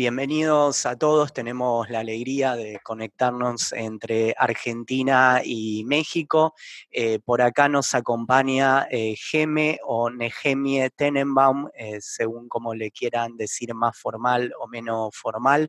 Bienvenidos 0.00 0.86
a 0.86 0.96
todos, 0.96 1.34
tenemos 1.34 1.90
la 1.90 2.00
alegría 2.00 2.56
de 2.56 2.80
conectarnos 2.82 3.74
entre 3.74 4.34
Argentina 4.38 5.42
y 5.44 5.84
México. 5.84 6.54
Eh, 6.90 7.18
por 7.18 7.42
acá 7.42 7.68
nos 7.68 7.94
acompaña 7.94 8.86
eh, 8.90 9.14
Geme 9.14 9.78
o 9.84 10.08
Negemie 10.08 10.88
Tenenbaum, 10.88 11.68
eh, 11.74 11.98
según 12.00 12.48
como 12.48 12.74
le 12.74 12.90
quieran 12.90 13.36
decir 13.36 13.74
más 13.74 13.98
formal 13.98 14.54
o 14.58 14.68
menos 14.68 15.14
formal, 15.14 15.68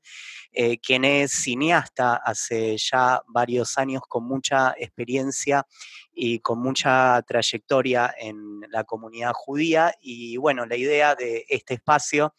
quien 0.81 1.03
es 1.03 1.33
cineasta 1.33 2.15
hace 2.15 2.77
ya 2.77 3.21
varios 3.27 3.77
años 3.77 4.03
con 4.07 4.23
mucha 4.23 4.73
experiencia 4.77 5.65
y 6.13 6.39
con 6.39 6.59
mucha 6.59 7.21
trayectoria 7.23 8.13
en 8.17 8.61
la 8.69 8.83
comunidad 8.83 9.33
judía. 9.33 9.93
Y 10.01 10.37
bueno, 10.37 10.65
la 10.65 10.75
idea 10.75 11.15
de 11.15 11.45
este 11.49 11.75
espacio 11.75 12.33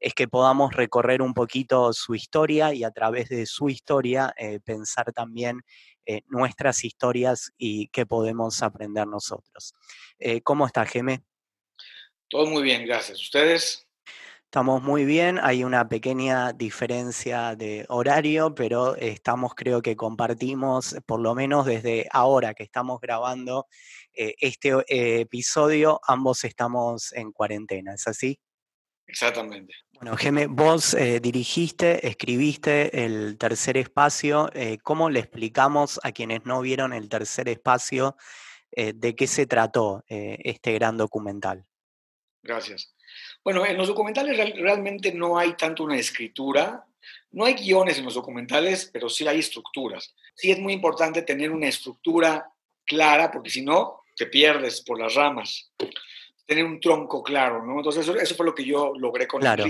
es 0.00 0.14
que 0.14 0.28
podamos 0.28 0.74
recorrer 0.74 1.22
un 1.22 1.34
poquito 1.34 1.92
su 1.92 2.14
historia 2.14 2.72
y 2.72 2.84
a 2.84 2.90
través 2.90 3.28
de 3.28 3.46
su 3.46 3.68
historia 3.68 4.32
eh, 4.36 4.60
pensar 4.60 5.12
también 5.12 5.62
eh, 6.06 6.22
nuestras 6.28 6.84
historias 6.84 7.52
y 7.58 7.88
qué 7.88 8.06
podemos 8.06 8.62
aprender 8.62 9.06
nosotros. 9.06 9.74
Eh, 10.18 10.40
¿Cómo 10.40 10.66
está, 10.66 10.86
Geme? 10.86 11.22
Todo 12.28 12.46
muy 12.46 12.62
bien, 12.62 12.86
gracias. 12.86 13.20
¿Ustedes? 13.20 13.87
Estamos 14.48 14.82
muy 14.82 15.04
bien, 15.04 15.38
hay 15.42 15.62
una 15.62 15.90
pequeña 15.90 16.54
diferencia 16.54 17.54
de 17.54 17.84
horario, 17.90 18.54
pero 18.54 18.96
estamos, 18.96 19.54
creo 19.54 19.82
que 19.82 19.94
compartimos, 19.94 20.96
por 21.04 21.20
lo 21.20 21.34
menos 21.34 21.66
desde 21.66 22.08
ahora 22.10 22.54
que 22.54 22.62
estamos 22.62 22.98
grabando 22.98 23.66
eh, 24.14 24.36
este 24.40 24.70
eh, 24.88 25.20
episodio, 25.20 26.00
ambos 26.08 26.44
estamos 26.44 27.12
en 27.12 27.30
cuarentena, 27.30 27.92
¿es 27.92 28.08
así? 28.08 28.40
Exactamente. 29.06 29.74
Bueno, 29.92 30.16
Geme, 30.16 30.46
vos 30.46 30.94
eh, 30.94 31.20
dirigiste, 31.20 32.08
escribiste 32.08 33.04
el 33.04 33.36
tercer 33.36 33.76
espacio. 33.76 34.48
¿Cómo 34.82 35.10
le 35.10 35.20
explicamos 35.20 36.00
a 36.02 36.12
quienes 36.12 36.46
no 36.46 36.62
vieron 36.62 36.94
el 36.94 37.10
tercer 37.10 37.50
espacio 37.50 38.16
de 38.74 39.14
qué 39.14 39.26
se 39.26 39.44
trató 39.46 40.04
este 40.08 40.72
gran 40.72 40.96
documental? 40.96 41.66
Gracias. 42.42 42.94
Bueno, 43.44 43.64
en 43.64 43.76
los 43.76 43.88
documentales 43.88 44.36
realmente 44.56 45.12
no 45.12 45.38
hay 45.38 45.54
tanto 45.54 45.84
una 45.84 45.96
escritura, 45.96 46.84
no 47.30 47.44
hay 47.44 47.54
guiones 47.54 47.98
en 47.98 48.04
los 48.04 48.14
documentales, 48.14 48.90
pero 48.92 49.08
sí 49.08 49.26
hay 49.26 49.38
estructuras. 49.38 50.14
Sí 50.34 50.50
es 50.50 50.58
muy 50.58 50.72
importante 50.72 51.22
tener 51.22 51.50
una 51.50 51.68
estructura 51.68 52.50
clara, 52.84 53.30
porque 53.30 53.50
si 53.50 53.62
no, 53.62 54.02
te 54.16 54.26
pierdes 54.26 54.82
por 54.82 54.98
las 54.98 55.14
ramas. 55.14 55.70
Tener 56.46 56.64
un 56.64 56.80
tronco 56.80 57.22
claro, 57.22 57.64
¿no? 57.64 57.76
Entonces 57.76 58.08
eso, 58.08 58.34
fue 58.34 58.46
lo 58.46 58.54
que 58.54 58.64
yo 58.64 58.92
logré 58.96 59.26
con 59.26 59.40
claro. 59.40 59.64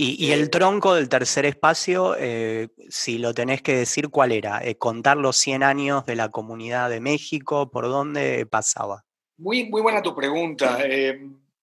Y, 0.00 0.30
el 0.30 0.42
eh, 0.44 0.48
tronco 0.48 0.94
del 0.94 1.08
tercer 1.08 1.44
espacio, 1.44 2.14
eh, 2.16 2.68
si 2.88 3.18
lo 3.18 3.34
tenés 3.34 3.62
que 3.62 3.74
decir, 3.74 4.10
¿cuál 4.10 4.30
era? 4.30 4.64
Eh, 4.64 4.76
¿Contar 4.76 5.16
los 5.16 5.36
100 5.38 5.64
años 5.64 6.06
de 6.06 6.14
la 6.14 6.28
Comunidad 6.28 6.88
de 6.88 7.00
México? 7.00 7.68
¿Por 7.72 7.86
dónde 7.86 8.46
pasaba? 8.46 9.04
Muy, 9.38 9.68
muy 9.68 9.82
buena 9.82 10.00
tu 10.00 10.14
pregunta. 10.14 10.78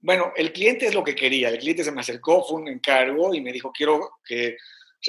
Bueno, 0.05 0.33
el 0.35 0.53
cliente 0.53 0.85
es 0.85 0.93
lo 0.93 1.03
que 1.03 1.15
quería. 1.15 1.49
El 1.49 1.57
cliente 1.57 1.83
se 1.83 1.91
me 1.91 2.01
acercó, 2.01 2.43
fue 2.43 2.61
un 2.61 2.67
encargo 2.67 3.33
y 3.33 3.41
me 3.41 3.51
dijo, 3.51 3.71
quiero 3.71 4.19
que 4.23 4.55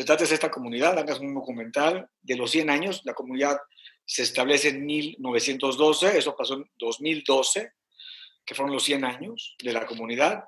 trates 0.06 0.32
esta 0.32 0.50
comunidad, 0.50 0.98
hagas 0.98 1.20
un 1.20 1.34
documental 1.34 2.08
de 2.22 2.34
los 2.34 2.50
100 2.50 2.70
años. 2.70 3.02
La 3.04 3.12
comunidad 3.12 3.58
se 4.06 4.22
establece 4.22 4.70
en 4.70 4.86
1912, 4.86 6.16
eso 6.16 6.34
pasó 6.34 6.54
en 6.54 6.70
2012, 6.78 7.72
que 8.46 8.54
fueron 8.54 8.72
los 8.72 8.84
100 8.84 9.04
años 9.04 9.54
de 9.62 9.74
la 9.74 9.84
comunidad. 9.84 10.44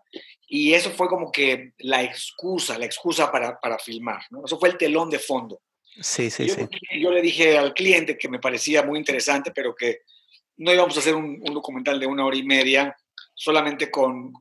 Y 0.47 0.73
eso 0.73 0.93
fue 0.93 1.09
como 1.09 1.31
que 1.31 1.75
la 1.81 2.03
excusa, 2.03 2.79
la 2.79 2.87
excusa 2.87 3.31
para, 3.31 3.61
para 3.61 3.79
filmar. 3.79 4.23
¿no? 4.31 4.47
Eso 4.47 4.59
fue 4.59 4.71
el 4.71 4.79
telón 4.79 5.11
de 5.11 5.19
fondo. 5.19 5.61
Sí, 6.01 6.31
sí, 6.31 6.47
yo, 6.47 6.55
sí. 6.55 6.69
Yo 6.99 7.11
le 7.11 7.21
dije 7.21 7.59
al 7.59 7.75
cliente 7.75 8.17
que 8.17 8.31
me 8.31 8.39
parecía 8.39 8.83
muy 8.83 8.99
interesante, 8.99 9.51
pero 9.55 9.75
que 9.75 9.99
no 10.57 10.73
íbamos 10.73 10.97
a 10.97 11.01
hacer 11.01 11.15
un, 11.15 11.39
un 11.47 11.53
documental 11.53 12.01
de 12.01 12.07
una 12.07 12.25
hora 12.25 12.37
y 12.39 12.45
media 12.45 12.97
solamente 13.39 13.89
con 13.89 14.33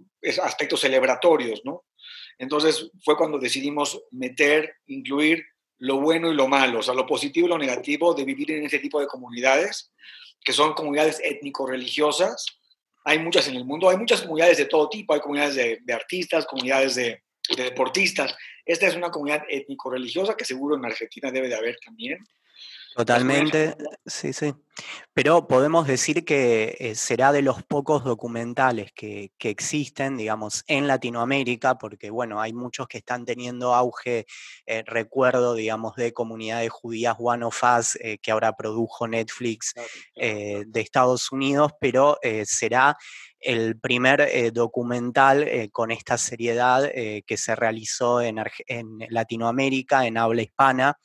aspectos 0.42 0.82
celebratorios, 0.82 1.62
¿no? 1.64 1.86
Entonces 2.40 2.90
fue 3.04 3.16
cuando 3.16 3.38
decidimos 3.38 4.02
meter, 4.12 4.74
incluir 4.88 5.46
lo 5.78 6.02
bueno 6.02 6.32
y 6.32 6.36
lo 6.36 6.48
malo, 6.48 6.80
o 6.80 6.82
sea, 6.82 6.96
lo 6.96 7.06
positivo 7.06 7.46
y 7.46 7.50
lo 7.50 7.60
negativo 7.60 8.16
de 8.16 8.26
vivir 8.26 8.52
en 8.52 8.66
ese 8.66 8.80
tipo 8.80 9.00
de 9.00 9.06
comunidades, 9.06 9.94
que 10.44 10.52
son 10.52 10.74
comunidades 10.74 11.22
étnico-religiosas. 11.24 12.46
Hay 13.06 13.20
muchas 13.20 13.48
en 13.48 13.56
el 13.56 13.66
mundo, 13.66 13.88
hay 13.88 13.98
muchas 13.98 14.22
comunidades 14.22 14.58
de 14.58 14.66
todo 14.66 14.90
tipo, 14.90 15.14
hay 15.14 15.20
comunidades 15.20 15.56
de, 15.56 15.94
artistas, 15.94 16.48
comunidades 16.48 16.96
de, 16.96 17.22
de, 17.56 17.64
deportistas. 17.64 18.36
Esta 18.66 18.88
es 18.88 18.96
una 18.96 19.12
comunidad 19.12 19.44
étnico-religiosa 19.48 20.36
que 20.36 20.44
seguro 20.44 20.76
en 20.76 20.86
Argentina 20.86 21.32
debe 21.32 21.50
de 21.50 21.56
haber 21.56 21.78
también. 21.86 22.18
Totalmente, 22.98 23.76
sí, 24.08 24.34
sí. 24.34 24.56
Pero 25.14 25.48
podemos 25.48 25.86
decir 25.86 26.26
que 26.26 26.76
eh, 26.80 26.96
será 26.96 27.32
de 27.32 27.44
los 27.44 27.62
pocos 27.62 28.04
documentales 28.04 28.92
que, 28.92 29.32
existen, 29.40 30.18
digamos, 30.18 30.64
en 30.66 30.88
Latinoamérica, 30.88 31.78
porque, 31.78 32.10
bueno, 32.10 32.42
hay 32.42 32.54
muchos 32.54 32.88
que 32.88 32.98
están 32.98 33.24
teniendo 33.24 33.76
auge, 33.76 34.26
eh, 34.66 34.84
recuerdo, 34.88 35.54
digamos, 35.54 35.96
de 35.96 36.12
comunidades 36.12 36.72
judías 36.72 37.16
One 37.20 37.46
of 37.46 37.62
Us, 37.64 37.98
eh, 37.98 38.18
que 38.18 38.32
ahora 38.32 38.54
produjo 38.54 39.08
Netflix 39.08 39.76
de 40.16 40.82
Estados 40.82 41.32
Unidos, 41.32 41.74
pero 41.80 42.18
será 42.46 42.98
el 43.40 43.80
primer 43.80 44.52
documental 44.52 45.70
con 45.72 45.92
esta 45.92 46.18
seriedad 46.18 46.90
que 46.92 47.38
se 47.38 47.56
realizó 47.56 48.22
en, 48.22 48.40
en 48.66 48.98
Latinoamérica, 49.10 50.08
en 50.08 50.18
habla 50.18 50.42
hispana. 50.42 50.98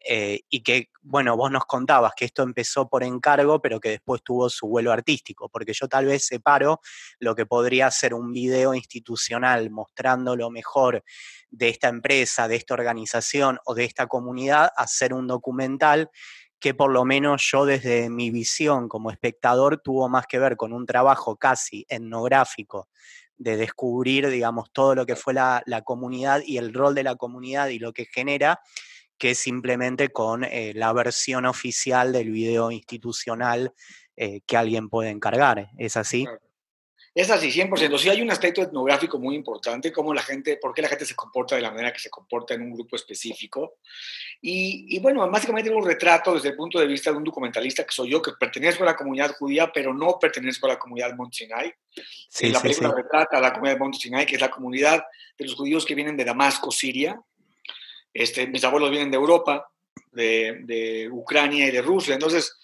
Eh, 0.00 0.40
y 0.48 0.62
que, 0.62 0.90
bueno, 1.02 1.36
vos 1.36 1.50
nos 1.50 1.64
contabas 1.66 2.12
que 2.14 2.24
esto 2.24 2.42
empezó 2.42 2.88
por 2.88 3.02
encargo, 3.02 3.60
pero 3.60 3.80
que 3.80 3.90
después 3.90 4.22
tuvo 4.22 4.48
su 4.48 4.68
vuelo 4.68 4.92
artístico, 4.92 5.48
porque 5.48 5.72
yo 5.72 5.88
tal 5.88 6.06
vez 6.06 6.26
separo 6.26 6.80
lo 7.18 7.34
que 7.34 7.46
podría 7.46 7.90
ser 7.90 8.14
un 8.14 8.32
video 8.32 8.74
institucional 8.74 9.70
mostrando 9.70 10.36
lo 10.36 10.50
mejor 10.50 11.02
de 11.50 11.68
esta 11.68 11.88
empresa, 11.88 12.46
de 12.46 12.56
esta 12.56 12.74
organización 12.74 13.58
o 13.64 13.74
de 13.74 13.84
esta 13.84 14.06
comunidad, 14.06 14.70
a 14.76 14.86
ser 14.86 15.12
un 15.12 15.26
documental 15.26 16.10
que 16.60 16.74
por 16.74 16.90
lo 16.90 17.04
menos 17.04 17.48
yo 17.50 17.64
desde 17.64 18.10
mi 18.10 18.30
visión 18.30 18.88
como 18.88 19.10
espectador 19.10 19.80
tuvo 19.80 20.08
más 20.08 20.26
que 20.26 20.38
ver 20.38 20.56
con 20.56 20.72
un 20.72 20.86
trabajo 20.86 21.36
casi 21.36 21.86
etnográfico 21.88 22.88
de 23.36 23.56
descubrir, 23.56 24.28
digamos, 24.28 24.72
todo 24.72 24.96
lo 24.96 25.06
que 25.06 25.14
fue 25.14 25.32
la, 25.32 25.62
la 25.66 25.82
comunidad 25.82 26.42
y 26.44 26.58
el 26.58 26.74
rol 26.74 26.94
de 26.96 27.04
la 27.04 27.14
comunidad 27.14 27.68
y 27.68 27.78
lo 27.78 27.92
que 27.92 28.06
genera, 28.06 28.60
que 29.18 29.34
simplemente 29.34 30.10
con 30.10 30.44
eh, 30.44 30.72
la 30.74 30.92
versión 30.92 31.44
oficial 31.46 32.12
del 32.12 32.30
video 32.30 32.70
institucional 32.70 33.72
eh, 34.16 34.40
que 34.46 34.56
alguien 34.56 34.88
puede 34.88 35.10
encargar. 35.10 35.70
¿Es 35.76 35.96
así? 35.96 36.26
Es 37.18 37.30
así, 37.30 37.50
100%. 37.50 37.98
Sí 37.98 38.08
hay 38.08 38.22
un 38.22 38.30
aspecto 38.30 38.62
etnográfico 38.62 39.18
muy 39.18 39.34
importante, 39.34 39.90
cómo 39.90 40.14
la 40.14 40.22
gente, 40.22 40.56
por 40.56 40.72
qué 40.72 40.82
la 40.82 40.88
gente 40.88 41.04
se 41.04 41.16
comporta 41.16 41.56
de 41.56 41.62
la 41.62 41.70
manera 41.70 41.92
que 41.92 41.98
se 41.98 42.10
comporta 42.10 42.54
en 42.54 42.62
un 42.62 42.72
grupo 42.72 42.94
específico. 42.94 43.78
Y, 44.40 44.96
bueno, 45.00 45.28
básicamente 45.28 45.68
un 45.68 45.84
retrato 45.84 46.34
desde 46.34 46.50
el 46.50 46.56
punto 46.56 46.78
de 46.78 46.86
vista 46.86 47.10
de 47.10 47.16
un 47.16 47.24
documentalista 47.24 47.82
que 47.84 47.90
soy 47.90 48.10
yo, 48.10 48.22
que 48.22 48.32
pertenezco 48.38 48.84
a 48.84 48.86
la 48.86 48.96
comunidad 48.96 49.34
judía, 49.36 49.72
pero 49.72 49.92
no 49.92 50.16
pertenezco 50.20 50.66
a 50.66 50.74
la 50.74 50.78
comunidad 50.78 51.12
Montsinai. 51.16 51.74
Sí, 52.28 52.50
la 52.50 52.60
película 52.60 52.94
retrata 52.96 53.38
a 53.38 53.40
la 53.40 53.52
comunidad 53.52 53.78
Montsinai, 53.78 54.24
que 54.24 54.36
es 54.36 54.40
la 54.40 54.50
comunidad 54.50 55.02
de 55.36 55.44
los 55.44 55.56
judíos 55.56 55.84
que 55.84 55.96
vienen 55.96 56.16
de 56.16 56.24
Damasco, 56.24 56.70
Siria, 56.70 57.20
este, 58.12 58.46
mis 58.46 58.64
abuelos 58.64 58.90
vienen 58.90 59.10
de 59.10 59.16
Europa, 59.16 59.68
de, 60.12 61.08
Ucrania 61.12 61.66
y 61.66 61.70
de 61.70 61.82
Rusia, 61.82 62.14
entonces... 62.14 62.56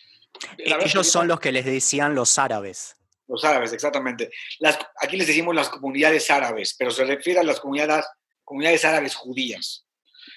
Ellos 0.59 1.07
son 1.07 1.29
los 1.29 1.39
que 1.39 1.53
les 1.53 1.65
decían 1.65 2.15
los 2.15 2.39
árabes. 2.39 2.97
Los 3.29 3.45
árabes, 3.45 3.73
exactamente. 3.73 4.31
Las, 4.59 4.79
aquí 5.01 5.17
les 5.17 5.27
decimos 5.27 5.55
las 5.55 5.69
comunidades 5.69 6.31
árabes, 6.31 6.75
pero 6.79 6.91
se 6.91 7.05
refiere 7.05 7.41
a 7.41 7.45
las 7.45 7.61
comunidades, 7.61 8.05
comunidades 8.43 8.85
árabes 8.85 9.15
judías. 9.15 9.87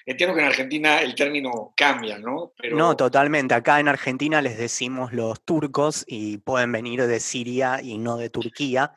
Entiendo 0.06 0.36
que 0.36 0.42
en 0.42 0.48
Argentina 0.48 1.01
el 1.01 1.15
término 1.15 1.74
cambia, 1.75 2.18
¿no? 2.18 2.54
No, 2.71 2.95
totalmente. 2.95 3.54
Acá 3.54 3.80
en 3.80 3.89
Argentina 3.89 4.42
les 4.42 4.57
decimos 4.57 5.12
los 5.12 5.44
turcos 5.44 6.06
y 6.07 6.38
pueden 6.38 6.71
venir 6.71 7.06
de 7.06 7.19
Siria 7.19 7.81
y 7.81 7.98
no 7.98 8.18
de 8.18 8.30
Turquía. 8.30 8.94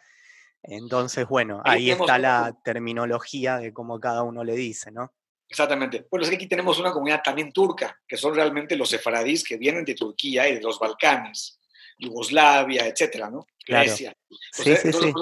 Entonces, 0.63 1.27
bueno, 1.27 1.63
ahí, 1.65 1.91
ahí 1.91 1.91
está 1.91 2.19
la 2.19 2.57
terminología 2.63 3.57
de 3.57 3.73
cómo 3.73 3.99
cada 3.99 4.23
uno 4.23 4.45
le 4.45 4.55
dice, 4.55 4.93
¿no? 4.93 5.13
Exactamente. 5.51 6.07
Bueno, 6.09 6.23
es 6.23 6.31
que 6.31 6.37
aquí 6.37 6.47
tenemos 6.47 6.79
una 6.79 6.93
comunidad 6.93 7.23
también 7.25 7.53
turca, 7.53 7.99
que 8.07 8.17
son 8.17 8.35
realmente 8.35 8.77
los 8.77 8.89
sefaradís 8.89 9.43
que 9.43 9.57
vienen 9.57 9.85
de 9.85 9.97
Turquía 9.97 10.49
y 10.49 10.55
de 10.55 10.61
los 10.61 10.79
Balcanes, 10.79 11.59
Yugoslavia, 11.99 12.87
etcétera, 12.87 13.29
¿no? 13.29 13.45
Grecia. 13.67 14.15
Sí, 14.29 14.63
sí, 14.63 14.71
entonces, 14.85 15.13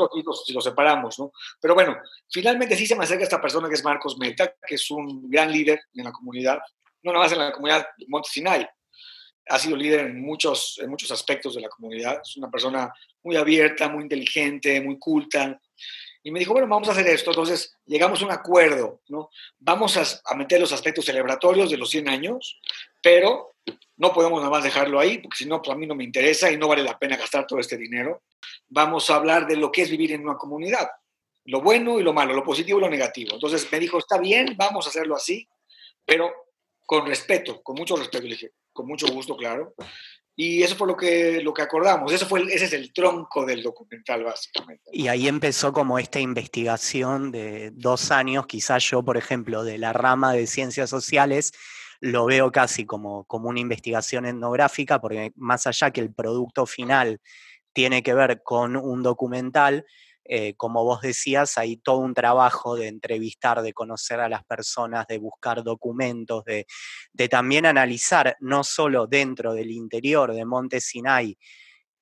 sí. 0.47 0.53
Los, 0.53 0.65
separamos, 0.65 1.19
¿no? 1.19 1.33
Pero 1.61 1.75
bueno, 1.75 1.97
finalmente 2.31 2.77
sí 2.77 2.87
se 2.87 2.95
me 2.95 3.05
acerca 3.05 3.25
esta 3.25 3.41
persona 3.41 3.69
que 3.69 3.75
es 3.75 3.83
Marcos 3.83 4.19
Meta, 4.19 4.55
que 4.67 4.75
es 4.75 4.91
un 4.91 5.31
gran 5.31 5.51
líder 5.51 5.81
en 5.95 6.05
la 6.05 6.13
comunidad, 6.13 6.59
no 7.03 7.13
nada 7.13 7.25
más 7.25 7.33
en 7.33 7.39
la 7.39 7.53
comunidad 7.53 7.87
de 7.97 8.05
Monte 8.09 8.29
Sinai, 8.31 8.69
ha 9.49 9.59
sido 9.59 9.77
líder 9.77 10.01
en 10.01 10.21
muchos, 10.21 10.79
en 10.83 10.91
muchos 10.91 11.11
aspectos 11.11 11.55
de 11.55 11.63
la 11.63 11.71
comunidad, 11.71 12.21
es 12.23 12.37
una 12.37 12.51
persona 12.51 12.93
muy 13.23 13.37
abierta, 13.37 13.89
muy 13.89 14.03
inteligente, 14.03 14.79
muy 14.83 14.99
culta, 14.99 15.59
y 16.23 16.31
me 16.31 16.39
dijo, 16.41 16.53
bueno, 16.53 16.69
vamos 16.69 16.89
a 16.89 16.93
hacer 16.93 17.07
esto. 17.07 17.31
Entonces 17.31 17.77
llegamos 17.87 18.21
a 18.21 18.25
un 18.25 18.33
acuerdo, 18.33 19.01
¿no? 19.09 19.31
Vamos 19.59 19.97
a, 19.97 20.35
meter 20.37 20.61
los 20.61 20.73
aspectos 20.73 21.05
celebratorios 21.05 21.71
de 21.71 21.77
los 21.77 21.91
100 21.91 22.09
años, 22.09 22.61
pero 23.03 23.55
no 23.97 24.13
podemos 24.13 24.39
nada 24.39 24.51
más 24.51 24.65
dejarlo 24.65 25.01
ahí, 25.01 25.19
porque 25.19 25.39
si 25.39 25.47
no, 25.47 25.61
pues 25.61 25.75
a 25.75 25.79
mí 25.79 25.87
no 25.87 25.95
me 25.95 26.05
interesa 26.05 26.51
y 26.51 26.57
no 26.57 26.69
vale 26.69 26.83
la 26.83 26.99
pena 26.99 27.17
gastar 27.17 27.47
todo 27.47 27.59
este 27.59 27.77
dinero. 27.77 28.23
Vamos 28.69 29.11
a 29.11 29.17
hablar 29.17 29.47
de 29.47 29.57
lo 29.57 29.71
que 29.73 29.83
es 29.83 29.91
vivir 29.91 30.13
en 30.13 30.23
una 30.23 30.37
comunidad, 30.37 30.89
lo 31.45 31.63
bueno 31.63 31.99
y 31.99 32.03
lo 32.03 32.13
malo, 32.13 32.35
lo 32.35 32.45
positivo 32.45 32.79
y 32.79 32.83
lo 32.83 32.91
negativo. 32.91 33.35
Entonces 33.35 33.71
me 33.73 33.79
dijo, 33.79 33.99
está 33.99 34.19
bien, 34.19 34.55
vamos 34.57 34.87
a 34.87 34.91
hacerlo 34.91 35.17
así, 35.17 35.49
pero 36.05 36.33
con 36.85 37.07
respeto, 37.07 37.63
con 37.63 37.77
mucho 37.77 37.97
respeto. 37.97 38.25
Le 38.25 38.35
dije, 38.35 38.53
con 38.73 38.87
mucho 38.87 39.07
gusto, 39.09 39.37
claro. 39.37 39.75
Y 40.41 40.63
eso 40.63 40.77
fue 40.77 40.87
lo 40.87 40.97
que, 40.97 41.41
lo 41.43 41.53
que 41.53 41.63
acordamos. 41.63 42.13
Eso 42.13 42.25
fue, 42.25 42.45
ese 42.45 42.67
es 42.67 42.73
el 42.73 42.93
tronco 42.93 43.45
del 43.45 43.61
documental, 43.61 44.23
básicamente. 44.23 44.85
Y 44.93 45.09
ahí 45.09 45.27
empezó 45.27 45.73
como 45.73 45.99
esta 45.99 46.21
investigación 46.21 47.33
de 47.33 47.73
dos 47.73 48.13
años, 48.13 48.47
quizás 48.47 48.89
yo, 48.89 49.03
por 49.03 49.17
ejemplo, 49.17 49.65
de 49.65 49.79
la 49.79 49.93
rama 49.93 50.33
de 50.33 50.47
ciencias 50.47 50.91
sociales, 50.91 51.53
lo 51.99 52.27
veo 52.27 52.53
casi 52.53 52.87
como, 52.87 53.25
como 53.25 53.49
una 53.49 53.59
investigación 53.59 54.27
etnográfica, 54.27 55.01
porque 55.01 55.33
más 55.35 55.67
allá 55.67 55.91
que 55.91 56.03
el 56.03 56.15
producto 56.15 56.67
final 56.67 57.21
tiene 57.73 58.05
que 58.05 58.15
ver 58.15 58.41
con 58.45 58.77
un 58.77 59.03
documental, 59.03 59.87
eh, 60.31 60.53
como 60.59 60.85
vos 60.85 61.01
decías, 61.01 61.57
hay 61.57 61.79
todo 61.79 61.99
un 61.99 62.13
trabajo 62.13 62.77
de 62.77 62.89
entrevistar, 62.89 63.63
de 63.63 63.73
conocer 63.73 64.21
a 64.21 64.29
las 64.29 64.45
personas, 64.45 65.07
de 65.07 65.17
buscar 65.17 65.63
documentos, 65.65 66.45
de, 66.45 66.67
también 67.29 67.65
analizar, 67.65 68.37
no 68.41 68.63
solo 68.63 69.07
dentro 69.07 69.55
del 69.55 69.71
interior 69.71 70.35
de 70.35 70.45
Monte 70.45 70.83
Sinai, 70.83 71.39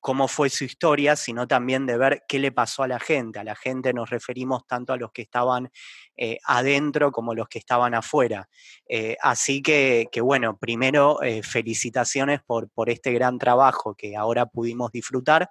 cómo 0.00 0.26
fue 0.26 0.50
su 0.50 0.64
historia, 0.64 1.14
sino 1.14 1.46
también 1.46 1.86
de 1.86 1.98
ver 1.98 2.22
qué 2.28 2.40
le 2.40 2.50
pasó 2.50 2.82
a 2.82 2.88
la 2.88 2.98
gente. 2.98 3.38
A 3.38 3.44
la 3.44 3.54
gente 3.54 3.92
nos 3.92 4.10
referimos 4.10 4.66
tanto 4.66 4.92
a 4.92 4.96
los 4.96 5.12
que 5.12 5.22
estaban 5.22 5.70
eh, 6.16 6.38
adentro 6.44 7.12
como 7.12 7.32
a 7.32 7.34
los 7.36 7.48
que 7.48 7.58
estaban 7.60 7.94
afuera. 7.94 8.48
Eh, 8.88 9.16
así 9.20 9.62
que, 9.62 10.08
bueno, 10.20 10.58
primero 10.58 11.18
felicitaciones 11.42 12.40
por, 12.44 12.70
por 12.70 12.90
este 12.90 13.12
gran 13.12 13.38
trabajo 13.38 13.94
que 13.94 14.16
ahora 14.16 14.46
pudimos 14.46 14.90
disfrutar. 14.90 15.50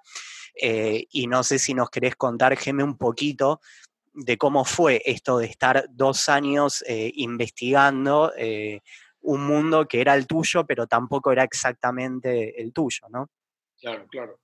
Eh, 0.56 1.06
y 1.10 1.26
no 1.26 1.42
sé 1.42 1.58
si 1.58 1.74
nos 1.74 1.90
querés 1.90 2.16
contar, 2.16 2.56
Geme, 2.56 2.82
un 2.82 2.96
poquito 2.96 3.60
de 4.14 4.38
cómo 4.38 4.64
fue 4.64 5.02
esto 5.04 5.38
de 5.38 5.46
estar 5.46 5.86
dos 5.90 6.30
años 6.30 6.82
eh, 6.86 7.12
investigando 7.16 8.32
eh, 8.36 8.80
un 9.20 9.46
mundo 9.46 9.86
que 9.86 10.00
era 10.00 10.14
el 10.14 10.26
tuyo, 10.26 10.66
pero 10.66 10.86
tampoco 10.86 11.30
era 11.30 11.44
exactamente 11.44 12.60
el 12.60 12.72
tuyo, 12.72 13.06
¿no? 13.10 13.28
Claro, 13.78 14.06
claro. 14.08 14.40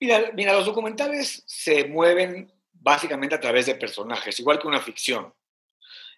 Mira, 0.00 0.32
mira, 0.34 0.54
los 0.54 0.64
documentales 0.64 1.42
se 1.46 1.84
mueven 1.84 2.50
básicamente 2.72 3.34
a 3.34 3.40
través 3.40 3.66
de 3.66 3.74
personajes, 3.74 4.40
igual 4.40 4.58
que 4.58 4.66
una 4.66 4.80
ficción. 4.80 5.32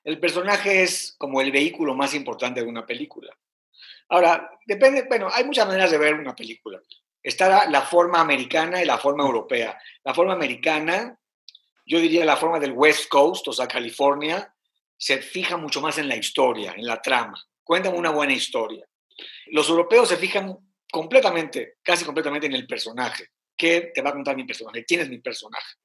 El 0.05 0.20
personaje 0.20 0.82
es 0.82 1.14
como 1.19 1.41
el 1.41 1.50
vehículo 1.50 1.94
más 1.94 2.14
importante 2.14 2.62
de 2.62 2.69
una 2.69 2.87
película. 2.87 3.37
Ahora, 4.08 4.50
depende, 4.67 5.06
bueno, 5.08 5.29
hay 5.32 5.44
muchas 5.44 5.67
maneras 5.67 5.91
de 5.91 5.99
ver 5.99 6.14
una 6.14 6.37
película 6.37 6.81
está 7.24 7.68
la 7.70 7.82
forma 7.82 8.20
americana 8.20 8.82
y 8.82 8.84
la 8.84 8.98
forma 8.98 9.24
europea. 9.24 9.78
La 10.04 10.14
forma 10.14 10.34
americana, 10.34 11.18
yo 11.86 11.98
diría 11.98 12.24
la 12.24 12.36
forma 12.36 12.60
del 12.60 12.72
West 12.72 13.08
Coast, 13.08 13.48
o 13.48 13.52
sea, 13.52 13.66
California, 13.66 14.54
se 14.96 15.20
fija 15.20 15.56
mucho 15.56 15.80
más 15.80 15.98
en 15.98 16.08
la 16.08 16.16
historia, 16.16 16.74
en 16.76 16.86
la 16.86 17.00
trama. 17.00 17.42
Cuentan 17.64 17.96
una 17.96 18.10
buena 18.10 18.34
historia. 18.34 18.86
Los 19.46 19.68
europeos 19.70 20.08
se 20.08 20.18
fijan 20.18 20.54
completamente, 20.90 21.78
casi 21.82 22.04
completamente 22.04 22.46
en 22.46 22.54
el 22.54 22.66
personaje. 22.66 23.30
¿Qué 23.56 23.92
te 23.94 24.02
va 24.02 24.10
a 24.10 24.12
contar 24.14 24.36
mi 24.36 24.44
personaje? 24.44 24.84
¿Quién 24.84 25.00
es 25.00 25.08
mi 25.08 25.18
personaje? 25.18 25.76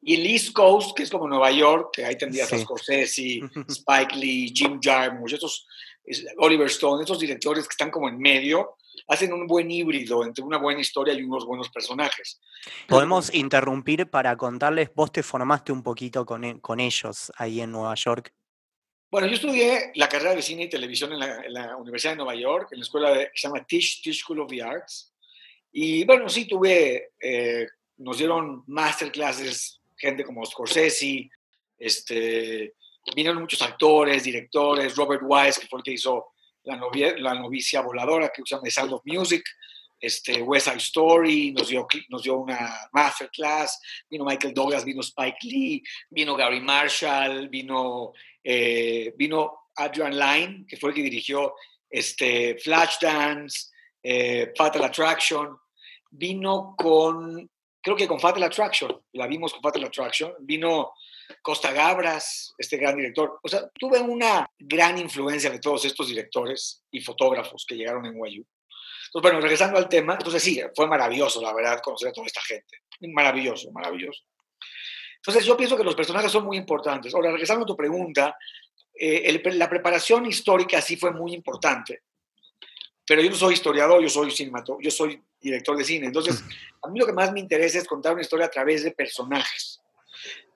Y 0.00 0.14
el 0.14 0.26
East 0.26 0.52
Coast, 0.52 0.96
que 0.96 1.04
es 1.04 1.10
como 1.10 1.28
Nueva 1.28 1.50
York, 1.52 1.90
que 1.92 2.04
ahí 2.04 2.18
tendrías 2.18 2.52
a 2.52 2.58
Scorsese, 2.58 3.40
Spike 3.68 4.16
Lee, 4.16 4.52
Jim 4.54 4.80
Jarmusch, 4.82 5.34
estos, 5.34 5.66
Oliver 6.38 6.66
Stone, 6.68 7.02
estos 7.02 7.18
directores 7.18 7.66
que 7.66 7.72
están 7.72 7.90
como 7.90 8.08
en 8.08 8.18
medio, 8.18 8.76
hacen 9.08 9.32
un 9.32 9.46
buen 9.46 9.70
híbrido 9.70 10.24
entre 10.24 10.44
una 10.44 10.58
buena 10.58 10.80
historia 10.80 11.14
y 11.14 11.22
unos 11.22 11.44
buenos 11.46 11.68
personajes. 11.68 12.40
Podemos 12.88 13.32
interrumpir 13.34 14.08
para 14.08 14.36
contarles, 14.36 14.90
vos 14.94 15.12
te 15.12 15.22
formaste 15.22 15.72
un 15.72 15.82
poquito 15.82 16.24
con, 16.24 16.44
e, 16.44 16.60
con 16.60 16.80
ellos 16.80 17.32
ahí 17.36 17.60
en 17.60 17.72
Nueva 17.72 17.94
York. 17.94 18.32
Bueno, 19.10 19.28
yo 19.28 19.34
estudié 19.34 19.92
la 19.94 20.08
carrera 20.08 20.34
de 20.34 20.42
cine 20.42 20.64
y 20.64 20.68
televisión 20.68 21.12
en 21.12 21.20
la, 21.52 21.76
Universidad 21.76 22.12
de 22.12 22.16
Nueva 22.16 22.34
York, 22.34 22.68
en 22.72 22.80
la 22.80 22.84
escuela 22.84 23.14
que 23.14 23.30
se 23.34 23.46
llama 23.46 23.64
Tisch, 23.64 24.02
Tisch 24.02 24.20
School 24.20 24.40
of 24.40 24.50
the 24.50 24.62
Arts. 24.62 25.12
Y 25.72 26.04
bueno, 26.04 26.28
sí, 26.28 26.46
tuve, 26.46 27.12
eh, 27.20 27.66
nos 27.98 28.18
dieron 28.18 28.64
masterclasses, 28.66 29.80
gente 29.96 30.24
como 30.24 30.44
Scorsese, 30.44 31.30
este, 31.78 32.74
vinieron 33.14 33.40
muchos 33.40 33.62
actores, 33.62 34.24
directores, 34.24 34.96
Robert 34.96 35.22
Wise, 35.24 35.60
que 35.60 35.66
fue 35.66 35.80
el 35.80 35.84
que 35.84 35.92
hizo 35.92 36.32
la, 36.64 36.80
la 37.18 37.34
novicia 37.34 37.80
voladora 37.80 38.30
que 38.34 38.42
usa 38.42 38.60
The 38.60 38.70
Sound 38.70 38.92
of 38.92 39.02
Music, 39.04 39.44
este, 39.98 40.42
West 40.42 40.66
Side 40.66 40.78
Story, 40.78 41.52
nos 41.52 41.68
dio, 41.68 41.86
nos 42.08 42.22
dio 42.22 42.36
una 42.36 42.88
masterclass, 42.92 43.80
vino 44.10 44.24
Michael 44.24 44.52
Douglas, 44.52 44.84
vino 44.84 45.00
Spike 45.00 45.38
Lee, 45.42 45.82
vino 46.10 46.36
Gary 46.36 46.60
Marshall, 46.60 47.48
vino, 47.48 48.12
eh, 48.42 49.14
vino 49.16 49.70
Adrian 49.76 50.16
Lyne, 50.16 50.66
que 50.68 50.76
fue 50.76 50.90
el 50.90 50.96
que 50.96 51.02
dirigió 51.02 51.54
este, 51.88 52.58
Flashdance, 52.58 53.70
eh, 54.02 54.52
Fatal 54.56 54.84
Attraction, 54.84 55.56
vino 56.10 56.74
con, 56.76 57.50
creo 57.80 57.96
que 57.96 58.08
con 58.08 58.20
Fatal 58.20 58.42
Attraction, 58.42 59.00
la 59.12 59.26
vimos 59.26 59.52
con 59.52 59.62
Fatal 59.62 59.84
Attraction, 59.84 60.34
vino 60.40 60.92
Costa 61.42 61.72
Gabras, 61.72 62.54
este 62.58 62.76
gran 62.76 62.96
director. 62.96 63.38
O 63.42 63.48
sea, 63.48 63.68
tuve 63.78 64.00
una 64.00 64.48
gran 64.58 64.98
influencia 64.98 65.50
de 65.50 65.58
todos 65.58 65.84
estos 65.84 66.08
directores 66.08 66.84
y 66.90 67.00
fotógrafos 67.00 67.64
que 67.66 67.76
llegaron 67.76 68.06
en 68.06 68.16
Guayú. 68.16 68.44
Entonces, 69.06 69.22
bueno, 69.22 69.40
regresando 69.40 69.78
al 69.78 69.88
tema, 69.88 70.14
entonces 70.14 70.42
sí, 70.42 70.60
fue 70.74 70.86
maravilloso, 70.86 71.40
la 71.40 71.54
verdad, 71.54 71.80
conocer 71.82 72.08
a 72.08 72.12
toda 72.12 72.26
esta 72.26 72.42
gente. 72.42 72.78
Maravilloso, 73.00 73.70
maravilloso. 73.72 74.22
Entonces, 75.16 75.44
yo 75.44 75.56
pienso 75.56 75.76
que 75.76 75.84
los 75.84 75.94
personajes 75.94 76.30
son 76.30 76.44
muy 76.44 76.56
importantes. 76.56 77.14
Ahora, 77.14 77.30
regresando 77.30 77.64
a 77.64 77.66
tu 77.66 77.76
pregunta, 77.76 78.36
eh, 78.94 79.42
la 79.54 79.68
preparación 79.68 80.26
histórica 80.26 80.80
sí 80.80 80.96
fue 80.96 81.12
muy 81.12 81.34
importante. 81.34 82.02
Pero 83.06 83.22
yo 83.22 83.30
no 83.30 83.36
soy 83.36 83.54
historiador, 83.54 84.02
yo 84.02 84.08
soy 84.08 84.30
cinematógrafo, 84.30 84.82
yo 84.82 84.90
soy 84.90 85.22
director 85.40 85.76
de 85.76 85.84
cine. 85.84 86.06
Entonces, 86.06 86.42
a 86.82 86.88
mí 86.88 86.98
lo 86.98 87.06
que 87.06 87.12
más 87.12 87.32
me 87.32 87.40
interesa 87.40 87.78
es 87.78 87.86
contar 87.86 88.12
una 88.12 88.22
historia 88.22 88.46
a 88.46 88.50
través 88.50 88.82
de 88.82 88.90
personajes. 88.90 89.75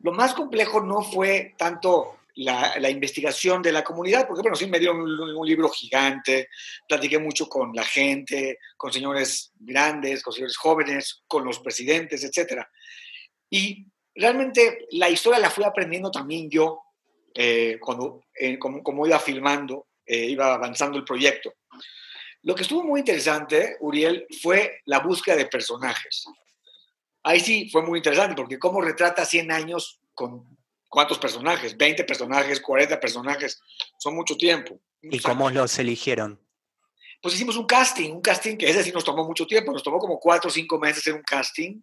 Lo 0.02 0.12
más 0.12 0.34
complejo 0.34 0.80
no 0.80 1.02
fue 1.02 1.54
tanto 1.58 2.20
la, 2.36 2.90
investigación 2.90 3.60
de 3.60 3.72
la 3.72 3.84
comunidad, 3.84 4.26
porque 4.26 4.42
bueno, 4.42 4.56
sí 4.56 4.66
me 4.66 4.78
dieron 4.78 5.00
un, 5.00 5.46
libro 5.46 5.68
gigante, 5.68 6.48
platiqué 6.88 7.18
mucho 7.18 7.48
con 7.48 7.74
la 7.74 7.84
gente, 7.84 8.58
con 8.76 8.92
señores 8.92 9.52
grandes, 9.58 10.22
con 10.22 10.32
señores 10.32 10.56
jóvenes, 10.56 11.22
con 11.26 11.44
los 11.44 11.58
presidentes, 11.58 12.24
etc. 12.24 12.62
Y 13.50 13.86
realmente 14.14 14.86
la 14.92 15.10
historia 15.10 15.38
la 15.38 15.50
fui 15.50 15.64
aprendiendo 15.64 16.10
también 16.10 16.48
yo 16.48 16.80
eh, 17.34 17.78
cuando, 17.80 18.24
eh, 18.34 18.58
como, 18.58 19.06
iba 19.06 19.18
filmando, 19.18 19.88
eh, 20.06 20.26
iba 20.26 20.54
avanzando 20.54 20.96
el 20.96 21.04
proyecto. 21.04 21.52
Lo 22.42 22.54
que 22.54 22.62
estuvo 22.62 22.82
muy 22.82 23.00
interesante, 23.00 23.76
Uriel, 23.80 24.26
fue 24.40 24.80
la 24.86 25.00
búsqueda 25.00 25.36
de 25.36 25.46
personajes 25.46 26.24
ahí 27.22 27.40
sí 27.40 27.68
fue 27.70 27.82
muy 27.82 27.98
interesante 27.98 28.34
porque 28.34 28.58
cómo 28.58 28.80
retrata 28.80 29.24
100 29.24 29.52
años 29.52 30.00
con 30.14 30.58
cuántos 30.88 31.18
personajes, 31.18 31.76
20 31.76 32.04
personajes, 32.04 32.60
40 32.60 32.98
personajes, 33.00 33.60
son 33.98 34.14
mucho 34.14 34.36
tiempo. 34.36 34.80
¿Y 35.02 35.20
cómo 35.20 35.50
los 35.50 35.78
eligieron? 35.78 36.40
Pues 37.22 37.34
hicimos 37.34 37.56
un 37.56 37.66
casting, 37.66 38.12
un 38.12 38.22
casting 38.22 38.56
que 38.56 38.68
ese 38.68 38.82
sí 38.82 38.92
nos 38.92 39.04
tomó 39.04 39.24
mucho 39.24 39.46
tiempo, 39.46 39.72
nos 39.72 39.82
tomó 39.82 39.98
como 39.98 40.18
4 40.18 40.48
o 40.48 40.52
5 40.52 40.78
meses 40.78 40.98
hacer 40.98 41.14
un 41.14 41.22
casting 41.22 41.80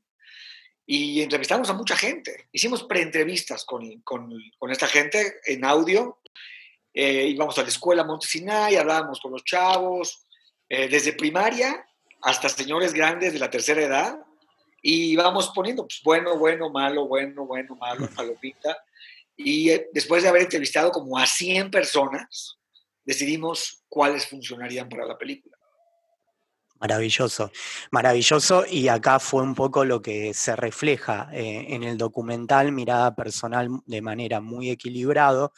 y 0.85 1.21
entrevistamos 1.21 1.69
a 1.69 1.73
mucha 1.73 1.95
gente. 1.95 2.47
Hicimos 2.51 2.83
preentrevistas 2.83 3.65
con, 3.65 4.01
con, 4.01 4.31
con 4.57 4.71
esta 4.71 4.87
gente 4.87 5.35
en 5.45 5.63
audio. 5.65 6.19
Eh, 6.93 7.27
íbamos 7.27 7.57
a 7.59 7.61
la 7.61 7.67
escuela 7.67 8.03
Montesinay, 8.03 8.75
hablábamos 8.75 9.19
con 9.19 9.31
los 9.31 9.43
chavos, 9.43 10.25
eh, 10.69 10.87
desde 10.87 11.13
primaria 11.13 11.85
hasta 12.21 12.49
señores 12.49 12.93
grandes 12.93 13.33
de 13.33 13.39
la 13.39 13.49
tercera 13.49 13.81
edad, 13.81 14.19
y 14.81 15.15
vamos 15.15 15.51
poniendo, 15.53 15.83
pues, 15.83 16.01
bueno, 16.03 16.37
bueno, 16.37 16.69
malo, 16.69 17.07
bueno, 17.07 17.45
bueno, 17.45 17.75
malo, 17.75 18.07
palomita. 18.15 18.77
Y 19.35 19.69
eh, 19.69 19.87
después 19.93 20.23
de 20.23 20.29
haber 20.29 20.43
entrevistado 20.43 20.91
como 20.91 21.17
a 21.17 21.25
100 21.25 21.71
personas, 21.71 22.57
decidimos 23.03 23.83
cuáles 23.87 24.27
funcionarían 24.27 24.89
para 24.89 25.05
la 25.05 25.17
película. 25.17 25.57
Maravilloso, 26.79 27.51
maravilloso. 27.91 28.65
Y 28.69 28.87
acá 28.87 29.19
fue 29.19 29.41
un 29.41 29.55
poco 29.55 29.83
lo 29.83 30.01
que 30.01 30.33
se 30.33 30.55
refleja 30.55 31.29
eh, 31.33 31.67
en 31.69 31.83
el 31.83 31.97
documental, 31.97 32.71
mirada 32.71 33.15
personal 33.15 33.69
de 33.85 34.01
manera 34.01 34.41
muy 34.41 34.69
equilibrado. 34.69 35.53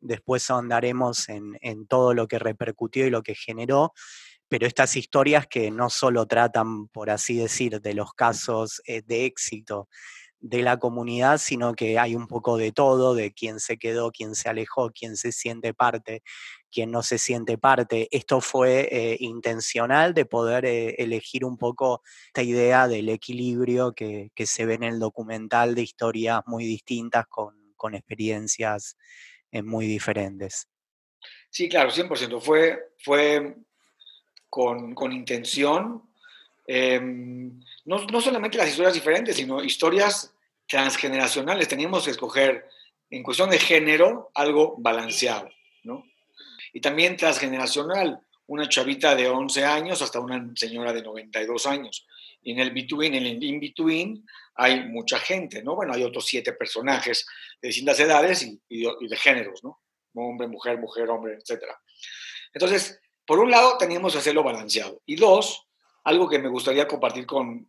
Después 0.00 0.50
ahondaremos 0.50 1.28
en, 1.28 1.58
en 1.60 1.86
todo 1.86 2.14
lo 2.14 2.26
que 2.26 2.38
repercutió 2.38 3.06
y 3.06 3.10
lo 3.10 3.22
que 3.22 3.34
generó 3.34 3.92
pero 4.52 4.66
estas 4.66 4.96
historias 4.96 5.46
que 5.46 5.70
no 5.70 5.88
solo 5.88 6.26
tratan, 6.26 6.86
por 6.88 7.08
así 7.08 7.38
decir, 7.38 7.80
de 7.80 7.94
los 7.94 8.12
casos 8.12 8.82
eh, 8.84 9.00
de 9.00 9.24
éxito 9.24 9.88
de 10.40 10.60
la 10.60 10.78
comunidad, 10.78 11.38
sino 11.38 11.72
que 11.72 11.98
hay 11.98 12.14
un 12.14 12.26
poco 12.26 12.58
de 12.58 12.70
todo, 12.70 13.14
de 13.14 13.32
quién 13.32 13.60
se 13.60 13.78
quedó, 13.78 14.12
quién 14.12 14.34
se 14.34 14.50
alejó, 14.50 14.90
quién 14.90 15.16
se 15.16 15.32
siente 15.32 15.72
parte, 15.72 16.22
quién 16.70 16.90
no 16.90 17.02
se 17.02 17.16
siente 17.16 17.56
parte. 17.56 18.08
Esto 18.10 18.42
fue 18.42 18.90
eh, 18.92 19.16
intencional 19.20 20.12
de 20.12 20.26
poder 20.26 20.66
eh, 20.66 20.96
elegir 20.98 21.46
un 21.46 21.56
poco 21.56 22.02
esta 22.26 22.42
idea 22.42 22.88
del 22.88 23.08
equilibrio 23.08 23.94
que, 23.94 24.30
se 24.44 24.66
ve 24.66 24.74
en 24.74 24.82
el 24.82 24.98
documental 24.98 25.74
de 25.74 25.80
historias 25.80 26.42
muy 26.44 26.66
distintas 26.66 27.24
con, 27.26 27.54
experiencias 27.94 28.98
muy 29.64 29.86
diferentes. 29.86 30.68
Sí, 31.50 31.70
claro, 31.70 31.90
100%. 31.90 32.40
Fue, 32.40 32.78
fue 32.98 33.56
con, 34.52 35.12
intención, 35.12 36.02
em, 36.66 37.58
no, 37.86 38.20
solamente 38.20 38.58
las 38.58 38.68
historias 38.68 38.92
diferentes, 38.92 39.34
sino 39.34 39.64
historias 39.64 40.34
transgeneracionales. 40.68 41.68
Teníamos 41.68 42.04
que 42.04 42.10
escoger, 42.10 42.68
en 43.08 43.22
cuestión 43.22 43.48
de 43.48 43.58
género, 43.58 44.30
algo 44.34 44.74
balanceado, 44.76 45.48
¿no? 45.84 46.04
Y 46.74 46.82
también 46.82 47.16
transgeneracional, 47.16 48.20
una 48.46 48.68
chavita 48.68 49.14
de 49.14 49.26
11 49.26 49.64
años 49.64 50.02
hasta 50.02 50.20
una 50.20 50.46
señora 50.54 50.92
de 50.92 51.02
92 51.02 51.64
años. 51.64 52.06
Y 52.42 52.52
en 52.52 52.58
el 52.58 52.72
between, 52.72 53.14
en 53.14 53.24
el 53.24 53.42
in-between, 53.42 54.22
hay 54.56 54.84
mucha 54.84 55.18
gente, 55.18 55.62
¿no? 55.62 55.76
Bueno, 55.76 55.94
hay 55.94 56.02
otros 56.02 56.26
siete 56.26 56.52
personajes 56.52 57.26
de 57.62 57.68
distintas 57.68 57.98
edades 58.00 58.42
y, 58.42 58.60
y 58.68 59.08
de 59.08 59.16
géneros, 59.16 59.64
¿no? 59.64 59.80
Hombre, 60.14 60.46
mujer, 60.46 60.76
mujer, 60.76 61.08
hombre, 61.08 61.38
etc. 61.38 61.64
Entonces, 62.52 63.00
por 63.26 63.38
un 63.38 63.50
lado, 63.50 63.76
teníamos 63.78 64.12
que 64.12 64.18
hacerlo 64.18 64.42
balanceado. 64.42 65.00
Y 65.06 65.16
dos, 65.16 65.66
algo 66.04 66.28
que 66.28 66.38
me 66.38 66.48
gustaría 66.48 66.88
compartir 66.88 67.26
con, 67.26 67.68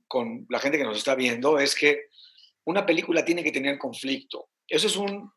la 0.50 0.60
gente 0.60 0.77
que 0.77 0.83
nos 0.83 0.98
está 0.98 1.15
viendo 1.15 1.60
es 1.60 1.75
que 1.75 2.07
una 2.65 2.86
película 2.86 3.24
tiene 3.24 3.43
que 3.43 3.51
tener 3.51 3.77
conflicto. 3.77 4.50
Eso 4.67 4.88
es 4.88 4.95
un, 4.95 5.31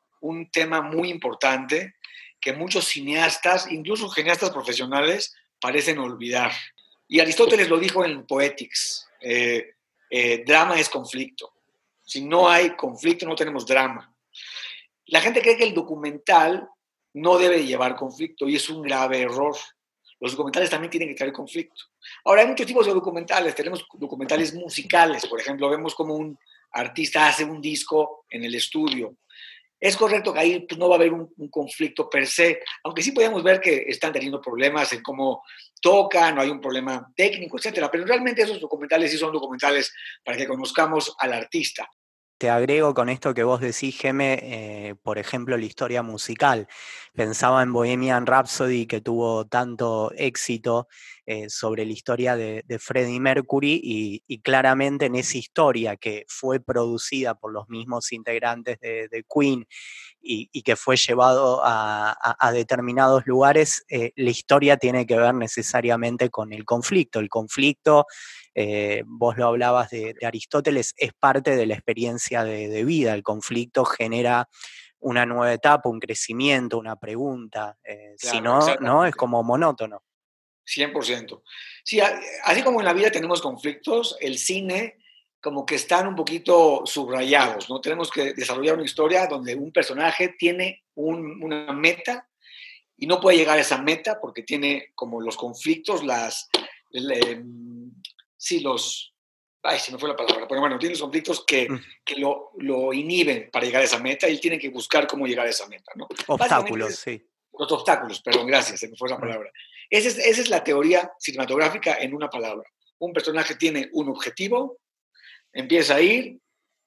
tema 0.50 0.80
muy 0.80 1.08
importante 1.10 1.94
que 2.40 2.52
muchos 2.52 2.86
cineastas, 2.86 3.70
incluso 3.70 4.10
cineastas 4.10 4.50
profesionales, 4.50 5.34
parecen 5.60 5.98
olvidar. 5.98 6.50
Y 7.06 7.20
Aristóteles 7.20 7.68
lo 7.68 7.78
dijo 7.78 8.04
en 8.04 8.26
Poetics, 8.26 9.06
eh, 9.20 9.74
eh, 10.10 10.42
drama 10.44 10.80
es 10.80 10.88
conflicto. 10.88 11.52
Si 12.02 12.24
no 12.24 12.48
hay 12.48 12.74
conflicto, 12.74 13.26
no 13.26 13.36
tenemos 13.36 13.66
drama. 13.66 14.12
La 15.06 15.20
gente 15.20 15.42
cree 15.42 15.56
que 15.56 15.64
el 15.64 15.74
documental 15.74 16.68
no 17.14 17.38
debe 17.38 17.64
llevar 17.64 17.94
conflicto 17.94 18.48
y 18.48 18.56
es 18.56 18.68
un 18.68 18.82
grave 18.82 19.22
error 19.22 19.56
los 20.20 20.32
documentales 20.32 20.70
también 20.70 20.90
tienen 20.90 21.08
que 21.08 21.14
traer 21.14 21.32
conflicto. 21.32 21.84
Ahora, 22.24 22.42
hay 22.42 22.48
muchos 22.48 22.66
tipos 22.66 22.86
de 22.86 22.92
documentales. 22.92 23.54
Tenemos 23.54 23.86
documentales 23.94 24.54
musicales, 24.54 25.26
por 25.26 25.40
ejemplo, 25.40 25.68
vemos 25.68 25.94
como 25.94 26.14
un 26.14 26.38
artista 26.72 27.28
hace 27.28 27.44
un 27.44 27.60
disco 27.60 28.24
en 28.30 28.44
el 28.44 28.54
estudio. 28.54 29.16
Es 29.78 29.96
correcto 29.96 30.32
que 30.32 30.38
ahí 30.38 30.60
pues, 30.60 30.78
no 30.78 30.88
va 30.88 30.94
a 30.94 30.98
haber 30.98 31.12
un, 31.12 31.28
conflicto 31.50 32.08
per 32.08 32.26
se, 32.26 32.60
aunque 32.82 33.02
sí 33.02 33.12
podemos 33.12 33.42
ver 33.42 33.60
que 33.60 33.84
están 33.88 34.12
teniendo 34.12 34.40
problemas 34.40 34.92
en 34.92 35.02
cómo 35.02 35.42
tocan, 35.80 36.34
no 36.34 36.40
hay 36.40 36.48
un 36.48 36.60
problema 36.60 37.12
técnico, 37.14 37.58
etcétera. 37.58 37.90
Pero 37.90 38.06
realmente 38.06 38.42
esos 38.42 38.60
documentales 38.60 39.10
sí 39.10 39.18
son 39.18 39.32
documentales 39.32 39.92
para 40.24 40.36
que 40.36 40.46
conozcamos 40.46 41.14
al 41.18 41.34
artista. 41.34 41.88
Te 42.40 42.50
agrego 42.50 42.92
con 42.92 43.08
esto 43.08 43.32
que 43.32 43.44
vos 43.44 43.60
decís, 43.62 43.96
Geme, 43.98 44.38
eh, 44.42 44.94
por 45.02 45.16
ejemplo, 45.16 45.56
la 45.56 45.64
historia 45.64 46.02
musical. 46.02 46.68
Pensaba 47.14 47.62
en 47.62 47.72
Bohemian 47.72 48.26
Rhapsody, 48.26 48.86
que 48.86 49.00
tuvo 49.00 49.46
tanto 49.46 50.12
éxito 50.16 50.86
eh, 51.26 51.50
sobre 51.50 51.84
la 51.84 51.92
historia 51.92 52.36
de, 52.36 52.64
Freddie 52.78 53.20
Mercury, 53.20 53.80
y, 53.82 54.38
claramente 54.42 55.06
en 55.06 55.16
esa 55.16 55.38
historia 55.38 55.96
que 55.96 56.24
fue 56.28 56.60
producida 56.60 57.34
por 57.34 57.52
los 57.52 57.68
mismos 57.68 58.12
integrantes 58.12 58.78
de, 58.80 59.24
Queen 59.28 59.66
y, 60.20 60.62
que 60.62 60.76
fue 60.76 60.96
llevado 60.96 61.60
a, 61.64 62.52
determinados 62.52 63.26
lugares, 63.26 63.84
eh, 63.88 64.12
la 64.16 64.30
historia 64.30 64.76
tiene 64.76 65.06
que 65.06 65.16
ver 65.16 65.34
necesariamente 65.34 66.30
con 66.30 66.52
el 66.52 66.64
conflicto. 66.64 67.18
El 67.18 67.28
conflicto 67.28 68.06
eh, 68.58 69.02
vos 69.06 69.36
lo 69.36 69.48
hablabas 69.48 69.90
de, 69.90 70.14
Aristóteles, 70.22 70.94
es 70.96 71.12
parte 71.12 71.56
de 71.56 71.66
la 71.66 71.74
experiencia 71.74 72.42
de, 72.42 72.84
vida. 72.84 73.14
El 73.14 73.22
conflicto 73.22 73.84
genera 73.84 74.48
una 74.98 75.26
nueva 75.26 75.52
etapa, 75.52 75.90
un 75.90 76.00
crecimiento, 76.00 76.78
una 76.78 76.96
pregunta. 76.96 77.76
Eh, 77.84 78.14
si 78.16 78.40
no, 78.40 78.60
no, 78.80 79.04
es 79.04 79.14
como 79.14 79.42
monótono. 79.42 80.02
100%. 80.66 81.42
Sí, 81.84 82.00
así 82.00 82.62
como 82.62 82.80
en 82.80 82.86
la 82.86 82.92
vida 82.92 83.10
tenemos 83.10 83.40
conflictos, 83.40 84.16
el 84.20 84.38
cine 84.38 84.98
como 85.40 85.64
que 85.64 85.76
están 85.76 86.08
un 86.08 86.16
poquito 86.16 86.82
subrayados, 86.86 87.70
¿no? 87.70 87.80
Tenemos 87.80 88.10
que 88.10 88.34
desarrollar 88.34 88.74
una 88.74 88.84
historia 88.84 89.28
donde 89.28 89.54
un 89.54 89.70
personaje 89.70 90.34
tiene 90.36 90.82
una 90.94 91.72
meta 91.72 92.28
y 92.96 93.06
no 93.06 93.20
puede 93.20 93.36
llegar 93.36 93.58
a 93.58 93.60
esa 93.60 93.80
meta 93.80 94.18
porque 94.20 94.42
tiene 94.42 94.90
como 94.94 95.20
los 95.20 95.36
conflictos, 95.36 96.04
las, 96.04 96.48
sí, 98.36 98.60
los, 98.60 99.14
ay, 99.62 99.78
se 99.78 99.92
me 99.92 99.98
fue 99.98 100.08
la 100.08 100.16
palabra, 100.16 100.48
pero 100.48 100.60
bueno, 100.60 100.78
tiene 100.78 100.94
los 100.94 101.02
conflictos 101.02 101.44
que, 101.44 101.68
mm. 101.68 101.80
que 102.04 102.16
lo, 102.16 102.50
lo, 102.58 102.92
inhiben 102.92 103.50
para 103.52 103.66
llegar 103.66 103.82
a 103.82 103.84
esa 103.84 104.00
meta 104.00 104.28
y 104.28 104.32
él 104.32 104.40
tiene 104.40 104.58
que 104.58 104.70
buscar 104.70 105.06
cómo 105.06 105.26
llegar 105.26 105.46
a 105.46 105.50
esa 105.50 105.68
meta, 105.68 105.92
¿no? 105.94 106.08
Obstáculos, 106.26 106.96
sí. 106.96 107.22
Los 107.58 107.70
obstáculos, 107.72 108.20
perdón, 108.20 108.46
gracias, 108.46 108.80
se 108.80 108.88
me 108.88 108.96
fue 108.96 109.08
la 109.08 109.18
palabra. 109.18 109.50
Esa 109.90 110.08
es, 110.08 110.18
esa 110.18 110.40
es 110.42 110.50
la 110.50 110.64
teoría 110.64 111.10
cinematográfica 111.18 111.96
en 112.00 112.14
una 112.14 112.28
palabra. 112.28 112.68
Un 112.98 113.12
personaje 113.12 113.54
tiene 113.56 113.88
un 113.92 114.08
objetivo, 114.08 114.78
empieza 115.52 115.96
a 115.96 116.00
ir, 116.00 116.38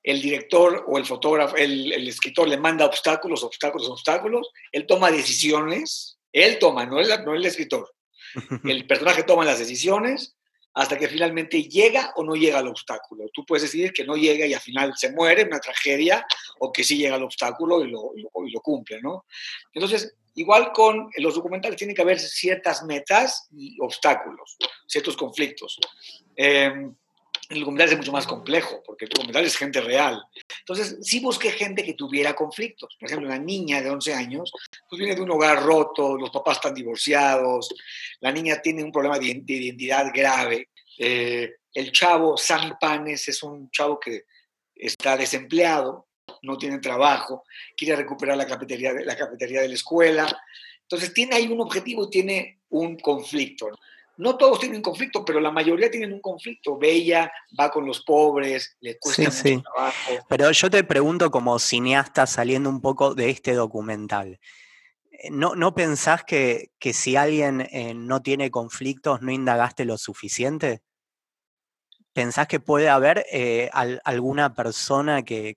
el 0.01 0.21
director 0.21 0.85
o 0.87 0.97
el 0.97 1.05
fotógrafo, 1.05 1.57
el, 1.57 1.91
el, 1.91 2.07
escritor 2.07 2.47
le 2.47 2.57
manda 2.57 2.85
obstáculos, 2.85 3.43
obstáculos, 3.43 3.89
obstáculos, 3.89 4.49
él 4.71 4.87
toma 4.87 5.11
decisiones, 5.11 6.17
él 6.31 6.57
toma, 6.57 6.85
no 6.85 6.99
el, 6.99 7.09
no 7.25 7.35
el 7.35 7.45
escritor. 7.45 7.93
El 8.63 8.85
personaje 8.85 9.23
toma 9.23 9.43
las 9.43 9.57
decisiones 9.57 10.35
hasta 10.73 10.97
que 10.97 11.07
finalmente 11.07 11.63
llega 11.63 12.13
o 12.15 12.23
no 12.23 12.35
llega 12.35 12.59
al 12.59 12.67
obstáculo. 12.67 13.25
Tú 13.33 13.45
puedes 13.45 13.63
decidir 13.63 13.91
que 13.91 14.05
no 14.05 14.15
llega 14.15 14.45
y 14.45 14.53
al 14.53 14.61
final 14.61 14.93
se 14.95 15.11
muere, 15.11 15.43
una 15.43 15.59
tragedia, 15.59 16.25
o 16.59 16.71
que 16.71 16.83
sí 16.83 16.97
llega 16.97 17.15
al 17.15 17.23
obstáculo 17.23 17.83
y 17.83 17.89
lo, 17.89 18.11
y 18.15 18.51
lo, 18.51 18.61
cumple, 18.61 19.01
¿no? 19.01 19.25
Entonces, 19.73 20.15
igual 20.39 20.71
con 20.71 21.09
los 21.17 21.35
documentales 21.35 21.77
tiene 21.77 21.93
que 21.93 22.01
haber 22.01 22.19
ciertas 22.19 22.83
metas 22.83 23.47
y 23.51 23.77
obstáculos, 23.81 24.57
ciertos 24.87 25.17
conflictos. 25.17 25.77
Em, 26.35 26.95
el 27.49 27.59
documental 27.59 27.89
es 27.89 27.97
mucho 27.97 28.11
más 28.11 28.25
complejo, 28.25 28.81
porque 28.85 29.05
el 29.05 29.09
documental 29.09 29.43
es 29.43 29.57
gente 29.57 29.81
real. 29.81 30.21
Entonces, 30.59 30.97
sí 31.01 31.19
busqué 31.19 31.51
gente 31.51 31.83
que 31.83 31.93
tuviera 31.93 32.35
conflictos. 32.35 32.95
Por 32.97 33.09
ejemplo, 33.09 33.27
una 33.27 33.39
niña 33.39 33.81
de 33.81 33.89
11 33.89 34.13
años, 34.13 34.51
pues 34.89 34.99
viene 34.99 35.15
de 35.15 35.21
un 35.21 35.31
hogar 35.31 35.61
roto, 35.61 36.15
los 36.15 36.29
papás 36.29 36.57
están 36.57 36.75
divorciados, 36.75 37.73
la 38.21 38.31
niña 38.31 38.61
tiene 38.61 38.83
un 38.83 38.91
problema 38.91 39.19
de, 39.19 39.25
identidad 39.25 40.11
grave. 40.13 40.69
Eh, 40.97 41.55
el 41.73 41.91
chavo, 41.91 42.37
Sammy 42.37 42.73
Panes, 42.79 43.27
es 43.27 43.43
un 43.43 43.69
chavo 43.71 43.99
que 43.99 44.23
está 44.75 45.17
desempleado, 45.17 46.08
no 46.41 46.57
tiene 46.57 46.79
trabajo, 46.79 47.43
quiere 47.75 47.95
recuperar 47.95 48.37
la 48.37 48.47
cafetería 48.47 48.93
de 48.93 49.05
la, 49.05 49.15
cafetería 49.15 49.61
de 49.61 49.69
la 49.69 49.73
escuela. 49.73 50.41
Entonces, 50.81 51.13
tiene 51.13 51.35
ahí 51.35 51.47
un 51.47 51.61
objetivo 51.61 52.05
y 52.05 52.09
tiene 52.09 52.59
un 52.69 52.97
conflicto. 52.97 53.69
No 54.17 54.35
todos 54.37 54.59
tienen 54.59 54.81
conflicto, 54.81 55.23
pero 55.23 55.39
la 55.39 55.49
mayoría 55.49 55.89
tienen 55.89 56.11
un 56.11 56.19
conflicto. 56.19 56.77
Bella 56.77 57.31
va 57.57 57.71
con 57.71 57.85
los 57.85 58.01
pobres, 58.01 58.75
le 58.81 58.97
cuesta 58.99 59.23
mucho 59.23 59.63
trabajo. 59.63 60.11
Pero 60.27 60.51
yo 60.51 60.69
te 60.69 60.83
pregunto 60.83 61.31
como 61.31 61.57
cineasta 61.57 62.27
saliendo 62.27 62.69
un 62.69 62.81
poco 62.81 63.15
de 63.15 63.29
este 63.29 63.53
documental. 63.53 64.37
Eh, 65.11 65.29
¿No, 65.31 65.55
no 65.55 65.73
pensás 65.73 66.25
que, 66.25 66.71
que 66.79 66.91
si 66.91 67.15
alguien 67.15 67.61
eh, 67.71 67.93
no 67.93 68.21
tiene 68.21 68.51
conflictos 68.51 69.21
no 69.21 69.31
indagaste 69.31 69.85
lo 69.85 69.97
suficiente? 69.97 70.81
¿Pensás 72.11 72.47
que 72.47 72.59
puede 72.59 72.89
haber 72.89 73.25
eh, 73.31 73.69
alguna 74.03 74.53
persona 74.53 75.23
que, 75.23 75.55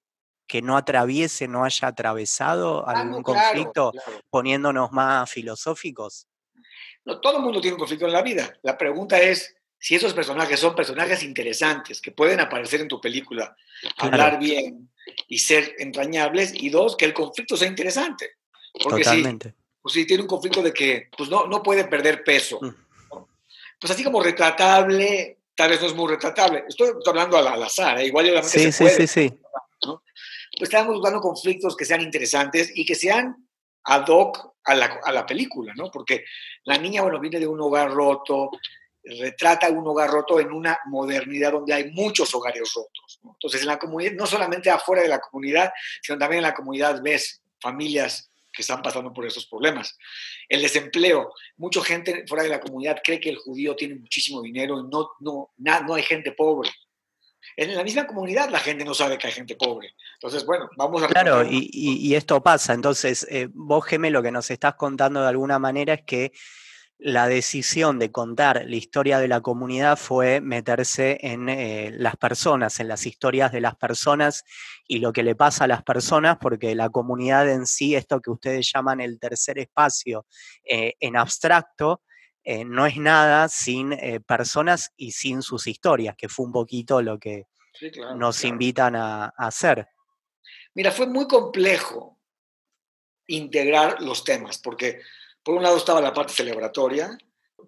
que, 0.52 0.62
no 0.62 0.76
atraviese, 0.76 1.48
no 1.48 1.64
haya 1.64 1.88
atravesado 1.88 2.86
algún 2.86 3.22
conflicto 3.22 3.92
poniéndonos 4.28 4.92
más 4.92 5.30
filosóficos? 5.30 6.26
No, 7.04 7.20
todo 7.20 7.38
el 7.38 7.42
mundo 7.42 7.60
tiene 7.60 7.74
un 7.74 7.78
conflicto 7.78 8.06
en 8.06 8.12
la 8.12 8.22
vida. 8.22 8.52
La 8.62 8.76
pregunta 8.76 9.18
es 9.18 9.56
si 9.78 9.94
esos 9.94 10.12
personajes 10.12 10.60
son 10.60 10.74
personajes 10.74 11.22
interesantes, 11.22 12.00
que 12.00 12.12
pueden 12.12 12.38
aparecer 12.40 12.82
en 12.82 12.88
tu 12.88 13.00
película, 13.00 13.56
hablar 13.96 14.38
bien 14.38 14.90
y 15.26 15.38
ser 15.38 15.74
entrañables, 15.78 16.52
y 16.54 16.68
dos, 16.68 16.96
que 16.96 17.06
el 17.06 17.14
conflicto 17.14 17.56
sea 17.56 17.66
interesante. 17.66 18.32
Porque 18.72 19.02
Totalmente. 19.02 19.48
Si, 19.48 19.54
pues 19.80 19.94
si 19.94 20.06
tiene 20.06 20.22
un 20.22 20.28
conflicto 20.28 20.62
de 20.62 20.72
que 20.72 21.08
pues 21.16 21.28
no, 21.28 21.46
no 21.46 21.62
puede 21.62 21.84
perder 21.84 22.22
peso. 22.22 22.60
Mm. 22.60 22.74
Pues 23.80 23.90
así 23.90 24.04
como 24.04 24.22
retratable, 24.22 25.38
tal 25.56 25.70
vez 25.70 25.80
no 25.80 25.86
es 25.88 25.94
muy 25.94 26.08
retratable. 26.08 26.64
Estoy, 26.68 26.90
hablando 27.06 27.36
al, 27.36 27.62
azar, 27.62 27.98
¿eh? 27.98 28.06
igual 28.06 28.26
yo 28.26 28.34
la 28.34 28.42
sí, 28.42 28.70
sí, 28.70 28.88
sí, 28.88 29.06
sí. 29.06 29.32
Pues 30.58 30.68
estamos 30.68 30.94
buscando 30.94 31.20
conflictos 31.20 31.76
que 31.76 31.84
sean 31.84 32.02
interesantes 32.02 32.72
y 32.74 32.84
que 32.84 32.94
sean 32.94 33.48
ad 33.84 34.06
hoc 34.08 34.54
a 34.64 34.74
la, 34.74 35.00
a 35.02 35.12
la 35.12 35.26
película, 35.26 35.72
¿no? 35.74 35.90
Porque 35.90 36.24
la 36.64 36.78
niña, 36.78 37.02
bueno, 37.02 37.18
viene 37.18 37.40
de 37.40 37.46
un 37.46 37.60
hogar 37.60 37.90
roto, 37.90 38.50
retrata 39.04 39.68
un 39.68 39.86
hogar 39.86 40.10
roto 40.10 40.38
en 40.38 40.52
una 40.52 40.78
modernidad 40.86 41.52
donde 41.52 41.74
hay 41.74 41.90
muchos 41.90 42.34
hogares 42.34 42.72
rotos. 42.74 43.20
Entonces, 43.24 43.62
en 43.62 43.66
la 43.66 43.78
comunidad, 43.78 44.12
no 44.12 44.26
solamente 44.26 44.70
afuera 44.70 45.02
de 45.02 45.08
la 45.08 45.20
comunidad, 45.20 45.72
sino 46.02 46.18
también 46.18 46.38
en 46.38 46.44
la 46.44 46.54
comunidad 46.54 47.02
ves 47.02 47.42
familias 47.60 48.30
que 48.52 48.62
están 48.62 48.82
pasando 48.82 49.12
por 49.12 49.26
esos 49.26 49.46
problemas. 49.46 49.96
El 50.48 50.62
desempleo. 50.62 51.32
Mucha 51.56 51.82
gente 51.82 52.24
fuera 52.28 52.44
de 52.44 52.50
la 52.50 52.60
comunidad 52.60 53.00
cree 53.02 53.18
que 53.18 53.30
el 53.30 53.36
judío 53.36 53.74
tiene 53.74 53.94
muchísimo 53.94 54.42
dinero 54.42 54.78
y 54.78 54.84
no, 54.84 55.12
no, 55.20 55.50
no 55.56 55.94
hay 55.94 56.02
gente 56.02 56.32
pobre. 56.32 56.70
En 57.56 57.74
la 57.74 57.84
misma 57.84 58.06
comunidad 58.06 58.48
la 58.50 58.58
gente 58.58 58.84
no 58.84 58.94
sabe 58.94 59.18
que 59.18 59.26
hay 59.26 59.32
gente 59.32 59.56
pobre. 59.56 59.94
Entonces, 60.14 60.44
bueno, 60.46 60.68
vamos 60.76 61.02
a... 61.02 61.08
Claro, 61.08 61.44
y, 61.44 61.70
y, 61.72 62.14
esto 62.14 62.42
pasa. 62.42 62.72
Entonces, 62.74 63.26
eh, 63.30 63.48
vos, 63.52 63.84
Geme, 63.84 64.10
lo 64.10 64.22
que 64.22 64.30
nos 64.30 64.50
estás 64.50 64.74
contando 64.74 65.22
de 65.22 65.28
alguna 65.28 65.58
manera 65.58 65.94
es 65.94 66.02
que 66.02 66.32
la 67.04 67.26
decisión 67.26 67.98
de 67.98 68.12
contar 68.12 68.62
la 68.64 68.76
historia 68.76 69.18
de 69.18 69.26
la 69.26 69.40
comunidad 69.40 69.98
fue 69.98 70.40
meterse 70.40 71.18
en 71.20 71.48
eh, 71.48 71.90
las 71.92 72.16
personas, 72.16 72.78
en 72.78 72.86
las 72.86 73.06
historias 73.06 73.50
de 73.50 73.60
las 73.60 73.74
personas 73.74 74.44
y 74.86 75.00
lo 75.00 75.12
que 75.12 75.24
le 75.24 75.34
pasa 75.34 75.64
a 75.64 75.66
las 75.68 75.82
personas, 75.82 76.38
porque 76.40 76.76
la 76.76 76.90
comunidad 76.90 77.50
en 77.50 77.66
sí, 77.66 77.96
esto 77.96 78.20
que 78.20 78.30
ustedes 78.30 78.70
llaman 78.72 79.00
el 79.00 79.18
tercer 79.18 79.58
espacio 79.58 80.26
eh, 80.64 80.94
en 81.00 81.16
abstracto, 81.16 82.02
eh, 82.44 82.64
no 82.64 82.86
es 82.86 82.96
nada 82.96 83.48
sin 83.48 83.96
personas 84.26 84.92
y 84.96 85.12
sin 85.12 85.42
sus 85.42 85.66
historias, 85.66 86.16
que 86.16 86.28
fue 86.28 86.46
un 86.46 86.52
poquito 86.52 87.00
lo 87.00 87.18
que 87.18 87.46
nos 88.16 88.44
invitan 88.44 88.96
a 88.96 89.26
hacer. 89.36 89.88
Mira, 90.74 90.90
fue 90.90 91.06
muy 91.06 91.26
complejo 91.26 92.18
integrar 93.26 94.00
los 94.02 94.24
temas, 94.24 94.58
porque 94.58 95.00
por 95.42 95.54
un 95.54 95.62
lado 95.62 95.76
estaba 95.76 96.00
la 96.00 96.12
parte 96.12 96.32
celebratoria, 96.32 97.16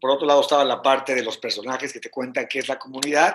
por 0.01 0.11
otro 0.11 0.27
lado 0.27 0.41
estaba 0.41 0.65
la 0.65 0.83
parte 0.83 1.15
de 1.15 1.23
los 1.23 1.39
personajes 1.39 1.93
que 1.93 2.01
te 2.01 2.11
cuentan 2.11 2.47
qué 2.49 2.59
es 2.61 2.69
la 2.69 2.79
comunidad, 2.79 3.35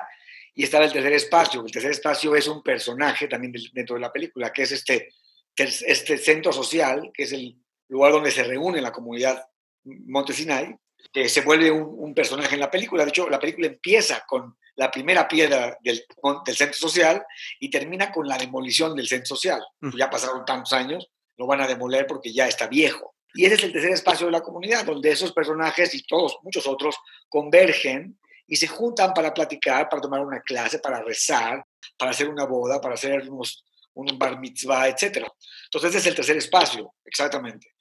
y 0.53 0.63
estaba 0.63 0.86
el 0.86 0.91
tercer 0.91 1.13
espacio. 1.13 1.62
El 1.62 1.72
tercer 1.72 1.91
espacio 1.91 2.36
es 2.36 2.48
un 2.48 2.62
personaje 2.62 3.27
también 3.27 3.53
dentro 3.74 3.96
de 3.96 4.01
la 4.01 4.12
película, 4.12 4.51
que 4.51 4.63
es 4.63 4.72
este, 4.72 5.13
este 5.55 6.17
centro 6.17 6.51
social, 6.51 7.12
que 7.13 7.24
es 7.24 7.31
el 7.31 7.55
lugar 7.88 8.12
donde 8.12 8.31
se 8.31 8.43
reúne 8.43 8.81
la 8.81 8.91
comunidad 8.91 9.48
Montesinay, 9.84 10.75
que 11.12 11.29
se 11.29 11.41
vuelve 11.41 11.72
un, 11.72 12.13
personaje 12.13 12.56
en 12.56 12.62
la 12.62 12.72
película. 12.72 13.03
De 13.03 13.10
hecho, 13.10 13.29
la 13.29 13.39
película 13.39 13.68
empieza 13.68 14.24
con 14.27 14.58
la 14.75 14.91
primera 14.91 15.27
piedra 15.27 15.77
del, 15.82 16.03
del 16.46 16.56
centro 16.56 16.77
social 16.77 17.24
y 17.60 17.70
termina 17.70 18.12
con 18.12 18.27
la 18.27 18.38
demolición 18.38 18.96
del 18.96 19.08
centro 19.08 19.36
social. 19.36 19.62
Ya 19.98 20.10
pasaron 20.10 20.46
tantos 20.46 20.74
años, 20.74 21.10
lo 21.38 21.48
van 21.48 21.62
a 21.62 21.68
demoler 21.68 22.06
porque 22.08 22.32
ya 22.32 22.48
está 22.48 22.68
viejo. 22.68 23.15
Y 23.34 23.46
ese 23.46 23.56
es 23.56 23.63
el 23.63 23.74
tercer 23.74 23.91
espacio 23.91 24.25
de 24.25 24.32
la 24.32 24.41
comunidad, 24.41 24.86
donde 24.86 25.12
esos 25.12 25.32
personajes 25.34 25.94
y 25.94 26.03
todos, 26.03 26.38
muchos 26.41 26.65
otros, 26.68 26.96
convergen 27.27 28.20
y 28.48 28.56
se 28.56 28.68
juntan 28.68 29.13
para 29.13 29.34
platicar, 29.34 29.88
para 29.88 30.01
tomar 30.01 30.22
una 30.22 30.41
clase, 30.41 30.79
para 30.79 31.01
rezar, 31.03 31.63
para 31.98 32.12
hacer 32.12 32.27
una 32.27 32.46
boda, 32.46 32.82
para 32.82 32.96
hacer 32.96 33.29
unos, 33.29 33.63
un 34.00 34.18
bar 34.18 34.39
mitzvah, 34.39 34.88
etc. 34.88 35.27
Entonces 35.65 35.89
ese 35.89 35.98
es 36.00 36.06
el 36.08 36.15
tercer 36.15 36.38
espacio, 36.38 36.96
exactamente. 37.06 37.75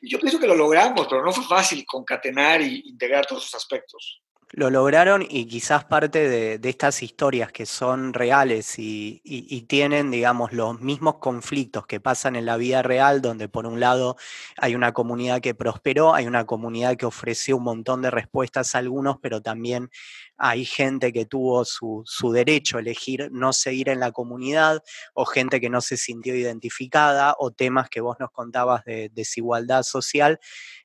Y 0.00 0.10
yo 0.10 0.18
pienso 0.18 0.38
que 0.38 0.46
lo 0.46 0.54
logramos, 0.54 1.06
pero 1.08 1.24
no 1.24 1.32
fue 1.32 1.44
fácil 1.44 1.84
concatenar 1.84 2.60
e 2.60 2.82
integrar 2.84 3.26
todos 3.26 3.44
esos 3.44 3.54
aspectos 3.54 4.22
lo 4.52 4.70
lograron 4.70 5.26
y 5.28 5.46
quizás 5.46 5.84
parte 5.84 6.28
de, 6.28 6.68
estas 6.68 7.02
historias 7.02 7.52
que 7.52 7.66
son 7.66 8.14
reales 8.14 8.78
y, 8.78 9.20
tienen, 9.68 10.10
digamos, 10.10 10.52
los 10.52 10.80
mismos 10.80 11.16
conflictos 11.16 11.86
que 11.86 12.00
pasan 12.00 12.36
en 12.36 12.46
la 12.46 12.56
vida 12.56 12.82
real, 12.82 13.20
donde 13.20 13.48
por 13.48 13.66
un 13.66 13.80
lado 13.80 14.16
hay 14.56 14.74
una 14.74 14.92
comunidad 14.92 15.40
que 15.40 15.54
prosperó, 15.54 16.14
hay 16.14 16.26
una 16.26 16.46
comunidad 16.46 16.96
que 16.96 17.04
ofreció 17.04 17.58
un 17.58 17.64
montón 17.64 18.00
de 18.00 18.10
respuestas 18.10 18.74
a 18.74 18.78
algunos, 18.78 19.18
pero 19.20 19.42
también 19.42 19.90
hay 20.38 20.64
gente 20.64 21.12
que 21.12 21.26
tuvo 21.26 21.64
su, 21.64 22.04
derecho 22.32 22.78
a 22.78 22.80
elegir 22.80 23.28
no 23.32 23.52
seguir 23.52 23.88
en 23.90 24.00
la 24.00 24.12
comunidad, 24.12 24.82
o 25.12 25.26
gente 25.26 25.60
que 25.60 25.68
no 25.68 25.80
se 25.80 25.96
sintió 25.96 26.34
identificada, 26.34 27.34
o 27.38 27.50
temas 27.50 27.90
que 27.90 28.00
vos 28.00 28.16
nos 28.18 28.30
contabas 28.30 28.84
de 28.84 29.10
desigualdad 29.12 29.82
social. 29.82 30.38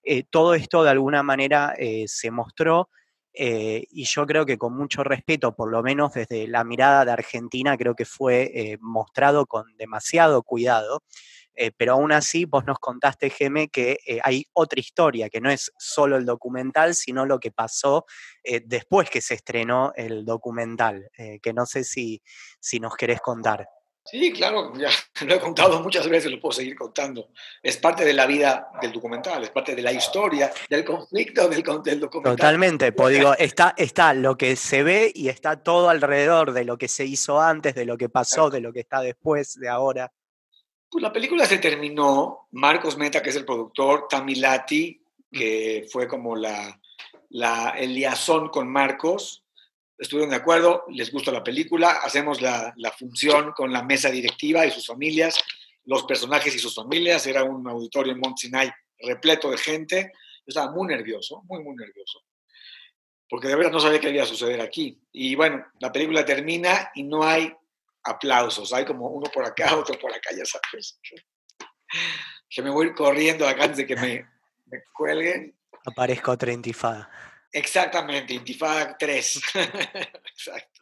Eh, 0.04 0.24
todo 0.24 0.54
esto 0.54 0.84
de 0.84 0.90
alguna 0.90 1.24
manera 1.24 1.74
eh, 1.78 2.06
se 2.08 2.32
mostró 2.32 2.90
eh, 3.34 3.86
y 3.90 4.06
yo 4.06 4.26
creo 4.26 4.46
que 4.46 4.58
con 4.58 4.76
mucho 4.76 5.04
respeto, 5.04 5.56
por 5.56 5.72
lo 5.72 5.82
menos 5.82 6.14
desde 6.14 6.48
la 6.48 6.64
mirada 6.64 7.06
de 7.06 7.12
Argentina, 7.12 7.78
creo 7.78 7.96
que 7.96 8.06
fue 8.06 8.52
eh, 8.54 8.78
mostrado 8.80 9.46
con 9.46 9.76
demasiado 9.78 10.44
cuidado. 10.44 11.04
Eh, 11.56 11.72
pero 11.78 11.94
aún 11.94 12.12
así, 12.12 12.46
vos 12.46 12.66
nos 12.66 12.80
contaste, 12.80 13.30
Geme, 13.30 13.70
que 13.70 14.00
hay 14.24 14.46
otra 14.54 14.80
historia, 14.80 15.30
que 15.30 15.40
no 15.40 15.52
es 15.52 15.72
solo 15.78 16.18
el 16.18 16.26
documental, 16.26 16.96
sino 16.96 17.28
lo 17.28 17.40
que 17.40 17.52
pasó 17.52 18.06
después 18.66 19.10
que 19.12 19.22
se 19.22 19.36
estrenó 19.36 19.94
el 19.96 20.26
documental, 20.26 21.12
que 21.14 21.54
no 21.54 21.68
sé 21.68 21.84
si, 21.84 22.24
si 22.60 22.80
nos 22.80 22.96
querés 22.96 23.22
contar. 23.22 23.68
Sí, 24.06 24.34
claro, 24.34 24.74
ya 24.78 24.90
lo 25.26 25.36
he 25.36 25.40
contado 25.40 25.82
muchas 25.82 26.08
veces, 26.10 26.32
lo 26.32 26.40
puedo 26.40 26.52
seguir 26.52 26.76
contando. 26.76 27.30
Es 27.62 27.78
parte 27.78 28.04
de 28.04 28.14
la 28.14 28.26
vida 28.26 28.70
del 28.82 28.92
documental, 28.92 29.44
es 29.44 29.50
parte 29.50 29.76
de 29.76 29.82
la 29.82 29.94
historia, 29.94 30.52
del 30.70 30.84
conflicto 30.84 31.48
del, 31.48 31.64
documental. 31.64 32.36
Totalmente, 32.36 32.92
pues 32.92 33.16
digo, 33.16 33.34
está, 33.38 33.74
está 33.78 34.14
lo 34.14 34.38
que 34.38 34.56
se 34.56 34.84
ve 34.84 35.12
y 35.16 35.30
está 35.30 35.64
todo 35.64 35.90
alrededor 35.90 36.52
de 36.52 36.66
lo 36.66 36.78
que 36.78 36.88
se 36.88 37.06
hizo 37.06 37.40
antes, 37.40 37.76
de 37.76 37.86
lo 37.86 37.98
que 37.98 38.10
pasó, 38.10 38.50
de 38.50 38.60
lo 38.60 38.74
que 38.74 38.82
está 38.82 39.02
después, 39.02 39.56
de 39.56 39.70
ahora. 39.70 40.12
Pues 40.90 41.02
la 41.02 41.14
película 41.14 41.46
se 41.46 41.58
terminó, 41.58 42.50
Marcos 42.52 42.98
Meta, 42.98 43.24
que 43.24 43.30
es 43.30 43.36
el 43.36 43.46
productor, 43.46 44.08
Tamilati, 44.10 45.02
que 45.32 45.88
fue 45.92 46.08
como 46.08 46.36
la, 46.36 46.80
la, 47.30 47.74
el 47.78 47.96
liazón 47.96 48.50
con 48.50 48.68
Marcos, 48.68 49.43
estuvieron 49.98 50.32
de 50.32 50.38
acuerdo, 50.38 50.86
les 50.90 51.12
gustó 51.12 51.32
la 51.32 51.44
película, 51.44 52.00
hacemos 52.04 52.42
la, 52.42 52.74
función 52.98 53.52
con 53.54 53.72
la 53.72 53.84
mesa 53.84 54.10
directiva 54.10 54.66
y 54.66 54.72
sus 54.72 54.88
familias, 54.88 55.40
los 55.86 56.04
personajes 56.04 56.56
y 56.56 56.60
sus 56.60 56.76
familias, 56.76 57.26
era 57.28 57.44
un 57.44 57.68
auditorio 57.68 58.14
en 58.14 58.20
Mont 58.20 58.38
Sinai 58.38 58.72
repleto 59.00 59.52
de 59.52 59.58
gente, 59.58 60.12
yo 60.14 60.44
estaba 60.48 60.72
muy 60.72 60.88
nervioso, 60.88 61.44
muy, 61.46 61.62
muy 61.64 61.76
nervioso, 61.76 62.22
porque 63.30 63.48
de 63.48 63.56
verdad 63.56 63.72
no 63.72 63.80
sabía 63.80 64.00
qué 64.00 64.10
iba 64.10 64.24
a 64.24 64.28
suceder 64.28 64.62
aquí. 64.62 65.02
Y 65.12 65.36
bueno, 65.36 65.66
la 65.80 65.92
película 65.92 66.26
termina 66.26 66.92
y 66.96 67.04
no 67.04 67.24
hay 67.24 67.54
aplausos, 68.04 68.74
hay 68.74 68.86
como 68.86 69.08
uno 69.08 69.30
por 69.34 69.46
acá, 69.46 69.76
otro 69.78 69.98
por 70.00 70.14
acá, 70.14 70.30
ya 70.36 70.46
sabes. 70.46 71.00
Que 72.50 72.62
me 72.62 72.70
voy 72.70 72.94
corriendo 72.94 73.48
acá 73.48 73.64
antes 73.64 73.78
de 73.78 73.88
que 73.88 73.96
me, 73.96 74.26
me 74.66 74.84
cuelguen. 74.94 75.56
Aparezco 75.86 76.32
otra 76.32 76.52
intifada. 76.52 77.10
Exactamente, 77.54 78.34
Intifada 78.34 78.98
3. 78.98 79.42
Exacto. 80.26 80.82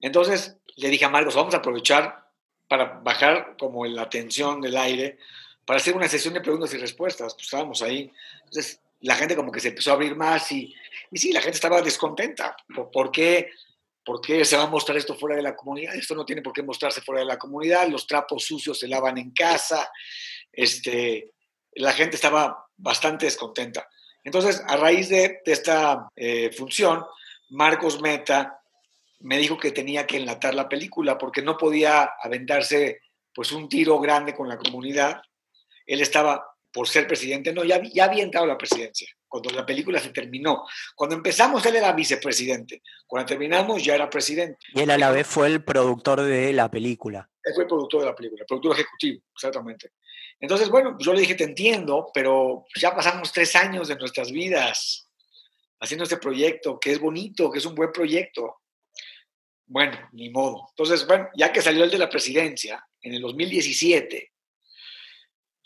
Entonces 0.00 0.56
le 0.76 0.90
dije 0.90 1.06
a 1.06 1.08
Marcos, 1.08 1.34
vamos 1.34 1.54
a 1.54 1.58
aprovechar 1.58 2.28
para 2.68 3.00
bajar 3.00 3.56
como 3.58 3.86
la 3.86 4.08
tensión 4.10 4.60
del 4.60 4.76
aire, 4.76 5.18
para 5.64 5.78
hacer 5.78 5.96
una 5.96 6.08
sesión 6.08 6.34
de 6.34 6.42
preguntas 6.42 6.74
y 6.74 6.76
respuestas. 6.76 7.32
Pues 7.32 7.46
estábamos 7.46 7.80
ahí. 7.80 8.12
Entonces 8.44 8.80
la 9.00 9.14
gente 9.14 9.34
como 9.34 9.50
que 9.50 9.60
se 9.60 9.68
empezó 9.68 9.90
a 9.90 9.94
abrir 9.94 10.14
más 10.14 10.52
y, 10.52 10.74
y 11.10 11.18
sí, 11.18 11.32
la 11.32 11.40
gente 11.40 11.56
estaba 11.56 11.80
descontenta. 11.80 12.54
¿Por, 12.92 13.10
qué, 13.10 13.50
¿Por 14.04 14.20
qué 14.20 14.44
se 14.44 14.58
va 14.58 14.64
a 14.64 14.68
mostrar 14.68 14.98
esto 14.98 15.14
fuera 15.14 15.36
de 15.36 15.42
la 15.42 15.56
comunidad? 15.56 15.94
Esto 15.94 16.14
no 16.14 16.26
tiene 16.26 16.42
por 16.42 16.52
qué 16.52 16.62
mostrarse 16.62 17.00
fuera 17.00 17.20
de 17.20 17.26
la 17.26 17.38
comunidad. 17.38 17.88
Los 17.88 18.06
trapos 18.06 18.44
sucios 18.44 18.78
se 18.78 18.88
lavan 18.88 19.16
en 19.16 19.30
casa. 19.30 19.90
Este, 20.52 21.32
la 21.76 21.92
gente 21.92 22.16
estaba 22.16 22.66
bastante 22.76 23.24
descontenta. 23.24 23.88
Entonces, 24.24 24.62
a 24.66 24.76
raíz 24.76 25.08
de, 25.08 25.40
esta 25.44 26.08
eh, 26.16 26.50
función, 26.52 27.04
Marcos 27.50 28.00
Meta 28.00 28.60
me 29.20 29.38
dijo 29.38 29.58
que 29.58 29.70
tenía 29.70 30.06
que 30.06 30.16
enlatar 30.16 30.54
la 30.54 30.68
película 30.68 31.16
porque 31.16 31.42
no 31.42 31.56
podía 31.56 32.10
aventarse 32.22 33.00
pues 33.34 33.52
un 33.52 33.68
tiro 33.68 34.00
grande 34.00 34.34
con 34.34 34.48
la 34.48 34.58
comunidad. 34.58 35.20
Él 35.86 36.00
estaba 36.00 36.44
por 36.72 36.88
ser 36.88 37.06
presidente, 37.06 37.52
no, 37.52 37.62
ya, 37.62 37.80
ya 37.82 38.06
había 38.06 38.24
entrado 38.24 38.46
a 38.46 38.48
la 38.48 38.58
presidencia 38.58 39.08
cuando 39.34 39.50
la 39.50 39.66
película 39.66 39.98
se 39.98 40.10
terminó. 40.10 40.64
Cuando 40.94 41.16
empezamos 41.16 41.66
él 41.66 41.74
era 41.74 41.92
vicepresidente, 41.92 42.82
cuando 43.04 43.26
terminamos 43.26 43.82
ya 43.82 43.96
era 43.96 44.08
presidente. 44.08 44.58
Y 44.72 44.80
él 44.80 44.90
a 44.90 44.98
la 44.98 45.10
vez 45.10 45.26
fue 45.26 45.48
el 45.48 45.64
productor 45.64 46.22
de 46.22 46.52
la 46.52 46.70
película. 46.70 47.28
Él 47.42 47.52
fue 47.52 47.64
el 47.64 47.68
productor 47.68 48.02
de 48.02 48.06
la 48.06 48.14
película, 48.14 48.42
el 48.42 48.46
productor 48.46 48.74
ejecutivo, 48.74 49.22
exactamente. 49.34 49.90
Entonces, 50.40 50.68
bueno, 50.68 50.96
yo 50.98 51.12
le 51.12 51.20
dije, 51.20 51.34
te 51.34 51.44
entiendo, 51.44 52.10
pero 52.12 52.66
ya 52.76 52.94
pasamos 52.94 53.32
tres 53.32 53.54
años 53.56 53.88
de 53.88 53.96
nuestras 53.96 54.30
vidas. 54.30 55.08
haciendo 55.80 56.04
este 56.04 56.16
proyecto, 56.16 56.80
que 56.80 56.92
es 56.92 56.98
bonito, 56.98 57.50
que 57.50 57.58
es 57.58 57.66
un 57.66 57.74
buen 57.74 57.92
proyecto. 57.92 58.62
Bueno, 59.66 59.98
ni 60.12 60.30
modo. 60.30 60.66
Entonces, 60.70 61.06
bueno, 61.06 61.28
ya 61.36 61.52
que 61.52 61.60
salió 61.60 61.84
el 61.84 61.90
de 61.90 61.98
la 61.98 62.08
presidencia 62.08 62.86
en 63.02 63.14
el 63.14 63.20
2017, 63.20 64.32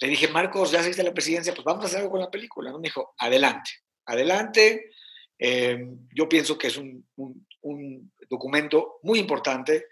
le 0.01 0.09
dije, 0.09 0.29
Marcos, 0.29 0.73
ya 0.73 0.81
saliste 0.81 1.03
de 1.03 1.09
la 1.09 1.15
presidencia, 1.15 1.55
pues 1.55 1.65
vamos 1.65 1.85
a 1.85 1.87
hacer 1.87 1.99
algo 2.01 2.13
con 2.13 2.21
la 2.21 2.31
película. 2.31 2.71
¿no? 2.73 2.79
Me 2.79 2.89
dijo, 2.89 3.15
adelante, 3.19 3.71
adelante. 4.07 4.91
Eh, 5.39 5.87
yo 6.13 6.29
pienso 6.29 6.59
que 6.59 6.69
es 6.69 6.77
un 6.77 8.13
documento 8.29 8.99
muy 9.03 9.21
importante, 9.21 9.87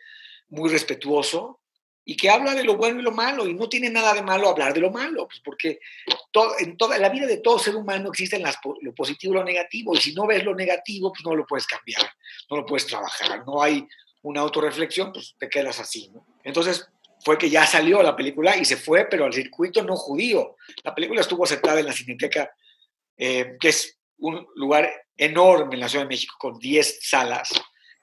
muy 0.49 0.71
respetuoso, 0.71 1.61
y 2.09 2.17
que 2.17 2.31
habla 2.31 2.55
de 2.55 2.63
lo 2.63 2.77
bueno 2.77 3.01
y 3.01 3.03
lo 3.03 3.11
malo, 3.11 3.49
y 3.49 3.55
no 3.55 3.69
tiene 3.69 3.91
nada 3.91 4.15
de 4.15 4.23
malo 4.23 4.49
hablar 4.49 4.73
de 4.73 4.81
lo 4.81 4.93
malo, 4.93 5.27
pues 5.27 5.41
porque 5.45 5.81
todo, 6.31 6.53
en 6.61 6.77
toda 6.77 6.97
la 6.99 7.09
vida 7.09 7.27
de 7.27 7.39
todo 7.39 7.59
ser 7.59 7.75
humano 7.75 8.11
existen 8.11 8.43
las, 8.43 8.59
lo 8.81 8.95
positivo 8.95 9.35
y 9.35 9.37
lo 9.39 9.45
negativo, 9.45 9.93
y 9.93 9.99
si 9.99 10.15
no 10.15 10.25
ves 10.25 10.45
lo 10.45 10.55
negativo, 10.55 11.13
pues 11.13 11.25
no 11.25 11.35
lo 11.35 11.45
puedes 11.45 11.67
cambiar, 11.67 12.09
no 12.49 12.59
lo 12.59 12.65
puedes 12.65 12.87
trabajar, 12.87 13.45
no 13.45 13.61
hay 13.61 13.85
una 14.23 14.41
autorreflexión, 14.41 15.13
pues 15.13 15.35
te 15.37 15.49
quedas 15.49 15.81
así. 15.81 16.09
Entonces 16.45 16.89
fue 17.25 17.37
que 17.39 17.51
ya 17.51 17.67
salió 17.67 18.01
la 18.05 18.15
película 18.15 18.57
y 18.57 18.65
se 18.65 18.77
fue, 18.77 19.07
pero 19.07 19.25
al 19.25 19.33
circuito 19.33 19.83
no 19.83 19.97
judío. 19.97 20.57
La 20.85 20.95
película 20.95 21.23
estuvo 21.23 21.43
aceptada 21.43 21.81
en 21.81 21.87
la 21.87 21.93
Cineteca, 21.93 22.55
eh, 23.17 23.57
que 23.59 23.69
es 23.69 23.99
un 24.19 24.47
lugar 24.55 24.89
enorme 25.17 25.75
en 25.75 25.81
la 25.81 25.89
Ciudad 25.89 26.05
de 26.05 26.11
México, 26.11 26.37
con 26.39 26.57
10 26.57 27.01
salas, 27.03 27.51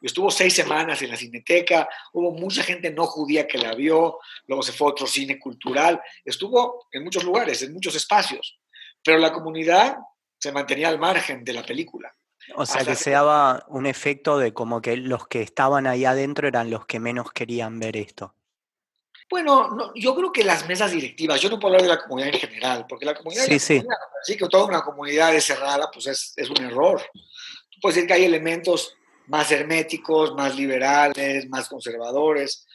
Estuvo 0.04 0.30
seis 0.30 0.54
semanas 0.54 1.02
en 1.02 1.12
la 1.12 1.16
cineteca, 1.16 1.88
hubo 2.12 2.32
mucha 2.32 2.62
gente 2.62 2.92
no 2.92 3.06
judía 3.06 3.48
que 3.48 3.58
la 3.58 3.74
vio, 3.74 4.20
luego 4.48 4.62
se 4.62 4.74
fue 4.74 4.88
a 4.88 4.92
otro 4.92 5.08
cine 5.08 5.40
cultural, 5.40 6.02
estuvo 6.26 6.88
en 6.92 7.06
muchos 7.06 7.24
lugares, 7.24 7.62
en 7.62 7.72
muchos 7.72 7.96
espacios, 7.96 8.60
pero 9.02 9.18
la 9.18 9.32
comunidad 9.32 9.96
se 10.38 10.52
mantenía 10.52 10.90
al 10.90 11.00
margen 11.00 11.46
de 11.46 11.54
la 11.54 11.64
película. 11.64 12.14
O 12.56 12.66
sea 12.66 12.84
que 12.84 12.96
se 12.96 13.12
daba 13.12 13.64
un 13.70 13.86
efecto 13.86 14.38
de 14.38 14.54
como 14.54 14.82
que 14.82 14.98
los 14.98 15.26
que 15.28 15.42
estaban 15.42 15.88
ahí 15.88 16.04
adentro 16.04 16.50
eran 16.50 16.70
los 16.70 16.86
que 16.86 17.00
menos 17.00 17.32
querían 17.32 17.80
ver 17.80 17.96
esto. 17.96 18.36
Bueno, 19.30 19.94
yo 19.96 20.14
creo 20.16 20.34
que 20.34 20.44
las 20.44 20.68
mesas 20.68 20.92
directivas, 20.92 21.40
yo 21.40 21.50
no 21.50 21.58
puedo 21.58 21.76
hablar 21.76 21.90
de 21.90 21.96
la 21.96 22.02
comunidad 22.02 22.34
en 22.34 22.40
general, 22.42 22.86
porque 22.90 23.06
la 23.06 23.16
comunidad, 23.16 23.46
sí, 23.46 23.58
sí. 23.58 23.82
sí 24.24 24.36
que 24.36 24.50
toda 24.50 24.66
una 24.66 24.82
comunidad 24.82 25.34
es 25.34 25.46
cerrada, 25.46 25.90
pues 25.90 26.08
es, 26.08 26.34
es 26.36 26.50
un 26.50 26.58
error. 26.58 27.02
Tú 27.14 27.80
puedes 27.82 27.96
decir 27.96 28.08
que 28.08 28.16
hay 28.16 28.26
elementos 28.26 28.98
más 29.28 29.52
herméticos, 29.52 30.34
más 30.36 30.56
liberales, 30.56 31.48
más 31.50 31.70
conservadores. 31.70 32.66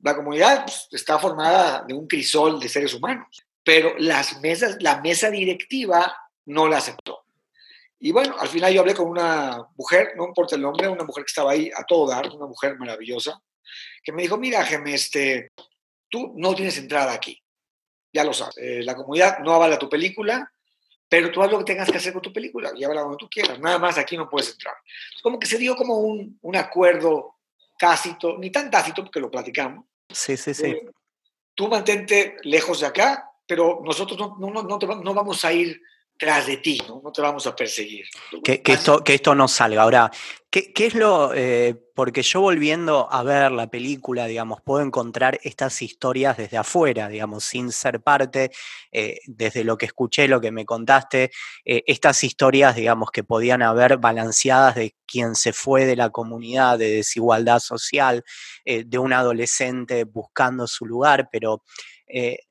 La 0.00 0.14
comunidad 0.14 0.64
pues, 0.64 0.88
está 0.92 1.18
formada 1.18 1.84
de 1.86 1.94
un 1.94 2.06
crisol 2.06 2.60
de 2.60 2.68
seres 2.68 2.94
humanos, 2.94 3.26
pero 3.64 3.94
las 3.98 4.40
mesas, 4.40 4.76
la 4.80 5.00
mesa 5.00 5.30
directiva 5.30 6.14
no 6.46 6.68
la 6.68 6.78
aceptó. 6.78 7.24
Y 7.98 8.12
bueno, 8.12 8.36
al 8.38 8.48
final 8.48 8.72
yo 8.72 8.80
hablé 8.80 8.94
con 8.94 9.08
una 9.08 9.66
mujer, 9.76 10.12
no 10.16 10.26
importa 10.26 10.56
el 10.56 10.62
nombre, 10.62 10.88
una 10.88 11.04
mujer 11.04 11.24
que 11.24 11.30
estaba 11.30 11.52
ahí 11.52 11.70
a 11.74 11.84
todo 11.84 12.06
dar, 12.06 12.28
una 12.28 12.46
mujer 12.46 12.76
maravillosa, 12.78 13.40
que 14.02 14.12
me 14.12 14.22
dijo, 14.22 14.36
mira, 14.36 14.62
Geme, 14.64 14.94
este, 14.94 15.52
tú 16.10 16.34
no 16.36 16.54
tienes 16.54 16.76
entrada 16.76 17.14
aquí, 17.14 17.42
ya 18.12 18.24
lo 18.24 18.34
sabes, 18.34 18.58
eh, 18.58 18.82
la 18.82 18.94
comunidad 18.94 19.38
no 19.38 19.54
avala 19.54 19.78
tu 19.78 19.88
película, 19.88 20.52
pero 21.08 21.30
tú 21.30 21.42
haz 21.42 21.50
lo 21.50 21.58
que 21.58 21.64
tengas 21.64 21.90
que 21.90 21.98
hacer 21.98 22.12
con 22.12 22.22
tu 22.22 22.32
película 22.32 22.72
y 22.74 22.84
habla 22.84 23.02
donde 23.02 23.18
tú 23.18 23.28
quieras. 23.28 23.58
Nada 23.58 23.78
más 23.78 23.98
aquí 23.98 24.16
no 24.16 24.28
puedes 24.28 24.52
entrar. 24.52 24.74
Como 25.22 25.38
que 25.38 25.46
se 25.46 25.58
dio 25.58 25.76
como 25.76 25.98
un, 25.98 26.38
un 26.42 26.56
acuerdo 26.56 27.36
tácito, 27.78 28.38
ni 28.38 28.50
tan 28.50 28.70
tácito 28.70 29.02
porque 29.02 29.20
lo 29.20 29.30
platicamos. 29.30 29.84
Sí, 30.10 30.36
sí, 30.36 30.54
sí. 30.54 30.66
Eh, 30.66 30.90
tú 31.54 31.68
mantente 31.68 32.36
lejos 32.42 32.80
de 32.80 32.86
acá, 32.86 33.30
pero 33.46 33.80
nosotros 33.84 34.18
no, 34.18 34.36
no, 34.38 34.62
no, 34.62 34.78
no 34.78 35.14
vamos 35.14 35.44
a 35.44 35.52
ir 35.52 35.80
tras 36.16 36.46
de 36.46 36.58
ti, 36.58 36.80
¿no? 36.88 37.00
No 37.02 37.12
te 37.12 37.20
vamos 37.20 37.46
a 37.46 37.56
perseguir. 37.56 38.06
Que, 38.42 38.62
esto, 38.64 39.02
que 39.02 39.14
esto 39.14 39.34
no 39.34 39.48
salga. 39.48 39.82
Ahora, 39.82 40.10
¿qué, 40.54 40.86
es 40.86 40.94
lo...? 40.94 41.32
Eh, 41.34 41.80
porque 41.94 42.22
yo 42.22 42.40
volviendo 42.40 43.08
a 43.12 43.22
ver 43.22 43.52
la 43.52 43.68
película, 43.68 44.26
digamos, 44.26 44.60
puedo 44.62 44.84
encontrar 44.84 45.38
estas 45.44 45.80
historias 45.80 46.36
desde 46.36 46.56
afuera, 46.56 47.08
digamos, 47.08 47.44
sin 47.44 47.70
ser 47.70 48.00
parte, 48.02 48.50
eh, 48.90 49.18
desde 49.26 49.62
lo 49.62 49.76
que 49.78 49.86
escuché, 49.86 50.26
lo 50.26 50.40
que 50.40 50.50
me 50.50 50.64
contaste, 50.64 51.30
eh, 51.64 51.82
estas 51.86 52.24
historias, 52.24 52.74
digamos, 52.74 53.10
que 53.12 53.22
podían 53.22 53.62
haber 53.62 53.98
balanceadas 53.98 54.74
de 54.74 54.96
quien 55.06 55.36
se 55.36 55.52
fue 55.52 55.86
de 55.86 55.94
la 55.94 56.10
comunidad, 56.10 56.78
de 56.78 56.90
desigualdad 56.90 57.60
social, 57.60 58.24
de 58.64 58.98
un 58.98 59.12
adolescente 59.12 60.04
buscando 60.04 60.66
su 60.66 60.86
lugar, 60.86 61.28
pero 61.30 61.62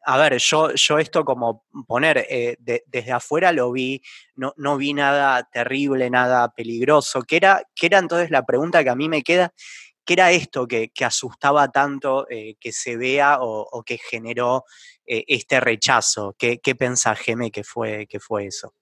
a 0.06 0.18
ver, 0.18 0.38
yo, 0.38 0.74
yo 0.74 1.00
esto 1.00 1.26
como 1.26 1.66
poner, 1.88 2.28
desde 2.60 3.12
afuera 3.12 3.52
lo 3.52 3.72
vi, 3.72 4.02
no, 4.36 4.54
no, 4.58 4.78
vi 4.78 4.94
nada 4.94 5.48
terrible, 5.52 6.10
nada 6.10 6.54
peligroso, 6.54 7.22
que 7.24 7.38
era, 7.38 7.64
que 7.76 7.88
era 7.88 8.00
entonces 8.00 8.30
la 8.30 8.46
pregunta 8.46 8.84
que 8.84 8.90
a 8.90 8.96
mí 8.96 9.10
me 9.10 9.24
queda, 9.24 9.54
¿qué 10.06 10.14
era 10.14 10.32
esto 10.32 10.68
que, 10.68 10.92
asustaba 11.04 11.72
tanto 11.72 12.28
eh, 12.30 12.56
que 12.60 12.72
se 12.72 12.98
vea 12.98 13.38
o, 13.42 13.84
que 13.84 13.98
generó 13.98 14.66
este 15.06 15.60
rechazo? 15.60 16.36
¿Qué, 16.38 16.60
qué 16.60 16.76
pensás, 16.76 17.20
Geme, 17.20 17.52
que 17.52 17.64
fue, 17.64 18.08
que 18.08 18.20
fue 18.20 18.48
eso? 18.48 18.74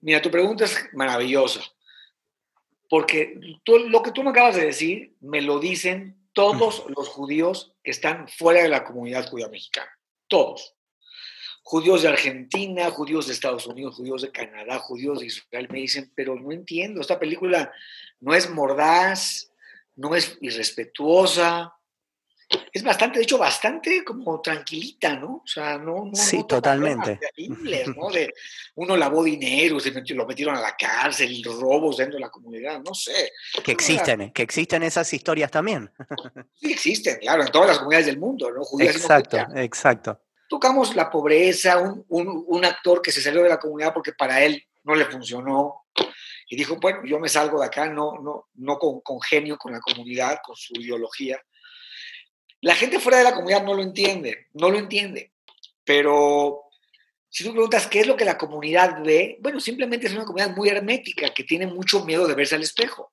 Mira, 0.00 0.22
tu 0.22 0.30
pregunta 0.30 0.64
es 0.64 0.88
maravillosa, 0.92 1.60
porque 2.88 3.38
lo 3.66 4.02
que 4.02 4.12
tú 4.12 4.22
me 4.22 4.30
acabas 4.30 4.56
de 4.56 4.66
decir 4.66 5.16
me 5.20 5.42
lo 5.42 5.58
dicen 5.58 6.28
todos 6.32 6.84
los 6.96 7.08
judíos 7.08 7.74
que 7.82 7.90
están 7.90 8.28
fuera 8.28 8.62
de 8.62 8.68
la 8.68 8.84
comunidad 8.84 9.28
judía 9.28 9.48
mexicana 9.48 9.90
todos. 10.28 10.74
Judíos 11.68 12.00
de 12.00 12.08
Argentina, 12.08 12.90
judíos 12.90 13.26
de 13.26 13.34
Estados 13.34 13.66
Unidos, 13.66 13.96
judíos 13.96 14.22
de 14.22 14.32
Canadá, 14.32 14.78
judíos 14.78 15.20
de 15.20 15.26
Israel 15.26 15.68
me 15.70 15.80
dicen, 15.80 16.10
pero 16.14 16.34
no 16.34 16.50
entiendo, 16.50 17.02
esta 17.02 17.18
película 17.18 17.70
no 18.20 18.34
es 18.34 18.48
mordaz, 18.48 19.52
no 19.94 20.14
es 20.14 20.38
irrespetuosa, 20.40 21.74
es 22.72 22.82
bastante, 22.82 23.18
de 23.18 23.24
hecho, 23.24 23.36
bastante 23.36 24.02
como 24.02 24.40
tranquilita, 24.40 25.14
¿no? 25.16 25.42
O 25.44 25.46
sea, 25.46 25.76
no. 25.76 26.06
no 26.06 26.14
sí, 26.14 26.42
totalmente. 26.48 27.20
¿no? 27.94 28.08
De, 28.08 28.32
uno 28.76 28.96
lavó 28.96 29.22
dinero, 29.22 29.78
se 29.78 29.90
lo 30.14 30.26
metieron 30.26 30.56
a 30.56 30.62
la 30.62 30.74
cárcel, 30.74 31.44
robos 31.44 31.98
dentro 31.98 32.16
de 32.16 32.22
la 32.22 32.30
comunidad, 32.30 32.80
no 32.80 32.94
sé. 32.94 33.30
Que 33.62 33.72
existen, 33.72 34.32
que 34.32 34.40
existen 34.40 34.82
esas 34.84 35.12
historias 35.12 35.50
también. 35.50 35.90
Sí, 36.54 36.72
existen, 36.72 37.18
claro, 37.18 37.42
en 37.42 37.52
todas 37.52 37.68
las 37.68 37.78
comunidades 37.80 38.06
del 38.06 38.18
mundo, 38.18 38.50
¿no? 38.50 38.62
exacto, 38.82 39.36
exacto. 39.54 40.18
Tocamos 40.48 40.96
la 40.96 41.10
pobreza, 41.10 41.78
un, 41.78 42.04
un, 42.08 42.64
actor 42.64 43.02
que 43.02 43.12
se 43.12 43.20
salió 43.20 43.42
de 43.42 43.50
la 43.50 43.58
comunidad 43.58 43.92
porque 43.92 44.12
para 44.12 44.42
él 44.42 44.66
no 44.82 44.94
le 44.94 45.04
funcionó, 45.04 45.84
y 46.48 46.56
dijo, 46.56 46.76
bueno, 46.76 47.04
yo 47.04 47.18
me 47.18 47.28
salgo 47.28 47.60
de 47.60 47.66
acá, 47.66 47.88
no, 47.88 48.18
no, 48.20 48.48
no 48.54 48.78
con, 48.78 49.00
congenio 49.00 49.58
con 49.58 49.72
la 49.72 49.80
comunidad, 49.80 50.38
con 50.42 50.56
su 50.56 50.74
ideología, 50.74 51.40
la 52.60 52.74
gente 52.74 52.98
fuera 52.98 53.18
de 53.18 53.24
la 53.24 53.34
comunidad 53.34 53.64
no 53.64 53.74
lo 53.74 53.82
entiende, 53.82 54.48
no 54.54 54.70
lo 54.70 54.78
entiende. 54.78 55.32
Pero 55.84 56.64
si 57.28 57.44
tú 57.44 57.52
preguntas 57.52 57.86
qué 57.86 58.00
es 58.00 58.06
lo 58.06 58.16
que 58.16 58.24
la 58.24 58.38
comunidad 58.38 59.02
ve, 59.04 59.38
bueno, 59.40 59.60
simplemente 59.60 60.06
es 60.06 60.14
una 60.14 60.24
comunidad 60.24 60.56
muy 60.56 60.68
hermética 60.68 61.32
que 61.32 61.44
tiene 61.44 61.66
mucho 61.66 62.04
miedo 62.04 62.26
de 62.26 62.34
verse 62.34 62.56
al 62.56 62.62
espejo 62.62 63.12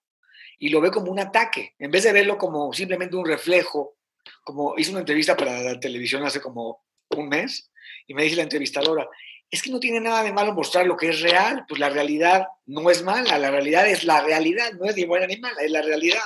y 0.57 0.69
lo 0.69 0.81
ve 0.81 0.89
como 0.89 1.11
un 1.11 1.19
ataque, 1.19 1.75
en 1.77 1.91
vez 1.91 2.03
de 2.03 2.13
verlo 2.13 2.37
como 2.37 2.73
simplemente 2.73 3.15
un 3.15 3.25
reflejo, 3.25 3.97
como 4.43 4.75
hice 4.77 4.91
una 4.91 5.01
entrevista 5.01 5.35
para 5.35 5.61
la 5.61 5.79
televisión 5.79 6.23
hace 6.23 6.41
como 6.41 6.83
un 7.09 7.29
mes 7.29 7.71
y 8.07 8.13
me 8.13 8.23
dice 8.23 8.35
la 8.35 8.43
entrevistadora, 8.43 9.07
es 9.49 9.61
que 9.61 9.71
no 9.71 9.79
tiene 9.79 9.99
nada 9.99 10.23
de 10.23 10.33
malo 10.33 10.53
mostrar 10.53 10.85
lo 10.85 10.97
que 10.97 11.09
es 11.09 11.21
real, 11.21 11.65
pues 11.67 11.79
la 11.79 11.89
realidad 11.89 12.47
no 12.65 12.89
es 12.89 13.03
mala, 13.03 13.37
la 13.37 13.51
realidad 13.51 13.87
es 13.87 14.03
la 14.03 14.21
realidad, 14.21 14.73
no 14.73 14.85
es 14.85 14.95
ni 14.95 15.05
buena 15.05 15.27
ni 15.27 15.37
mala, 15.37 15.61
es 15.61 15.71
la 15.71 15.81
realidad. 15.81 16.23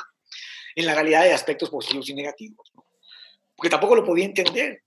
En 0.76 0.86
la 0.86 0.96
realidad 0.96 1.24
hay 1.24 1.32
aspectos 1.32 1.70
positivos 1.70 2.10
y 2.10 2.14
negativos 2.14 2.72
porque 3.60 3.70
tampoco 3.70 3.96
lo 3.96 4.06
podía 4.06 4.24
entender. 4.24 4.84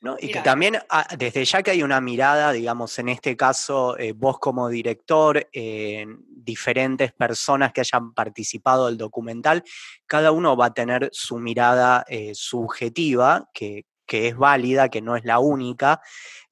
¿No? 0.00 0.16
Y 0.20 0.30
que 0.32 0.40
también, 0.40 0.78
ah, 0.90 1.06
desde 1.16 1.44
ya 1.44 1.62
que 1.62 1.70
hay 1.70 1.84
una 1.84 2.00
mirada, 2.00 2.52
digamos, 2.52 2.98
en 2.98 3.08
este 3.08 3.36
caso, 3.36 3.96
eh, 3.96 4.12
vos 4.12 4.38
como 4.40 4.68
director, 4.68 5.48
diferentes 5.52 7.12
personas 7.12 7.72
que 7.72 7.80
hayan 7.80 8.12
participado 8.14 8.86
del 8.86 8.96
documental, 8.96 9.62
cada 10.06 10.32
uno 10.32 10.56
va 10.56 10.66
a 10.66 10.74
tener 10.74 11.08
su 11.12 11.38
mirada 11.38 12.04
eh, 12.08 12.32
subjetiva, 12.34 13.48
que, 13.54 13.86
es 14.08 14.36
válida, 14.36 14.88
que 14.88 15.02
no 15.02 15.16
es 15.16 15.24
la 15.24 15.38
única, 15.38 16.00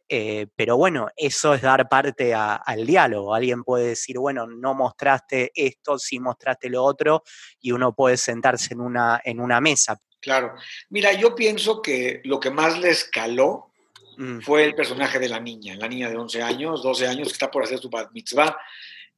eh, 0.08 0.46
pero 0.54 0.76
bueno, 0.76 1.08
eso 1.16 1.54
es 1.54 1.62
dar 1.62 1.88
parte 1.88 2.32
al 2.34 2.86
diálogo. 2.86 3.34
Alguien 3.34 3.64
puede 3.64 3.88
decir, 3.88 4.18
bueno, 4.18 4.46
no 4.46 4.74
mostraste 4.74 5.50
esto, 5.54 5.98
sí 5.98 6.20
mostraste 6.20 6.68
lo 6.68 6.84
otro, 6.84 7.24
y 7.60 7.72
uno 7.72 7.94
puede 7.94 8.16
sentarse 8.16 8.74
en 8.74 8.80
una, 8.80 9.20
en 9.24 9.40
una 9.40 9.60
mesa. 9.60 9.98
Claro. 10.20 10.54
Mira, 10.90 11.12
yo 11.12 11.34
pienso 11.34 11.82
que 11.82 12.20
lo 12.24 12.38
que 12.40 12.50
más 12.50 12.78
le 12.78 12.90
escaló 12.90 13.72
mm. 14.16 14.40
fue 14.40 14.64
el 14.64 14.74
personaje 14.74 15.18
de 15.18 15.28
la 15.28 15.40
niña, 15.40 15.76
la 15.76 15.88
niña 15.88 16.08
de 16.08 16.16
11 16.16 16.42
años, 16.42 16.82
12 16.82 17.06
años, 17.08 17.28
que 17.28 17.32
está 17.32 17.50
por 17.50 17.64
hacer 17.64 17.78
su 17.78 17.90
bat 17.90 18.10
mitzvah, 18.12 18.56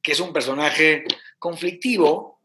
que 0.01 0.13
es 0.13 0.19
un 0.19 0.33
personaje 0.33 1.03
conflictivo. 1.37 2.39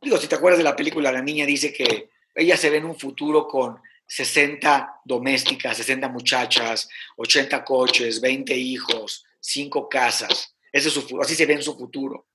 Digo, 0.00 0.16
si 0.16 0.26
te 0.26 0.34
acuerdas 0.34 0.58
de 0.58 0.64
la 0.64 0.76
película, 0.76 1.12
la 1.12 1.22
niña 1.22 1.44
dice 1.44 1.72
que 1.72 2.10
ella 2.34 2.56
se 2.56 2.70
ve 2.70 2.78
en 2.78 2.86
un 2.86 2.98
futuro 2.98 3.46
con 3.46 3.80
60 4.10 5.02
domésticas, 5.04 5.76
60 5.76 6.08
muchachas, 6.08 6.88
80 7.16 7.64
coches, 7.64 8.20
20 8.20 8.56
hijos, 8.56 9.24
5 9.38 9.88
casas. 9.88 10.56
Ese 10.72 10.88
es 10.88 10.94
su, 10.94 11.20
así 11.20 11.36
se 11.36 11.46
ve 11.46 11.52
en 11.52 11.62
su 11.62 11.78
futuro. 11.78 12.26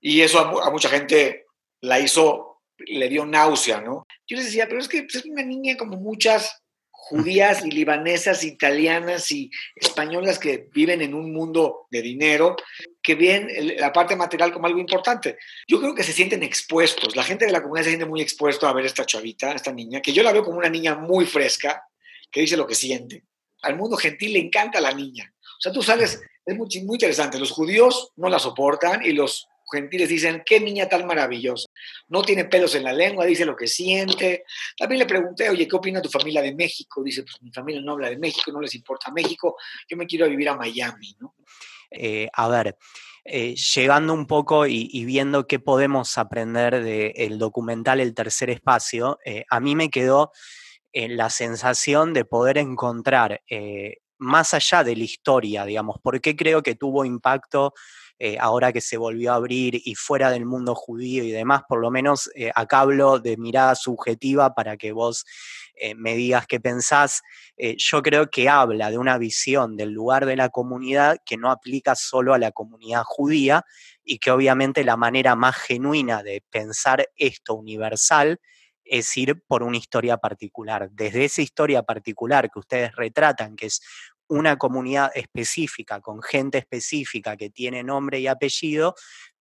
Y 0.00 0.22
eso 0.22 0.40
a, 0.40 0.70
mucha 0.72 0.88
gente 0.88 1.46
la 1.82 2.00
hizo, 2.00 2.62
le 2.78 3.08
dio 3.08 3.24
náusea, 3.24 3.80
¿no? 3.80 4.04
Yo 4.26 4.36
les 4.36 4.46
decía, 4.46 4.66
pero 4.66 4.80
es 4.80 4.88
que 4.88 5.04
pues, 5.04 5.14
es 5.14 5.24
una 5.26 5.44
niña 5.44 5.76
como 5.76 5.98
muchas 5.98 6.60
judías 7.08 7.64
y 7.64 7.70
libanesas, 7.70 8.42
italianas 8.42 9.30
y 9.30 9.48
españolas 9.76 10.40
que 10.40 10.68
viven 10.72 11.02
en 11.02 11.14
un 11.14 11.32
mundo 11.32 11.86
de 11.88 12.02
dinero, 12.02 12.56
que 13.00 13.14
ven 13.14 13.48
la 13.78 13.92
parte 13.92 14.16
material 14.16 14.52
como 14.52 14.66
algo 14.66 14.80
importante. 14.80 15.38
Yo 15.68 15.78
creo 15.78 15.94
que 15.94 16.02
se 16.02 16.12
sienten 16.12 16.42
expuestos. 16.42 17.14
La 17.14 17.22
gente 17.22 17.46
de 17.46 17.52
la 17.52 17.62
comunidad 17.62 17.84
se 17.84 17.90
siente 17.90 18.06
muy 18.06 18.20
expuesto 18.20 18.66
a 18.66 18.72
ver 18.72 18.86
esta 18.86 19.06
chavita, 19.06 19.52
esta 19.52 19.72
niña, 19.72 20.00
que 20.02 20.12
yo 20.12 20.24
la 20.24 20.32
veo 20.32 20.42
como 20.42 20.58
una 20.58 20.68
niña 20.68 20.96
muy 20.96 21.26
fresca, 21.26 21.84
que 22.28 22.40
dice 22.40 22.56
lo 22.56 22.66
que 22.66 22.74
siente. 22.74 23.22
Al 23.62 23.76
mundo 23.76 23.96
gentil 23.96 24.32
le 24.32 24.40
encanta 24.40 24.80
la 24.80 24.92
niña. 24.92 25.32
O 25.40 25.60
sea, 25.60 25.72
tú 25.72 25.82
sales, 25.82 26.20
es 26.44 26.56
muy, 26.56 26.66
muy 26.82 26.96
interesante. 26.96 27.38
Los 27.38 27.52
judíos 27.52 28.10
no 28.16 28.28
la 28.28 28.40
soportan 28.40 29.04
y 29.04 29.12
los 29.12 29.46
gentiles 29.70 30.08
dicen, 30.08 30.42
qué 30.44 30.60
niña 30.60 30.88
tan 30.88 31.06
maravillosa. 31.06 31.68
No 32.08 32.22
tiene 32.22 32.44
pelos 32.44 32.74
en 32.74 32.84
la 32.84 32.92
lengua, 32.92 33.24
dice 33.24 33.44
lo 33.44 33.56
que 33.56 33.66
siente. 33.66 34.44
También 34.76 35.00
le 35.00 35.06
pregunté, 35.06 35.48
oye, 35.48 35.66
¿qué 35.66 35.76
opina 35.76 36.00
tu 36.00 36.08
familia 36.08 36.42
de 36.42 36.54
México? 36.54 37.02
Dice, 37.02 37.22
pues 37.22 37.40
mi 37.42 37.50
familia 37.50 37.80
no 37.82 37.92
habla 37.92 38.10
de 38.10 38.18
México, 38.18 38.52
no 38.52 38.60
les 38.60 38.74
importa 38.74 39.10
México, 39.10 39.56
yo 39.88 39.96
me 39.96 40.06
quiero 40.06 40.28
vivir 40.28 40.48
a 40.48 40.56
Miami, 40.56 41.16
¿no? 41.20 41.34
Eh, 41.90 42.28
a 42.32 42.48
ver, 42.48 42.76
eh, 43.24 43.54
llegando 43.54 44.12
un 44.12 44.26
poco 44.26 44.66
y, 44.66 45.04
viendo 45.04 45.46
qué 45.46 45.58
podemos 45.58 46.18
aprender 46.18 46.82
del 46.82 47.38
documental 47.38 48.00
El 48.00 48.14
Tercer 48.14 48.50
Espacio, 48.50 49.18
eh, 49.24 49.44
a 49.48 49.60
mí 49.60 49.74
me 49.74 49.90
quedó 49.90 50.32
la 50.92 51.28
sensación 51.28 52.14
de 52.14 52.24
poder 52.24 52.56
encontrar, 52.56 53.42
más 54.16 54.54
allá 54.54 54.82
de 54.82 54.96
la 54.96 55.04
historia, 55.04 55.66
digamos, 55.66 55.98
por 56.00 56.22
qué 56.22 56.34
creo 56.34 56.62
que 56.62 56.74
tuvo 56.74 57.04
impacto 57.04 57.74
eh, 58.18 58.38
ahora 58.40 58.72
que 58.72 58.80
se 58.80 58.96
volvió 58.96 59.32
a 59.32 59.36
abrir 59.36 59.80
y 59.84 59.94
fuera 59.94 60.30
del 60.30 60.46
mundo 60.46 60.74
judío 60.74 61.22
y 61.22 61.30
demás, 61.30 61.62
por 61.68 61.80
lo 61.80 61.90
menos 61.90 62.30
eh, 62.34 62.50
acá 62.54 62.80
hablo 62.80 63.18
de 63.18 63.36
mirada 63.36 63.74
subjetiva 63.74 64.54
para 64.54 64.76
que 64.76 64.92
vos 64.92 65.26
eh, 65.74 65.94
me 65.94 66.14
digas 66.14 66.46
qué 66.46 66.58
pensás. 66.58 67.22
yo 67.58 68.02
creo 68.02 68.30
que 68.30 68.48
habla 68.48 68.90
de 68.90 68.98
una 68.98 69.18
visión 69.18 69.76
del 69.76 69.90
lugar 69.90 70.24
de 70.24 70.36
la 70.36 70.48
comunidad 70.48 71.18
que 71.26 71.36
no 71.36 71.50
aplica 71.50 71.94
solo 71.94 72.32
a 72.32 72.38
la 72.38 72.52
comunidad 72.52 73.02
judía 73.04 73.64
y 74.04 74.18
que 74.18 74.30
obviamente 74.30 74.84
la 74.84 74.96
manera 74.96 75.34
más 75.34 75.56
genuina 75.56 76.22
de 76.22 76.42
pensar 76.50 77.08
esto 77.16 77.54
universal 77.54 78.40
es 78.86 79.16
ir 79.16 79.42
por 79.46 79.62
una 79.62 79.76
historia 79.76 80.16
particular. 80.16 80.88
Desde 80.92 81.24
esa 81.24 81.42
historia 81.42 81.82
particular 81.82 82.50
que 82.50 82.58
ustedes 82.58 82.94
retratan, 82.94 83.56
que 83.56 83.66
es 83.66 83.80
una 84.28 84.56
comunidad 84.56 85.10
específica, 85.14 86.00
con 86.00 86.22
gente 86.22 86.58
específica 86.58 87.36
que 87.36 87.50
tiene 87.50 87.82
nombre 87.82 88.20
y 88.20 88.26
apellido, 88.26 88.94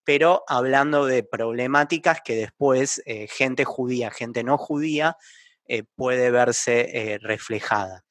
pero 0.05 0.43
hablando 0.47 1.05
de 1.05 1.23
problemáticas 1.23 2.21
que 2.23 2.35
después 2.35 3.01
eh, 3.05 3.27
gente 3.27 3.65
judía, 3.65 4.11
gente 4.11 4.43
no 4.43 4.57
judía, 4.57 5.17
eh, 5.67 5.83
puede 5.95 6.31
verse 6.31 7.13
eh, 7.13 7.17
reflejada 7.19 8.03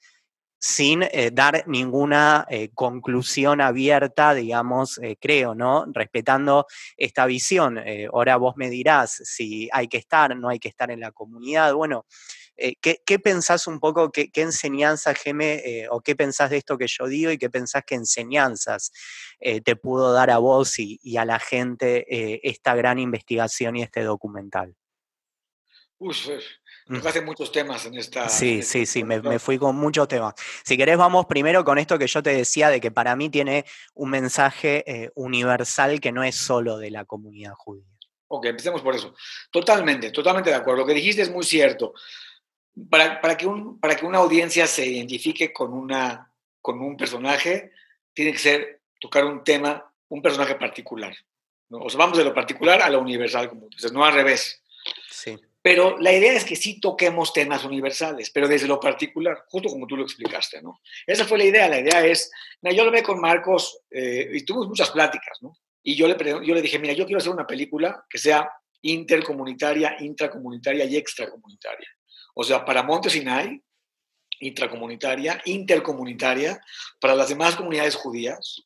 sin 0.59 1.05
dar 1.35 1.65
ninguna 1.67 2.47
conclusión 2.73 3.61
abierta, 3.61 4.33
digamos, 4.33 4.99
creo, 5.21 5.55
¿no? 5.55 5.85
Respetando 5.93 6.65
esta 6.97 7.27
visión. 7.27 7.79
ahora 8.11 8.39
vos 8.39 8.55
me 8.57 8.71
dirás 8.71 9.11
si 9.25 9.69
hay 9.75 9.89
que 9.89 9.99
estar, 9.99 10.35
no 10.35 10.49
hay 10.49 10.59
que 10.59 10.71
estar 10.71 10.91
en 10.91 11.01
la 11.01 11.13
comunidad. 11.13 11.75
Bueno, 11.75 12.07
eh, 12.57 12.77
¿qué, 12.81 13.19
pensás 13.19 13.67
un 13.67 13.81
poco, 13.81 14.13
qué, 14.13 14.31
qué 14.31 14.43
enseñanza, 14.43 15.15
Geme, 15.15 15.55
eh, 15.65 15.89
o 15.91 16.01
qué 16.01 16.15
pensás 16.15 16.51
de 16.51 16.59
esto 16.59 16.79
que 16.79 16.87
yo 16.87 17.07
digo 17.07 17.33
y 17.33 17.39
qué 17.39 17.51
pensás 17.51 17.83
que 17.85 17.97
enseñanzas 17.97 18.93
eh, 19.41 19.61
te 19.61 19.75
pudo 19.75 20.13
dar 20.13 20.31
a 20.31 20.39
vos 20.39 20.79
y, 20.79 21.17
a 21.17 21.25
la 21.25 21.39
gente 21.39 22.05
esta 22.49 22.75
gran 22.75 22.99
investigación 22.99 23.77
y 23.77 23.83
este 23.83 24.03
documental? 24.03 24.75
Uy, 25.99 26.15
hace 27.05 27.21
muchos 27.23 27.51
temas 27.51 27.87
en 27.87 27.95
esta. 27.95 28.29
Sí, 28.29 28.63
sí, 28.63 28.85
sí, 28.85 29.05
me, 29.05 29.39
fui 29.39 29.59
con 29.59 29.77
muchos 29.77 30.09
temas. 30.09 30.35
Si 30.65 30.77
querés, 30.77 30.97
vamos 30.97 31.27
primero 31.27 31.65
con 31.65 31.79
esto 31.79 31.99
que 31.99 32.07
yo 32.07 32.23
te 32.23 32.35
decía 32.35 32.69
de 32.69 32.81
que 32.81 32.91
para 32.91 33.17
mí 33.17 33.31
tiene 33.31 33.65
un 33.95 34.11
mensaje 34.11 35.11
universal 35.15 36.01
que 36.01 36.13
no 36.13 36.25
es 36.25 36.37
solo 36.37 36.79
de 36.79 36.91
la 36.91 37.05
comunidad 37.05 37.55
judía. 37.57 37.87
Ok, 38.29 38.47
empecemos 38.47 38.83
por 38.83 38.95
eso. 38.95 39.15
Totalmente, 39.51 40.11
totalmente 40.11 40.51
de 40.51 40.57
acuerdo. 40.57 40.81
Lo 40.81 40.87
que 40.87 40.95
dijiste 40.95 41.23
es 41.23 41.31
muy 41.31 41.45
cierto 41.45 41.95
para, 42.91 43.37
que 43.37 43.47
un, 43.47 43.79
para 43.79 43.97
que 43.97 44.07
una 44.07 44.19
audiencia 44.19 44.67
se 44.67 44.87
identifique 44.87 45.53
con, 45.53 45.73
una, 45.73 46.33
con 46.61 46.81
un 46.81 46.97
personaje, 46.97 47.73
tiene 48.13 48.33
que 48.33 48.39
ser 48.39 48.81
tocar 49.01 49.25
un 49.25 49.45
tema, 49.45 49.93
un 50.09 50.23
personaje 50.23 50.55
particular. 50.57 51.15
O 51.71 51.89
sea, 51.89 51.99
vamos 51.99 52.19
de 52.19 52.25
lo 52.25 52.35
particular 52.35 52.83
a 52.83 52.91
lo 52.91 53.01
universal, 53.01 53.49
como 53.49 53.69
dices, 53.69 53.93
no 53.93 54.05
al 54.05 54.15
revés. 54.15 54.63
Sí. 55.11 55.37
Pero 55.63 55.99
la 55.99 56.13
idea 56.13 56.35
es 56.35 56.45
que 56.45 56.57
sí 56.57 56.79
toquemos 56.79 57.33
temas 57.33 57.65
universales, 57.65 58.31
pero 58.31 58.47
desde 58.47 58.69
lo 58.69 58.79
particular, 58.79 59.45
justo 59.49 59.71
como 59.71 59.87
tú 59.87 59.97
lo 59.97 60.03
explicaste, 60.03 60.61
¿no? 60.61 60.81
Esa 61.07 61.25
fue 61.25 61.39
la 61.39 61.45
idea. 61.45 61.69
La 61.69 61.81
idea 61.81 62.05
es, 62.05 62.31
yo 62.61 62.85
lo 62.85 62.91
ve 62.91 63.03
con 63.03 63.19
Marcos 63.19 63.81
eh, 63.91 64.29
y 64.31 64.45
tuvimos 64.45 64.69
muchas 64.69 64.91
pláticas, 64.91 65.39
¿no? 65.41 65.57
Y 65.83 65.97
yo 65.97 66.07
le, 66.07 66.17
yo 66.23 66.55
le 66.55 66.61
dije, 66.63 66.79
mira, 66.79 66.93
yo 66.93 67.07
quiero 67.07 67.19
hacer 67.19 67.33
una 67.33 67.47
película 67.47 68.05
que 68.11 68.19
sea 68.19 68.51
intercomunitaria, 68.83 69.97
intracomunitaria 70.01 70.85
y 70.85 70.97
extracomunitaria. 70.97 71.89
O 72.35 72.45
sea, 72.45 72.65
para 72.65 72.83
Monte 72.83 73.11
Sinai, 73.11 73.63
intracomunitaria, 74.41 75.41
intercomunitaria, 75.45 76.61
para 77.01 77.15
las 77.15 77.29
demás 77.29 77.57
comunidades 77.57 77.95
judías 77.95 78.63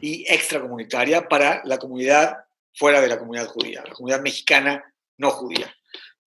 y 0.00 0.24
extracomunitaria 0.32 1.28
para 1.28 1.62
la 1.64 1.78
comunidad 1.78 2.36
fuera 2.74 3.00
de 3.00 3.08
la 3.08 3.18
comunidad 3.18 3.46
judía, 3.46 3.82
la 3.86 3.94
comunidad 3.94 4.20
mexicana 4.20 4.84
no 5.16 5.30
judía. 5.30 5.74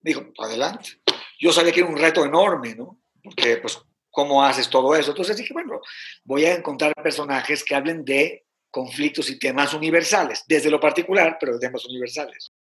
Digo, 0.02 0.32
adelante. 0.40 1.02
Yo 1.40 1.52
sabía 1.54 1.72
que 1.72 1.82
era 1.82 1.90
un 1.90 1.98
reto 1.98 2.26
enorme, 2.26 2.76
¿no? 2.76 3.00
Porque, 3.24 3.58
pues, 3.58 3.80
¿cómo 4.10 4.44
haces 4.44 4.70
todo 4.70 4.96
eso? 4.96 5.12
Entonces 5.12 5.38
dije, 5.38 5.54
bueno, 5.54 5.80
voy 6.24 6.46
a 6.46 6.56
encontrar 6.56 6.94
personajes 6.96 7.64
que 7.64 7.76
hablen 7.76 8.04
de 8.04 8.46
conflictos 8.72 9.30
y 9.30 9.40
temas 9.40 9.74
universales, 9.74 10.44
desde 10.48 10.70
lo 10.70 10.80
particular, 10.80 11.38
pero 11.40 11.54
de 11.54 11.60
temas 11.60 11.86
universales. 11.86 12.52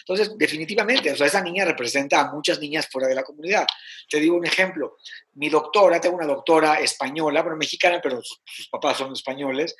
Entonces, 0.00 0.32
definitivamente, 0.38 1.12
o 1.12 1.16
sea, 1.16 1.26
esa 1.26 1.42
niña 1.42 1.64
representa 1.64 2.20
a 2.20 2.32
muchas 2.32 2.58
niñas 2.60 2.88
fuera 2.90 3.08
de 3.08 3.14
la 3.14 3.22
comunidad. 3.22 3.66
Te 4.08 4.18
digo 4.18 4.36
un 4.36 4.46
ejemplo. 4.46 4.96
Mi 5.34 5.50
doctora, 5.50 6.00
tengo 6.00 6.16
una 6.16 6.26
doctora 6.26 6.80
española, 6.80 7.42
bueno, 7.42 7.58
mexicana, 7.58 8.00
pero 8.02 8.22
sus, 8.22 8.68
papás 8.70 8.96
son 8.96 9.12
españoles, 9.12 9.76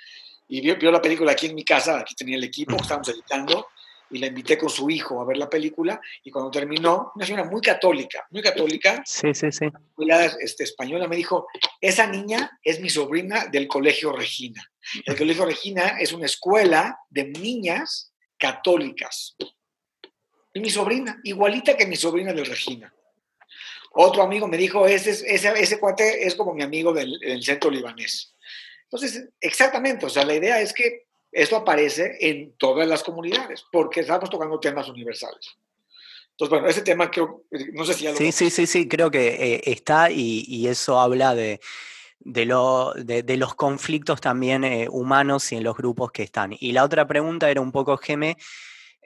y 0.47 0.61
vio, 0.61 0.77
vio, 0.77 0.91
la 0.91 1.01
película 1.01 1.33
aquí 1.33 1.47
en 1.47 1.55
mi 1.55 1.65
casa, 1.65 2.01
aquí 2.01 2.15
tenía 2.15 2.37
el 2.37 2.45
equipo, 2.45 2.77
estábamos 2.77 3.09
editando, 3.09 3.67
y 4.11 4.19
la 4.19 4.27
invité 4.27 4.57
con 4.57 4.71
su 4.71 4.89
hijo 4.91 5.21
a 5.21 5.25
ver 5.25 5.37
la 5.37 5.51
película, 5.51 6.01
y 6.25 6.31
cuando 6.31 6.51
terminó, 6.51 7.13
una 7.15 7.27
señora 7.27 7.45
muy 7.45 7.61
católica, 7.61 8.27
muy 8.31 8.43
católica, 8.43 9.03
sí, 9.05 9.35
sí, 9.35 9.53
sí. 9.53 9.67
Este, 10.41 10.65
española, 10.65 11.09
me 11.09 11.17
dijo, 11.17 11.47
esa 11.81 12.07
niña 12.07 12.59
es 12.63 12.81
mi 12.81 12.89
sobrina 12.89 13.47
del 13.47 13.69
Colegio 13.69 14.13
Regina. 14.13 14.63
El 15.05 15.17
Colegio 15.17 15.45
Regina 15.45 15.99
es 15.99 16.13
una 16.13 16.27
escuela 16.27 16.99
de 17.11 17.29
niñas 17.29 18.13
católicas. 18.39 19.37
Y 20.55 20.61
mi 20.61 20.71
sobrina, 20.71 21.21
igualita 21.25 21.77
que 21.77 21.87
mi 21.87 21.97
sobrina 21.97 22.33
de 22.33 22.45
Regina. 22.45 22.93
Otro 23.93 24.23
amigo 24.23 24.47
me 24.47 24.57
dijo, 24.57 24.87
ese, 24.87 25.11
ese, 25.11 25.53
ese 25.57 25.79
cuate 25.79 26.27
es 26.27 26.35
como 26.35 26.55
mi 26.55 26.63
amigo 26.63 26.93
del, 26.93 27.43
centro 27.43 27.71
libanés. 27.71 28.35
Entonces, 28.85 29.29
exactamente, 29.41 30.07
o 30.07 30.09
sea, 30.09 30.25
la 30.25 30.35
idea 30.35 30.61
es 30.61 30.73
que 30.73 31.08
esto 31.33 31.57
aparece 31.57 32.17
en 32.21 32.53
todas 32.57 32.87
las 32.89 33.03
comunidades, 33.03 33.65
porque 33.71 34.01
estamos 34.01 34.31
tocando 34.31 34.59
temas 34.59 34.89
universales. 34.89 35.57
Entonces, 36.31 36.51
bueno, 36.51 36.69
ese 36.69 36.83
tema 36.83 37.11
creo, 37.11 37.43
no 37.73 37.85
sé 37.85 37.95
si 37.95 38.05
ya 38.05 38.13
lo... 38.13 38.17
Sí, 38.17 38.31
sí, 38.31 38.51
sí, 38.51 38.67
sí, 38.67 38.87
creo 38.87 39.11
que 39.11 39.29
eh, 39.29 39.63
está 39.67 40.11
y, 40.11 40.67
eso 40.69 41.01
habla 41.01 41.35
de, 41.35 41.61
de, 42.21 42.45
lo, 42.45 42.95
de, 42.95 43.37
los 43.37 43.55
conflictos 43.57 44.21
también 44.21 44.63
eh, 44.63 44.87
humanos 44.89 45.51
y 45.51 45.57
en 45.57 45.65
los 45.65 45.77
grupos 45.77 46.13
que 46.13 46.23
están. 46.23 46.55
Y 46.59 46.73
la 46.73 46.85
otra 46.85 47.09
pregunta 47.09 47.51
era 47.51 47.61
un 47.61 47.73
poco, 47.73 47.97
Geme, 47.97 48.37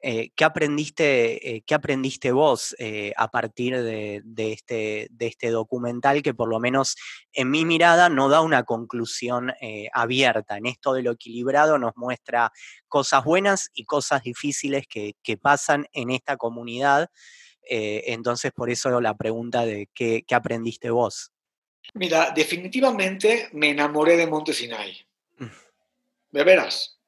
eh, 0.05 0.31
¿qué, 0.35 0.45
aprendiste, 0.45 1.57
eh, 1.57 1.63
¿Qué 1.65 1.75
aprendiste 1.75 2.33
vos 2.33 2.75
eh, 2.81 3.13
a 3.17 3.29
partir 3.29 3.81
de, 3.81 4.21
este, 4.37 5.07
de, 5.13 5.27
este, 5.29 5.51
documental 5.51 6.23
que 6.23 6.35
por 6.35 6.49
lo 6.49 6.59
menos 6.59 6.97
en 7.33 7.51
mi 7.51 7.65
mirada 7.65 8.09
no 8.09 8.29
da 8.29 8.41
una 8.41 8.65
conclusión 8.65 9.53
abierta? 9.93 10.57
En 10.57 10.67
esto 10.67 10.93
de 10.93 11.05
lo 11.05 11.13
equilibrado 11.13 11.79
nos 11.79 11.97
muestra 11.97 12.51
cosas 12.89 13.25
buenas 13.25 13.71
y 13.75 13.85
cosas 13.85 14.25
difíciles 14.25 14.87
que, 14.89 15.15
pasan 15.41 15.87
en 15.93 16.11
esta 16.11 16.37
comunidad. 16.37 17.09
entonces, 17.63 18.51
por 18.53 18.71
eso 18.71 19.01
la 19.01 19.17
pregunta 19.17 19.65
de 19.65 19.89
qué, 19.95 20.25
qué, 20.27 20.35
aprendiste 20.35 20.91
vos. 20.91 21.33
Mira, 21.95 22.33
definitivamente 22.35 23.49
me 23.53 23.71
enamoré 23.71 24.17
de 24.17 24.27
Montesinay. 24.27 24.97
Mm. 25.39 25.47
De 26.33 26.45
veras. 26.45 26.99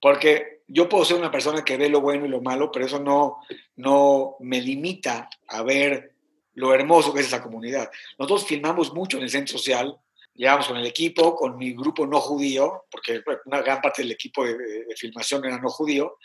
Porque 0.00 0.53
yo 0.66 0.88
puedo 0.88 1.04
ser 1.04 1.16
una 1.16 1.30
persona 1.30 1.64
que 1.64 1.76
ve 1.76 1.88
lo 1.88 2.00
bueno 2.00 2.26
y 2.26 2.28
lo 2.28 2.40
malo, 2.40 2.70
pero 2.72 2.86
eso 2.86 3.00
no, 3.00 3.40
no 3.76 4.36
me 4.40 4.60
limita 4.60 5.28
a 5.48 5.62
ver 5.62 6.14
lo 6.54 6.72
hermoso 6.72 7.12
que 7.12 7.20
es 7.20 7.26
esa 7.26 7.42
comunidad. 7.42 7.90
Nosotros 8.18 8.46
filmamos 8.46 8.92
mucho 8.92 9.16
en 9.18 9.24
el 9.24 9.30
centro 9.30 9.58
social, 9.58 9.98
llevamos 10.34 10.66
con 10.66 10.76
el 10.76 10.86
equipo, 10.86 11.36
con 11.36 11.56
mi 11.56 11.72
grupo 11.72 12.06
no 12.06 12.20
judío, 12.20 12.84
porque 12.90 13.22
una 13.44 13.60
gran 13.62 13.80
parte 13.80 14.02
del 14.02 14.12
equipo 14.12 14.44
de, 14.44 14.56
filmación 14.96 15.44
era 15.44 15.58
no 15.58 15.68
judío, 15.68 16.18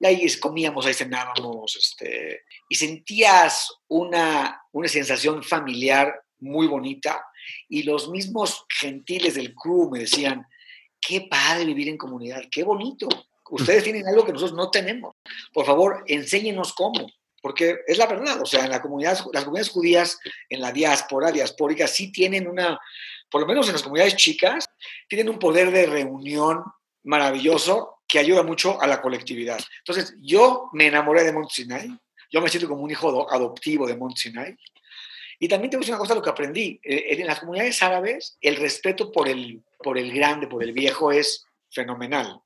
Y 0.00 0.06
ahí 0.06 0.38
comíamos, 0.38 0.86
ahí 0.86 0.94
cenábamos, 0.94 1.76
este, 1.76 2.42
y 2.68 2.74
sentías 2.74 3.72
una, 3.88 4.62
una 4.72 4.88
sensación 4.88 5.42
familiar 5.42 6.22
muy 6.40 6.66
bonita. 6.66 7.24
Y 7.68 7.84
los 7.84 8.10
mismos 8.10 8.66
gentiles 8.68 9.34
del 9.34 9.54
crew 9.54 9.90
me 9.90 10.00
decían, 10.00 10.46
qué 11.00 11.22
padre 11.22 11.64
vivir 11.64 11.88
en 11.88 11.96
comunidad, 11.96 12.42
qué 12.50 12.62
bonito. 12.62 13.08
Ustedes 13.50 13.84
tienen 13.84 14.06
algo 14.06 14.24
que 14.24 14.32
nosotros 14.32 14.56
no 14.56 14.70
tenemos. 14.70 15.14
Por 15.52 15.64
favor, 15.64 16.04
enséñenos 16.06 16.72
cómo. 16.72 17.06
Porque 17.42 17.78
es 17.86 17.98
la 17.98 18.06
verdad, 18.06 18.42
o 18.42 18.46
sea, 18.46 18.64
en 18.64 18.70
la 18.70 18.82
comunidad, 18.82 19.18
las 19.32 19.44
comunidades 19.44 19.70
judías, 19.70 20.18
en 20.48 20.60
la 20.60 20.72
diáspora, 20.72 21.30
diaspórica, 21.30 21.86
sí 21.86 22.10
tienen 22.10 22.48
una, 22.48 22.80
por 23.30 23.42
lo 23.42 23.46
menos 23.46 23.66
en 23.68 23.74
las 23.74 23.82
comunidades 23.82 24.16
chicas, 24.16 24.68
tienen 25.08 25.28
un 25.28 25.38
poder 25.38 25.70
de 25.70 25.86
reunión 25.86 26.64
maravilloso 27.04 27.98
que 28.08 28.18
ayuda 28.18 28.42
mucho 28.42 28.80
a 28.80 28.86
la 28.86 29.00
colectividad. 29.00 29.60
Entonces, 29.78 30.16
yo 30.20 30.70
me 30.72 30.88
enamoré 30.88 31.22
de 31.22 31.32
Mont 31.32 31.50
Sinai, 31.50 31.88
yo 32.32 32.40
me 32.40 32.48
siento 32.48 32.68
como 32.68 32.82
un 32.82 32.90
hijo 32.90 33.30
adoptivo 33.30 33.86
de 33.86 33.96
Mont 33.96 34.16
Sinai, 34.16 34.56
y 35.38 35.48
también 35.48 35.70
te 35.70 35.76
voy 35.76 35.82
decir 35.82 35.94
una 35.94 36.00
cosa, 36.00 36.14
lo 36.14 36.22
que 36.22 36.30
aprendí, 36.30 36.80
eh, 36.82 37.08
en 37.10 37.26
las 37.26 37.40
comunidades 37.40 37.82
árabes, 37.82 38.38
el 38.40 38.56
respeto 38.56 39.12
por 39.12 39.28
el, 39.28 39.62
por 39.82 39.98
el 39.98 40.12
grande, 40.12 40.46
por 40.46 40.62
el 40.62 40.72
viejo, 40.72 41.12
es 41.12 41.44
fenomenal. 41.70 42.40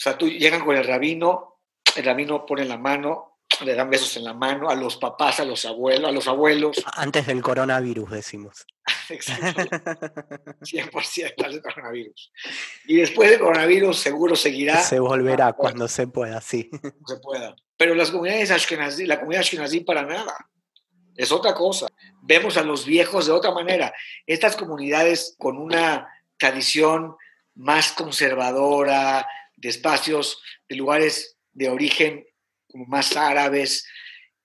O 0.00 0.02
sea, 0.02 0.16
tú 0.16 0.30
llegan 0.30 0.64
con 0.64 0.74
el 0.74 0.86
rabino, 0.86 1.60
el 1.94 2.02
rabino 2.02 2.46
pone 2.46 2.64
la 2.64 2.78
mano, 2.78 3.40
le 3.62 3.74
dan 3.74 3.90
besos 3.90 4.16
en 4.16 4.24
la 4.24 4.32
mano 4.32 4.70
a 4.70 4.74
los 4.74 4.96
papás, 4.96 5.40
a 5.40 5.44
los 5.44 5.66
abuelos, 5.66 6.08
a 6.08 6.10
los 6.10 6.26
abuelos. 6.26 6.82
Antes 6.94 7.26
del 7.26 7.42
coronavirus, 7.42 8.10
decimos. 8.10 8.66
Exacto. 9.10 9.60
100% 10.62 11.34
antes 11.36 11.52
del 11.52 11.60
coronavirus. 11.60 12.32
Y 12.86 12.96
después 12.96 13.28
del 13.28 13.40
coronavirus 13.40 13.98
seguro 13.98 14.36
seguirá. 14.36 14.80
Se 14.82 14.98
volverá 14.98 15.52
cuando 15.52 15.86
se 15.86 16.06
pueda, 16.06 16.40
sí. 16.40 16.70
Se 17.06 17.18
pueda. 17.18 17.54
Pero 17.76 17.94
las 17.94 18.10
comunidades 18.10 18.50
ashkenazí, 18.50 19.04
la 19.04 19.18
comunidad 19.18 19.42
ashkenazí 19.42 19.80
para 19.80 20.04
nada. 20.06 20.48
Es 21.14 21.30
otra 21.30 21.52
cosa. 21.52 21.88
Vemos 22.22 22.56
a 22.56 22.62
los 22.62 22.86
viejos 22.86 23.26
de 23.26 23.32
otra 23.32 23.50
manera. 23.50 23.92
Estas 24.26 24.56
comunidades 24.56 25.36
con 25.38 25.58
una 25.58 26.08
tradición 26.38 27.16
más 27.54 27.92
conservadora, 27.92 29.26
de 29.60 29.68
espacios, 29.68 30.42
de 30.68 30.76
lugares 30.76 31.36
de 31.52 31.68
origen 31.68 32.26
más 32.72 33.16
árabes, 33.16 33.86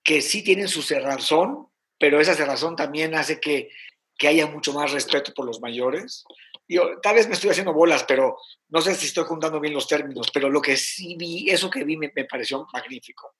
que 0.03 0.21
sí 0.21 0.43
tienen 0.43 0.67
su 0.67 0.81
cerrazón, 0.81 1.67
pero 1.97 2.19
esa 2.19 2.35
cerrazón 2.35 2.75
también 2.75 3.15
hace 3.15 3.39
que, 3.39 3.69
que 4.17 4.27
haya 4.27 4.47
mucho 4.47 4.73
más 4.73 4.91
respeto 4.91 5.33
por 5.33 5.45
los 5.45 5.61
mayores. 5.61 6.25
Yo, 6.67 6.99
tal 7.01 7.15
vez 7.15 7.27
me 7.27 7.33
estoy 7.33 7.51
haciendo 7.51 7.73
bolas, 7.73 8.03
pero 8.03 8.37
no 8.69 8.81
sé 8.81 8.95
si 8.95 9.05
estoy 9.05 9.23
juntando 9.25 9.59
bien 9.59 9.73
los 9.73 9.87
términos, 9.87 10.29
pero 10.33 10.49
lo 10.49 10.61
que 10.61 10.75
sí 10.75 11.15
vi, 11.17 11.49
eso 11.49 11.69
que 11.69 11.83
vi 11.83 11.95
me, 11.95 12.11
me 12.13 12.25
pareció 12.25 12.67
magnífico. 12.73 13.35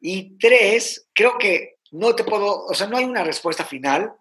Y 0.00 0.38
tres, 0.38 1.08
creo 1.12 1.36
que 1.36 1.78
no 1.90 2.14
te 2.14 2.24
puedo, 2.24 2.64
o 2.64 2.74
sea, 2.74 2.86
no 2.86 2.96
hay 2.96 3.04
una 3.04 3.24
respuesta 3.24 3.64
final 3.64 4.12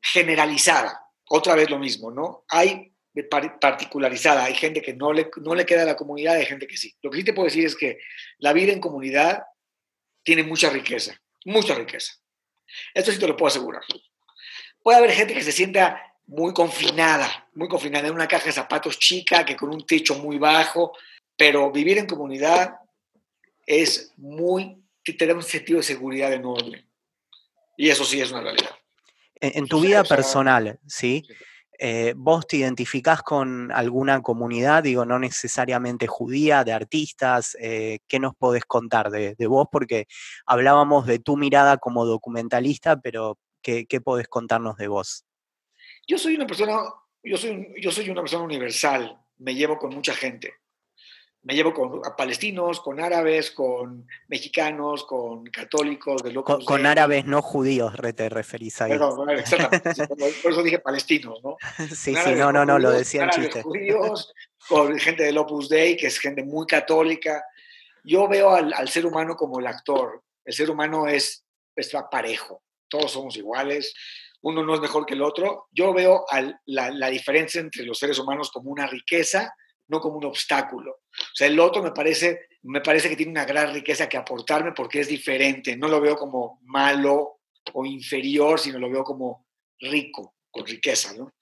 generalizada. 0.00 1.00
Otra 1.28 1.54
vez 1.54 1.70
lo 1.70 1.78
mismo, 1.78 2.10
¿no? 2.10 2.44
Hay 2.48 2.91
particularizada. 3.30 4.44
Hay 4.44 4.54
gente 4.54 4.80
que 4.82 4.94
no 4.94 5.12
le, 5.12 5.30
no 5.42 5.54
le 5.54 5.66
queda 5.66 5.82
a 5.82 5.86
la 5.86 5.96
comunidad, 5.96 6.36
hay 6.36 6.46
gente 6.46 6.66
que 6.66 6.76
sí. 6.76 6.94
Lo 7.02 7.10
que 7.10 7.18
sí 7.18 7.24
te 7.24 7.32
puedo 7.32 7.46
decir 7.46 7.66
es 7.66 7.76
que 7.76 7.98
la 8.38 8.52
vida 8.52 8.72
en 8.72 8.80
comunidad 8.80 9.42
tiene 10.22 10.42
mucha 10.42 10.70
riqueza, 10.70 11.20
mucha 11.44 11.74
riqueza. 11.74 12.14
Esto 12.94 13.12
sí 13.12 13.18
te 13.18 13.28
lo 13.28 13.36
puedo 13.36 13.48
asegurar. 13.48 13.82
Puede 14.82 14.98
haber 14.98 15.12
gente 15.12 15.34
que 15.34 15.42
se 15.42 15.52
sienta 15.52 16.00
muy 16.26 16.52
confinada, 16.52 17.48
muy 17.54 17.68
confinada 17.68 18.08
en 18.08 18.14
una 18.14 18.28
caja 18.28 18.46
de 18.46 18.52
zapatos 18.52 18.98
chica, 18.98 19.44
que 19.44 19.56
con 19.56 19.70
un 19.70 19.84
techo 19.84 20.14
muy 20.16 20.38
bajo, 20.38 20.96
pero 21.36 21.70
vivir 21.70 21.98
en 21.98 22.06
comunidad 22.06 22.76
es 23.66 24.12
muy, 24.16 24.82
te 25.04 25.26
da 25.26 25.34
un 25.34 25.42
sentido 25.42 25.78
de 25.78 25.84
seguridad 25.84 26.32
enorme. 26.32 26.86
Y 27.76 27.90
eso 27.90 28.04
sí 28.04 28.20
es 28.20 28.30
una 28.30 28.42
realidad. 28.42 28.70
En, 29.40 29.66
tu 29.66 29.80
vida 29.80 30.04
personal, 30.04 30.78
¿sí? 30.86 31.26
Eh, 31.84 32.14
¿Vos 32.16 32.46
te 32.46 32.58
identificás 32.58 33.22
con 33.22 33.72
alguna 33.72 34.22
comunidad, 34.22 34.84
digo, 34.84 35.04
no 35.04 35.18
necesariamente 35.18 36.06
judía, 36.06 36.62
de 36.62 36.72
artistas? 36.72 37.56
Eh, 37.60 37.98
¿Qué 38.06 38.20
nos 38.20 38.36
podés 38.36 38.64
contar 38.64 39.10
de, 39.10 39.34
vos? 39.48 39.66
Porque 39.72 40.06
hablábamos 40.46 41.06
de 41.06 41.18
tu 41.18 41.36
mirada 41.36 41.78
como 41.78 42.06
documentalista, 42.06 43.00
pero 43.00 43.36
¿qué, 43.62 43.84
podés 44.00 44.28
contarnos 44.28 44.76
de 44.76 44.86
vos? 44.86 45.24
Yo 46.06 46.18
soy 46.18 46.36
una 46.36 46.46
persona, 46.46 46.84
yo 47.24 47.36
soy, 47.36 47.74
yo 47.80 47.90
soy 47.90 48.10
una 48.10 48.20
persona 48.20 48.44
universal, 48.44 49.20
me 49.38 49.56
llevo 49.56 49.76
con 49.76 49.92
mucha 49.92 50.14
gente 50.14 50.54
me 51.44 51.54
llevo 51.54 51.74
con 51.74 52.00
palestinos, 52.16 52.80
con 52.80 53.00
árabes, 53.00 53.50
con 53.50 54.06
mexicanos, 54.28 55.04
con 55.04 55.44
católicos, 55.46 56.22
de 56.22 56.32
locos. 56.32 56.64
Con, 56.64 56.86
árabes 56.86 57.24
no 57.24 57.42
judíos, 57.42 57.94
te 58.14 58.28
referís 58.28 58.80
ahí. 58.80 58.92
Perdón, 58.92 59.28
exactamente. 59.30 60.06
por 60.42 60.52
eso 60.52 60.62
dije 60.62 60.78
palestinos, 60.78 61.40
¿no? 61.42 61.56
Sí, 61.88 62.14
sí, 62.14 62.34
no, 62.36 62.52
no, 62.52 62.64
no, 62.64 62.78
lo 62.78 62.90
decía 62.90 63.24
en 63.24 63.30
chiste. 63.30 63.62
judíos, 63.62 64.32
con 64.68 64.96
gente 64.98 65.24
del 65.24 65.38
Opus 65.38 65.68
Dei, 65.68 65.96
que 65.96 66.06
es 66.06 66.18
gente 66.18 66.44
muy 66.44 66.66
católica. 66.66 67.44
Yo 68.04 68.28
veo 68.28 68.50
al, 68.50 68.72
al 68.72 68.88
ser 68.88 69.04
humano 69.04 69.34
como 69.34 69.58
el 69.58 69.66
actor. 69.66 70.22
El 70.44 70.54
ser 70.54 70.70
humano 70.70 71.08
es, 71.08 71.44
es 71.74 71.92
parejo. 72.10 72.62
Todos 72.88 73.12
somos 73.12 73.36
iguales. 73.36 73.94
Uno 74.42 74.62
no 74.64 74.74
es 74.74 74.80
mejor 74.80 75.06
que 75.06 75.14
el 75.14 75.22
otro. 75.22 75.66
Yo 75.72 75.92
veo 75.92 76.24
al, 76.28 76.60
la, 76.66 76.90
la 76.90 77.10
diferencia 77.10 77.60
entre 77.60 77.84
los 77.84 77.98
seres 77.98 78.18
humanos 78.18 78.50
como 78.50 78.70
una 78.70 78.86
riqueza 78.86 79.52
no 79.92 80.00
como 80.00 80.16
un 80.16 80.24
obstáculo. 80.24 80.90
O 80.92 81.34
sea, 81.34 81.46
el 81.46 81.60
otro 81.60 81.82
me 81.82 81.92
parece, 81.92 82.48
me 82.62 82.80
parece 82.80 83.10
que 83.10 83.16
tiene 83.16 83.32
una 83.32 83.44
gran 83.44 83.72
riqueza 83.72 84.08
que 84.08 84.16
aportarme 84.16 84.72
porque 84.72 85.00
es 85.00 85.08
diferente. 85.08 85.76
No 85.76 85.86
lo 85.86 86.00
veo 86.00 86.16
como 86.16 86.60
malo 86.62 87.40
o 87.74 87.84
inferior, 87.84 88.58
sino 88.58 88.78
lo 88.78 88.90
veo 88.90 89.04
como 89.04 89.46
rico, 89.78 90.36
con 90.50 90.66
riqueza, 90.66 91.12
¿no? 91.12 91.34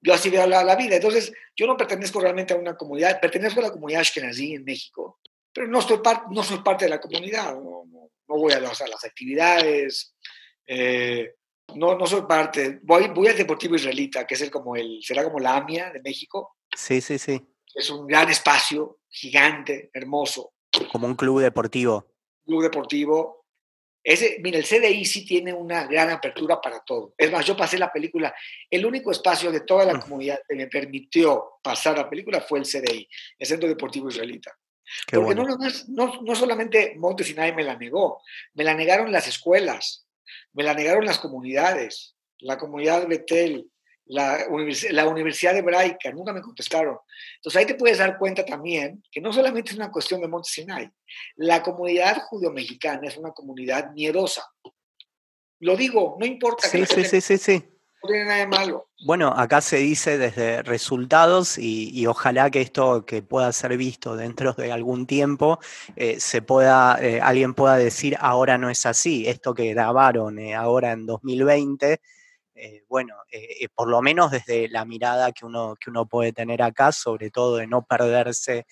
Yo 0.00 0.14
así 0.14 0.30
veo 0.30 0.46
la, 0.46 0.76
vida. 0.76 0.96
Entonces, 0.96 1.32
yo 1.56 1.66
no 1.66 1.76
pertenezco 1.76 2.20
realmente 2.20 2.54
a 2.54 2.56
una 2.56 2.76
comunidad, 2.76 3.20
pertenezco 3.20 3.60
a 3.60 3.64
la 3.64 3.72
comunidad 3.72 4.00
Ashkenazi 4.00 4.54
en 4.54 4.64
México, 4.64 5.20
pero 5.52 5.66
no, 5.66 5.80
estoy 5.80 5.98
no 6.30 6.42
soy 6.42 6.58
parte 6.58 6.86
de 6.86 6.90
la 6.90 7.00
comunidad, 7.00 7.54
no, 7.54 7.84
voy 8.26 8.52
a 8.52 8.60
las, 8.60 8.80
las 8.80 9.04
actividades, 9.04 10.16
eh, 10.66 11.34
no, 11.74 11.96
no 11.96 12.06
soy 12.06 12.22
parte, 12.22 12.80
voy, 12.82 13.08
voy 13.08 13.28
al 13.28 13.36
Deportivo 13.36 13.76
Israelita, 13.76 14.26
que 14.26 14.34
es 14.34 14.40
el, 14.40 14.50
como 14.50 14.74
el, 14.74 15.00
será 15.02 15.22
como 15.22 15.38
la 15.38 15.56
AMIA 15.56 15.90
de 15.90 16.00
México. 16.00 16.56
Sí, 16.74 17.00
sí, 17.00 17.18
sí. 17.18 17.40
Es 17.74 17.90
un 17.90 18.06
gran 18.06 18.30
espacio, 18.30 19.00
gigante, 19.08 19.90
hermoso. 19.92 20.54
Como 20.90 21.06
un 21.06 21.14
club 21.14 21.40
deportivo. 21.40 22.06
Club 22.44 22.62
deportivo. 22.62 23.46
Ese, 24.04 24.38
mira, 24.42 24.58
el 24.58 24.64
CDI 24.64 25.04
sí 25.04 25.24
tiene 25.24 25.52
una 25.52 25.86
gran 25.86 26.10
apertura 26.10 26.60
para 26.60 26.80
todo. 26.80 27.14
Es 27.16 27.30
más, 27.30 27.46
yo 27.46 27.56
pasé 27.56 27.78
la 27.78 27.92
película, 27.92 28.34
el 28.68 28.84
único 28.84 29.12
espacio 29.12 29.52
de 29.52 29.60
toda 29.60 29.84
la 29.84 29.94
mm. 29.94 30.00
comunidad 30.00 30.40
que 30.48 30.56
me 30.56 30.66
permitió 30.66 31.60
pasar 31.62 31.96
la 31.96 32.10
película 32.10 32.40
fue 32.40 32.58
el 32.58 32.64
CDI, 32.64 33.08
el 33.38 33.46
Centro 33.46 33.68
Deportivo 33.68 34.08
Israelita. 34.08 34.52
Porque 35.10 35.34
no, 35.34 35.44
no, 35.88 36.20
no 36.22 36.34
solamente 36.34 36.94
Monte 36.98 37.24
Sinai 37.24 37.54
me 37.54 37.62
la 37.62 37.76
negó, 37.76 38.20
me 38.54 38.64
la 38.64 38.74
negaron 38.74 39.12
las 39.12 39.28
escuelas, 39.28 40.06
me 40.52 40.64
la 40.64 40.74
negaron 40.74 41.04
las 41.04 41.18
comunidades, 41.18 42.16
la 42.38 42.58
comunidad 42.58 43.06
Betel, 43.06 43.70
la, 44.06 44.38
la 44.90 45.08
Universidad 45.08 45.56
Hebraica, 45.56 46.10
nunca 46.12 46.32
me 46.32 46.40
contestaron. 46.40 46.98
Entonces 47.36 47.58
ahí 47.58 47.66
te 47.66 47.74
puedes 47.74 47.98
dar 47.98 48.18
cuenta 48.18 48.44
también 48.44 49.02
que 49.10 49.20
no 49.20 49.32
solamente 49.32 49.70
es 49.70 49.76
una 49.76 49.90
cuestión 49.90 50.20
de 50.20 50.28
Monte 50.28 50.50
Sinai, 50.50 50.90
la 51.36 51.62
comunidad 51.62 52.22
judío-mexicana 52.28 53.08
es 53.08 53.16
una 53.16 53.32
comunidad 53.32 53.92
miedosa. 53.92 54.44
Lo 55.60 55.76
digo, 55.76 56.16
no 56.18 56.26
importa. 56.26 56.66
Sí, 56.68 56.84
sí, 56.86 57.04
sí, 57.04 57.20
sí, 57.20 57.38
sí. 57.38 57.64
No 58.02 58.08
tiene 58.08 58.24
nada 58.24 58.38
de 58.38 58.46
malo. 58.48 58.88
Bueno, 59.04 59.28
acá 59.28 59.60
se 59.60 59.76
dice 59.76 60.18
desde 60.18 60.62
resultados 60.62 61.56
y, 61.56 62.04
ojalá 62.06 62.50
que 62.50 62.60
esto 62.60 63.06
que 63.06 63.22
pueda 63.22 63.52
ser 63.52 63.76
visto 63.76 64.16
dentro 64.16 64.52
de 64.54 64.72
algún 64.72 65.06
tiempo, 65.06 65.60
eh, 65.94 66.18
se 66.18 66.42
pueda, 66.42 66.98
eh, 67.00 67.20
alguien 67.20 67.54
pueda 67.54 67.76
decir 67.76 68.16
ahora 68.18 68.58
no 68.58 68.70
es 68.70 68.86
así, 68.86 69.28
esto 69.28 69.54
que 69.54 69.72
grabaron 69.72 70.38
eh, 70.40 70.54
ahora 70.54 70.92
en 70.92 71.06
2020 71.06 72.00
eh, 72.54 72.84
bueno, 72.86 73.14
eh, 73.30 73.56
eh, 73.60 73.68
por 73.74 73.88
lo 73.88 74.02
menos 74.02 74.30
desde 74.30 74.68
la 74.68 74.84
mirada 74.84 75.32
que 75.32 75.46
uno, 75.46 75.74
que 75.80 75.88
uno 75.88 76.06
puede 76.06 76.32
tener 76.34 76.62
acá, 76.62 76.92
sobre 76.92 77.30
todo 77.30 77.56
de 77.56 77.66
no 77.66 77.84
perderse 77.84 78.66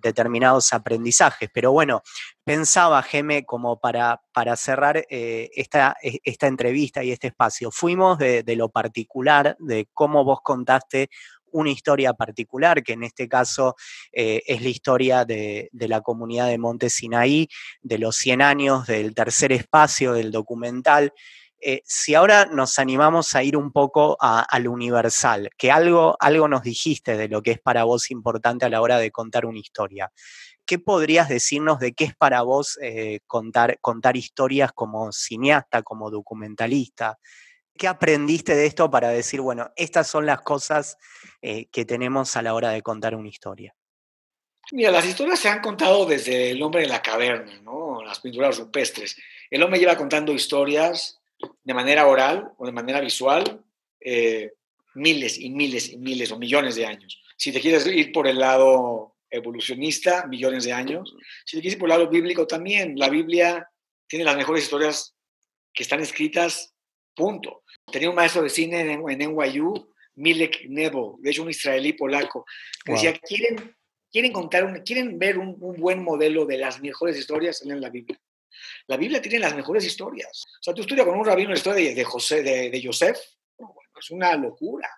determinados 0.00 0.72
aprendizajes. 0.72 1.50
Pero 1.52 1.72
bueno, 1.72 2.02
pensaba, 2.44 3.02
Geme, 3.02 3.44
como 3.44 3.80
para, 3.80 4.22
para 4.32 4.56
cerrar 4.56 5.04
esta, 5.08 5.96
e, 6.00 6.20
esta, 6.22 6.46
entrevista 6.46 7.02
y 7.02 7.10
este 7.10 7.26
espacio, 7.26 7.72
fuimos 7.72 8.18
de, 8.18 8.44
lo 8.56 8.68
particular, 8.68 9.56
de 9.58 9.88
cómo 9.92 10.24
vos 10.24 10.38
contaste 10.42 11.10
una 11.50 11.70
historia 11.70 12.14
particular, 12.14 12.84
que 12.84 12.92
en 12.92 13.02
este 13.02 13.28
caso 13.28 13.74
es 14.12 14.62
la 14.62 14.68
historia 14.68 15.24
de, 15.24 15.68
de, 15.72 15.88
la 15.88 16.00
comunidad 16.00 16.46
de 16.46 16.58
Monte 16.58 16.88
Sinaí, 16.88 17.48
de 17.82 17.98
los 17.98 18.16
100 18.16 18.42
años 18.42 18.86
del 18.86 19.12
tercer 19.12 19.50
espacio 19.50 20.12
del 20.12 20.30
documental, 20.30 21.12
eh, 21.64 21.82
si 21.84 22.14
ahora 22.14 22.46
nos 22.46 22.78
animamos 22.78 23.34
a 23.34 23.42
ir 23.42 23.56
un 23.56 23.72
poco 23.72 24.18
a, 24.20 24.46
lo 24.58 24.70
universal, 24.70 25.50
que 25.56 25.70
algo, 25.70 26.16
algo 26.20 26.46
nos 26.46 26.62
dijiste 26.62 27.16
de 27.16 27.28
lo 27.28 27.42
que 27.42 27.52
es 27.52 27.58
para 27.58 27.84
vos 27.84 28.10
importante 28.10 28.66
a 28.66 28.68
la 28.68 28.82
hora 28.82 28.98
de 28.98 29.10
contar 29.10 29.46
una 29.46 29.58
historia. 29.58 30.12
¿qué 30.66 30.78
podrías 30.78 31.28
decirnos 31.28 31.78
de 31.78 31.92
qué 31.92 32.04
es 32.04 32.16
para 32.16 32.42
vos 32.42 32.78
eh, 32.82 33.20
contar, 33.26 33.78
contar 33.80 34.16
historias 34.16 34.72
como 34.72 35.12
cineasta, 35.12 35.82
como 35.82 36.10
documentalista? 36.10 37.18
¿Qué 37.76 37.88
aprendiste 37.88 38.54
de 38.54 38.66
esto 38.66 38.90
para 38.90 39.08
decir, 39.08 39.40
bueno, 39.40 39.70
estas 39.76 40.06
son 40.08 40.26
las 40.26 40.42
cosas 40.42 40.96
eh, 41.42 41.66
que 41.66 41.84
tenemos 41.84 42.36
a 42.36 42.42
la 42.42 42.54
hora 42.54 42.70
de 42.70 42.82
contar 42.82 43.14
una 43.14 43.28
historia? 43.28 43.74
Mira, 44.72 44.90
las 44.90 45.04
historias 45.04 45.40
se 45.40 45.48
han 45.48 45.60
contado 45.60 46.06
desde 46.06 46.50
el 46.50 46.62
hombre 46.62 46.84
en 46.84 46.88
la 46.88 47.02
caverna, 47.02 47.60
¿no? 47.60 48.02
Las 48.02 48.20
pinturas 48.20 48.58
rupestres. 48.58 49.16
El 49.50 49.62
hombre 49.62 49.78
lleva 49.78 49.96
contando 49.96 50.32
historias 50.32 51.20
de 51.62 51.74
manera 51.74 52.06
oral 52.06 52.52
o 52.58 52.66
de 52.66 52.72
manera 52.72 53.00
visual 53.00 53.64
eh, 54.00 54.52
miles 54.94 55.38
y 55.38 55.50
miles 55.50 55.90
y 55.90 55.98
miles 55.98 56.30
o 56.30 56.38
millones 56.38 56.76
de 56.76 56.86
años. 56.86 57.22
Si 57.36 57.52
te 57.52 57.60
quieres 57.60 57.86
ir 57.86 58.12
por 58.12 58.26
el 58.28 58.38
lado 58.38 59.16
evolucionista, 59.30 60.26
millones 60.26 60.64
de 60.64 60.72
años. 60.72 61.16
Si 61.44 61.56
te 61.56 61.60
quieres 61.60 61.74
ir 61.74 61.80
por 61.80 61.90
el 61.90 61.98
lado 61.98 62.08
bíblico 62.08 62.46
también, 62.46 62.96
la 62.96 63.08
Biblia 63.08 63.68
tiene 64.06 64.24
las 64.24 64.36
mejores 64.36 64.62
historias 64.62 65.16
que 65.72 65.82
están 65.82 66.00
escritas, 66.00 66.72
punto. 67.16 67.64
Tenía 67.90 68.10
un 68.10 68.14
maestro 68.14 68.42
de 68.42 68.50
cine 68.50 68.80
en, 68.80 69.02
en 69.08 69.34
NYU, 69.34 69.92
Milek 70.14 70.66
Nebo, 70.68 71.18
de 71.20 71.30
hecho 71.30 71.42
un 71.42 71.50
israelí 71.50 71.94
polaco, 71.94 72.46
que 72.84 72.92
decía, 72.92 73.18
¿quieren 73.18 73.74
quieren 74.14 74.32
contar, 74.32 74.84
quieren 74.84 75.18
ver 75.18 75.38
un, 75.38 75.58
buen 75.58 76.04
modelo 76.04 76.46
de 76.46 76.56
las 76.56 76.80
mejores 76.80 77.18
historias, 77.18 77.62
en 77.62 77.80
la 77.80 77.90
Biblia. 77.90 78.16
La 78.86 78.96
Biblia 78.96 79.20
tiene 79.20 79.38
las 79.38 79.54
mejores 79.54 79.84
historias. 79.84 80.44
O 80.60 80.62
sea, 80.62 80.74
tú 80.74 80.82
estudias 80.82 81.06
con 81.06 81.18
un 81.18 81.24
rabino 81.24 81.50
la 81.50 81.56
historia 81.56 81.94
de, 81.94 82.04
José, 82.04 82.42
de, 82.42 82.70
de 82.70 82.82
Joseph, 82.82 83.18
es 83.98 84.10
una 84.10 84.34
locura. 84.36 84.88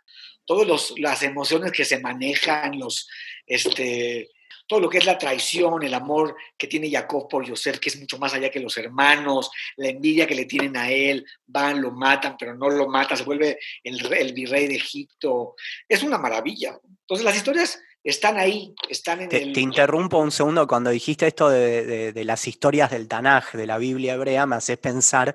Todas 0.45 0.93
las 0.99 1.23
emociones 1.23 1.73
que 1.73 1.85
se 1.85 2.01
manejan, 2.01 2.79
los, 2.79 3.09
este, 3.47 4.31
todo 4.67 4.81
lo 4.81 4.89
que 4.89 4.99
es 4.99 5.07
la 5.07 5.19
traición, 5.19 5.83
el 5.83 5.95
amor 5.95 6.37
que 6.57 6.67
tiene 6.67 6.91
Jacob 6.91 7.29
por 7.29 7.49
Joseph, 7.49 7.79
que 7.79 7.89
es 7.89 7.99
mucho 7.99 8.19
más 8.19 8.35
allá 8.35 8.51
que 8.51 8.61
los 8.61 8.77
hermanos, 8.77 9.51
la 9.77 9.89
envidia 9.89 10.27
que 10.27 10.35
le 10.35 10.47
tienen 10.47 10.77
a 10.77 10.91
él, 10.91 11.25
van, 11.47 11.81
lo 11.81 11.91
matan, 11.93 12.37
pero 12.39 12.55
no 12.55 12.69
lo 12.71 12.89
matan, 12.89 13.17
se 13.17 13.25
vuelve 13.25 13.59
el, 13.83 14.13
el 14.13 14.33
virrey 14.33 14.67
de 14.67 14.77
Egipto. 14.77 15.55
Es 15.89 16.03
una 16.03 16.19
maravilla. 16.19 16.79
Entonces 17.01 17.25
las 17.25 17.37
historias 17.37 17.81
están 18.11 18.39
ahí, 18.39 18.75
están 18.89 19.23
en 19.23 19.29
te, 19.29 19.43
el... 19.43 19.53
Te 19.53 19.61
interrumpo 19.61 20.19
un 20.19 20.31
segundo, 20.31 20.67
cuando 20.69 20.91
dijiste 20.91 21.27
esto 21.27 21.49
de, 21.49 22.13
las 22.25 22.47
historias 22.47 22.91
del 22.93 23.09
Tanaj, 23.09 23.53
de 23.53 23.67
la 23.67 23.79
Biblia 23.79 24.15
hebrea, 24.15 24.47
me 24.47 24.57
haces 24.57 24.79
pensar 24.79 25.35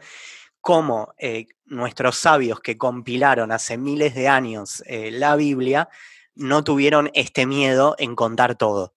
cómo 0.61 1.13
eh, 1.17 1.47
nuestros 1.65 2.17
sabios 2.17 2.61
que 2.61 2.77
compilaron 2.77 3.51
hace 3.51 3.77
miles 3.77 4.15
de 4.15 4.29
años 4.29 4.83
eh, 4.85 5.11
la 5.11 5.35
Biblia 5.35 5.89
no 6.33 6.63
tuvieron 6.63 7.11
este 7.13 7.45
miedo 7.45 7.95
en 7.97 8.15
contar 8.15 8.55
todo. 8.55 8.93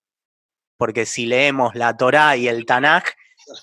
Porque 0.76 1.04
si 1.04 1.26
leemos 1.26 1.74
la 1.74 1.96
Torá 1.96 2.36
y 2.36 2.46
el 2.46 2.66
Tanaj, 2.66 3.04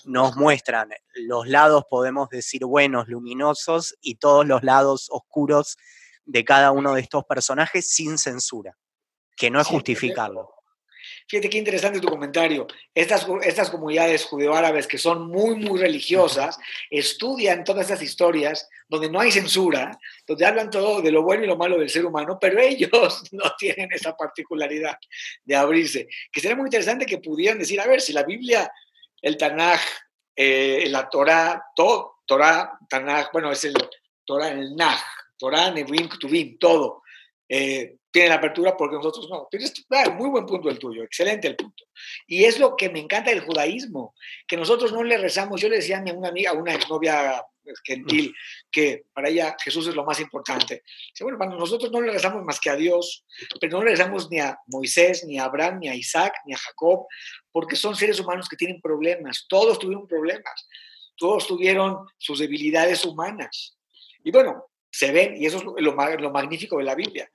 nos 0.03 0.35
muestran 0.35 0.89
los 1.13 1.47
lados, 1.47 1.85
podemos 1.89 2.29
decir, 2.29 2.65
buenos, 2.65 3.07
luminosos, 3.07 3.95
y 4.01 4.15
todos 4.15 4.45
los 4.45 4.61
lados 4.61 5.07
oscuros 5.09 5.77
de 6.25 6.43
cada 6.43 6.71
uno 6.71 6.95
de 6.95 7.01
estos 7.01 7.23
personajes 7.23 7.89
sin 7.89 8.17
censura 8.17 8.77
que 9.41 9.49
no 9.49 9.59
es 9.59 9.65
justificarlo. 9.65 10.53
Fíjate 11.27 11.49
qué 11.49 11.57
interesante 11.57 11.99
tu 11.99 12.07
comentario. 12.07 12.67
Estas, 12.93 13.25
estas 13.41 13.71
comunidades 13.71 14.25
judeoárabes 14.25 14.85
que 14.85 14.99
son 14.99 15.29
muy, 15.29 15.55
muy 15.55 15.79
religiosas, 15.79 16.59
estudian 16.91 17.63
todas 17.63 17.89
estas 17.89 18.03
historias 18.03 18.69
donde 18.87 19.09
no 19.09 19.19
hay 19.19 19.31
censura, 19.31 19.97
donde 20.27 20.45
hablan 20.45 20.69
todo 20.69 21.01
de 21.01 21.11
lo 21.11 21.23
bueno 21.23 21.43
y 21.43 21.47
lo 21.47 21.57
malo 21.57 21.79
del 21.79 21.89
ser 21.89 22.05
humano, 22.05 22.37
pero 22.39 22.59
ellos 22.59 23.23
no 23.31 23.51
tienen 23.57 23.91
esa 23.91 24.15
particularidad 24.15 24.99
de 25.43 25.55
abrirse. 25.55 26.07
Que 26.31 26.39
sería 26.39 26.55
muy 26.55 26.67
interesante 26.67 27.07
que 27.07 27.17
pudieran 27.17 27.57
decir, 27.57 27.81
a 27.81 27.87
ver, 27.87 27.99
si 27.99 28.13
la 28.13 28.21
Biblia, 28.21 28.71
el 29.23 29.37
Tanaj, 29.37 29.81
eh, 30.35 30.83
la 30.87 31.09
Torah, 31.09 31.63
todo, 31.75 32.17
Torah, 32.27 32.77
Tanaj, 32.87 33.31
bueno, 33.33 33.51
es 33.51 33.63
el 33.63 33.73
Torah, 34.23 34.49
el 34.49 34.75
Naj, 34.75 35.01
Torah, 35.35 35.71
Nevim, 35.71 36.07
Ktuvim, 36.09 36.59
todo. 36.59 37.01
Eh, 37.49 37.95
tiene 38.11 38.29
la 38.29 38.35
apertura 38.35 38.75
porque 38.75 38.97
nosotros 38.97 39.27
no. 39.29 39.47
Tienes 39.49 39.73
muy 40.15 40.29
buen 40.29 40.45
punto 40.45 40.69
el 40.69 40.77
tuyo, 40.77 41.03
excelente 41.03 41.47
el 41.47 41.55
punto. 41.55 41.85
Y 42.27 42.43
es 42.43 42.59
lo 42.59 42.75
que 42.75 42.89
me 42.89 42.99
encanta 42.99 43.31
del 43.31 43.39
judaísmo, 43.39 44.13
que 44.47 44.57
nosotros 44.57 44.91
no 44.91 45.03
le 45.03 45.17
rezamos. 45.17 45.61
Yo 45.61 45.69
le 45.69 45.77
decía 45.77 46.03
a 46.05 46.13
una 46.13 46.29
amiga, 46.29 46.51
a 46.51 46.53
una 46.53 46.73
exnovia 46.73 47.41
pues, 47.63 47.79
gentil, 47.83 48.33
que 48.69 49.05
para 49.13 49.29
ella 49.29 49.55
Jesús 49.63 49.87
es 49.87 49.95
lo 49.95 50.03
más 50.03 50.19
importante. 50.19 50.83
Dice, 51.13 51.23
bueno, 51.23 51.39
para 51.39 51.55
nosotros 51.55 51.89
no 51.91 52.01
le 52.01 52.11
rezamos 52.11 52.43
más 52.43 52.59
que 52.59 52.69
a 52.69 52.75
Dios, 52.75 53.25
pero 53.59 53.77
no 53.77 53.85
le 53.85 53.91
rezamos 53.91 54.29
ni 54.29 54.39
a 54.39 54.59
Moisés, 54.67 55.23
ni 55.25 55.39
a 55.39 55.45
Abraham, 55.45 55.79
ni 55.79 55.87
a 55.87 55.95
Isaac, 55.95 56.33
ni 56.45 56.53
a 56.53 56.57
Jacob, 56.57 57.05
porque 57.51 57.77
son 57.77 57.95
seres 57.95 58.19
humanos 58.19 58.49
que 58.49 58.57
tienen 58.57 58.81
problemas. 58.81 59.45
Todos 59.47 59.79
tuvieron 59.79 60.05
problemas. 60.05 60.67
Todos 61.15 61.47
tuvieron 61.47 62.07
sus 62.17 62.39
debilidades 62.39 63.05
humanas. 63.05 63.77
Y 64.23 64.31
bueno, 64.31 64.65
se 64.91 65.11
ven, 65.11 65.37
y 65.37 65.45
eso 65.45 65.57
es 65.57 65.63
lo, 65.63 65.95
lo 66.17 66.31
magnífico 66.31 66.77
de 66.77 66.83
la 66.83 66.95
Biblia 66.95 67.29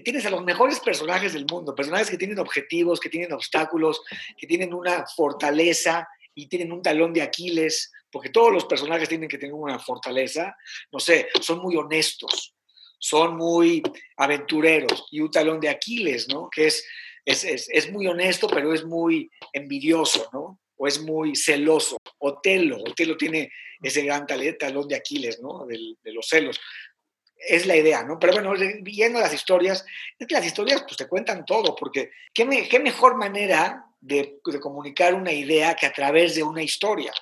tienes 0.00 0.24
a 0.24 0.30
los 0.30 0.42
mejores 0.42 0.80
personajes 0.80 1.34
del 1.34 1.44
mundo, 1.44 1.74
personajes 1.74 2.08
que 2.08 2.16
tienen 2.16 2.38
objetivos, 2.38 2.98
que 2.98 3.10
tienen 3.10 3.32
obstáculos, 3.32 4.00
que 4.38 4.46
tienen 4.46 4.72
una 4.72 5.06
fortaleza 5.06 6.08
y 6.34 6.46
tienen 6.46 6.72
un 6.72 6.80
talón 6.80 7.12
de 7.12 7.20
Aquiles, 7.20 7.92
porque 8.10 8.30
todos 8.30 8.50
los 8.52 8.64
personajes 8.64 9.08
tienen 9.08 9.28
que 9.28 9.38
tener 9.38 9.54
una 9.54 9.78
fortaleza, 9.78 10.56
no 10.90 10.98
sé, 10.98 11.28
son 11.40 11.58
muy 11.58 11.76
honestos, 11.76 12.54
son 12.98 13.36
muy 13.36 13.82
aventureros 14.16 15.06
y 15.10 15.20
un 15.20 15.30
talón 15.30 15.60
de 15.60 15.68
Aquiles, 15.68 16.28
¿no? 16.28 16.48
Que 16.50 16.68
es, 16.68 16.86
es, 17.24 17.68
es, 17.68 17.92
muy 17.92 18.06
honesto, 18.06 18.48
pero 18.48 18.72
es 18.72 18.84
muy 18.84 19.30
envidioso, 19.52 20.28
¿no? 20.32 20.60
O 20.76 20.86
es 20.86 21.00
muy 21.00 21.36
celoso. 21.36 21.98
Otelo, 22.18 22.78
Otelo 22.78 23.16
tiene 23.16 23.52
ese 23.82 24.02
gran 24.02 24.26
talón 24.26 24.88
de 24.88 24.94
Aquiles, 24.94 25.40
¿no? 25.40 25.66
de 25.66 26.12
los 26.12 26.26
celos 26.26 26.58
es 27.48 27.66
la 27.66 27.76
idea, 27.76 28.02
¿no? 28.02 28.18
Pero 28.18 28.34
bueno, 28.34 28.52
viendo 28.80 29.20
las 29.20 29.34
historias, 29.34 29.84
es 30.18 30.26
que 30.26 30.34
las 30.34 30.46
historias 30.46 30.82
pues 30.82 30.96
te 30.96 31.08
cuentan 31.08 31.44
todo, 31.44 31.74
porque 31.74 32.10
qué, 32.32 32.44
mejor 32.44 33.16
manera 33.16 33.84
de, 34.00 34.38
comunicar 34.60 35.14
una 35.14 35.32
idea 35.32 35.74
que 35.74 35.86
a 35.86 35.92
través 35.92 36.34
de 36.34 36.42
una 36.42 36.62
historia. 36.62 37.12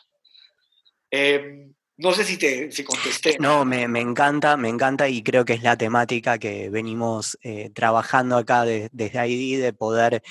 Em, 1.11 1.73
no 1.97 2.13
sé 2.13 2.25
si 2.25 2.39
te 2.39 2.71
si 2.71 2.85
contesté. 2.85 3.37
No, 3.39 3.65
me, 3.65 3.83
encanta, 3.83 4.57
me 4.57 4.69
encanta 4.69 5.09
y 5.09 5.23
creo 5.23 5.45
que 5.45 5.55
es 5.55 5.63
la 5.63 5.77
temática 5.77 6.39
que 6.39 6.71
venimos 6.71 7.39
eh, 7.43 7.71
trabajando 7.75 8.37
acá 8.37 8.65
desde 8.65 9.19
ahí, 9.19 9.57
de 9.57 9.73
poder 9.73 10.23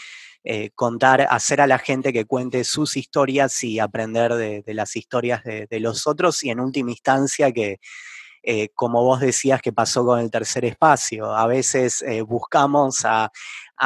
eh, 0.44 0.72
contar, 0.74 1.28
hacer 1.30 1.62
a 1.62 1.68
la 1.68 1.78
gente 1.78 2.14
que 2.14 2.26
cuente 2.26 2.64
sus 2.64 2.98
historias 2.98 3.64
y 3.64 3.80
aprender 3.80 4.34
de, 4.34 4.64
las 4.68 4.96
historias 4.96 5.44
de, 5.44 5.68
de, 5.70 5.80
los 5.80 6.08
otros 6.08 6.44
y 6.44 6.50
en 6.50 6.60
última 6.60 6.90
instancia 6.90 7.52
que, 7.52 7.80
eh, 8.44 8.70
como 8.74 9.04
vos 9.04 9.20
decías 9.20 9.62
que 9.62 9.74
pasó 9.74 10.06
con 10.06 10.20
el 10.20 10.32
tercer 10.32 10.66
espacio. 10.66 11.36
A 11.36 11.48
veces 11.48 12.02
eh, 12.02 12.22
buscamos 12.22 13.06
a, 13.06 13.32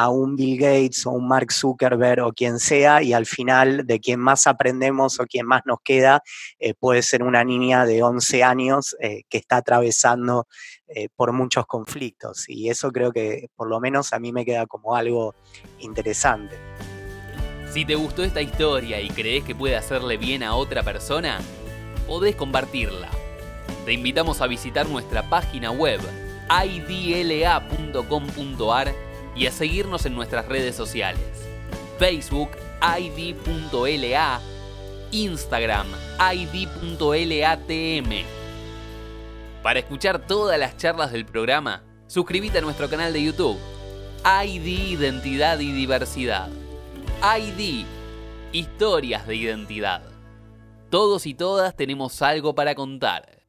un 0.10 0.36
Bill 0.36 0.60
Gates 0.60 1.06
o 1.06 1.12
un 1.12 1.28
Mark 1.28 1.51
Zuckerberg 1.51 2.24
o 2.24 2.34
quien 2.34 2.58
sea 2.58 3.04
y 3.04 3.14
al 3.14 3.28
final 3.28 3.86
de 3.86 3.99
quien 3.99 4.20
más 4.20 4.47
aprendemos 4.47 5.20
o 5.20 5.26
quien 5.26 5.45
más 5.45 5.62
nos 5.66 5.78
queda 5.84 6.24
eh, 6.58 6.74
puede 6.74 7.04
ser 7.04 7.22
una 7.22 7.43
niña 7.43 7.86
de 7.86 8.01
11 8.01 8.43
años 8.43 8.95
que 8.99 9.38
está 9.38 9.58
atravesando 9.58 10.47
por 11.16 11.32
muchos 11.32 11.68
conflictos 11.68 12.49
y 12.49 12.70
eso 12.70 12.91
creo 12.91 13.12
que 13.12 13.49
por 13.56 13.70
lo 13.70 13.80
menos 13.80 14.14
a 14.14 14.20
mí 14.20 14.34
me 14.34 14.45
queda 14.45 14.66
como 14.66 14.95
algo 14.95 15.36
interesante. 15.78 16.58
Si 17.72 17.86
te 17.86 17.93
gustó 17.93 18.24
esta 18.24 18.41
historia 18.41 18.99
y 18.99 19.10
crees 19.10 19.43
que 19.43 19.54
puede 19.54 19.76
hacerle 19.76 20.18
bien 20.18 20.41
a 20.41 20.56
otra 20.56 20.82
persona, 20.82 21.39
podés 22.08 22.36
compartirla 22.36 23.10
te 23.86 23.93
invitamos 23.93 24.41
a 24.41 24.47
visitar 24.47 24.88
nuestra 24.88 25.29
página 25.29 25.71
web 25.71 25.99
idla.com.ar 26.65 27.73
y 29.36 29.47
a 29.47 29.51
seguirnos 29.51 30.05
en 30.05 30.15
nuestras 30.15 30.47
redes 30.47 30.75
sociales. 30.75 31.21
Facebook 31.97 32.51
id.la, 32.99 34.41
Instagram 35.11 35.88
id.latm. 36.34 38.09
Para 39.61 39.79
escuchar 39.79 40.25
todas 40.27 40.59
las 40.59 40.77
charlas 40.77 41.11
del 41.11 41.25
programa, 41.25 41.84
suscríbete 42.07 42.59
a 42.59 42.61
nuestro 42.61 42.89
canal 42.89 43.13
de 43.13 43.23
YouTube. 43.23 43.57
ID 44.25 44.91
Identidad 44.91 45.59
y 45.59 45.71
Diversidad. 45.71 46.49
ID 47.21 47.86
Historias 48.51 49.27
de 49.27 49.36
Identidad. 49.36 50.03
Todos 50.89 51.25
y 51.25 51.34
todas 51.34 51.75
tenemos 51.75 52.21
algo 52.21 52.53
para 52.53 52.75
contar. 52.75 53.42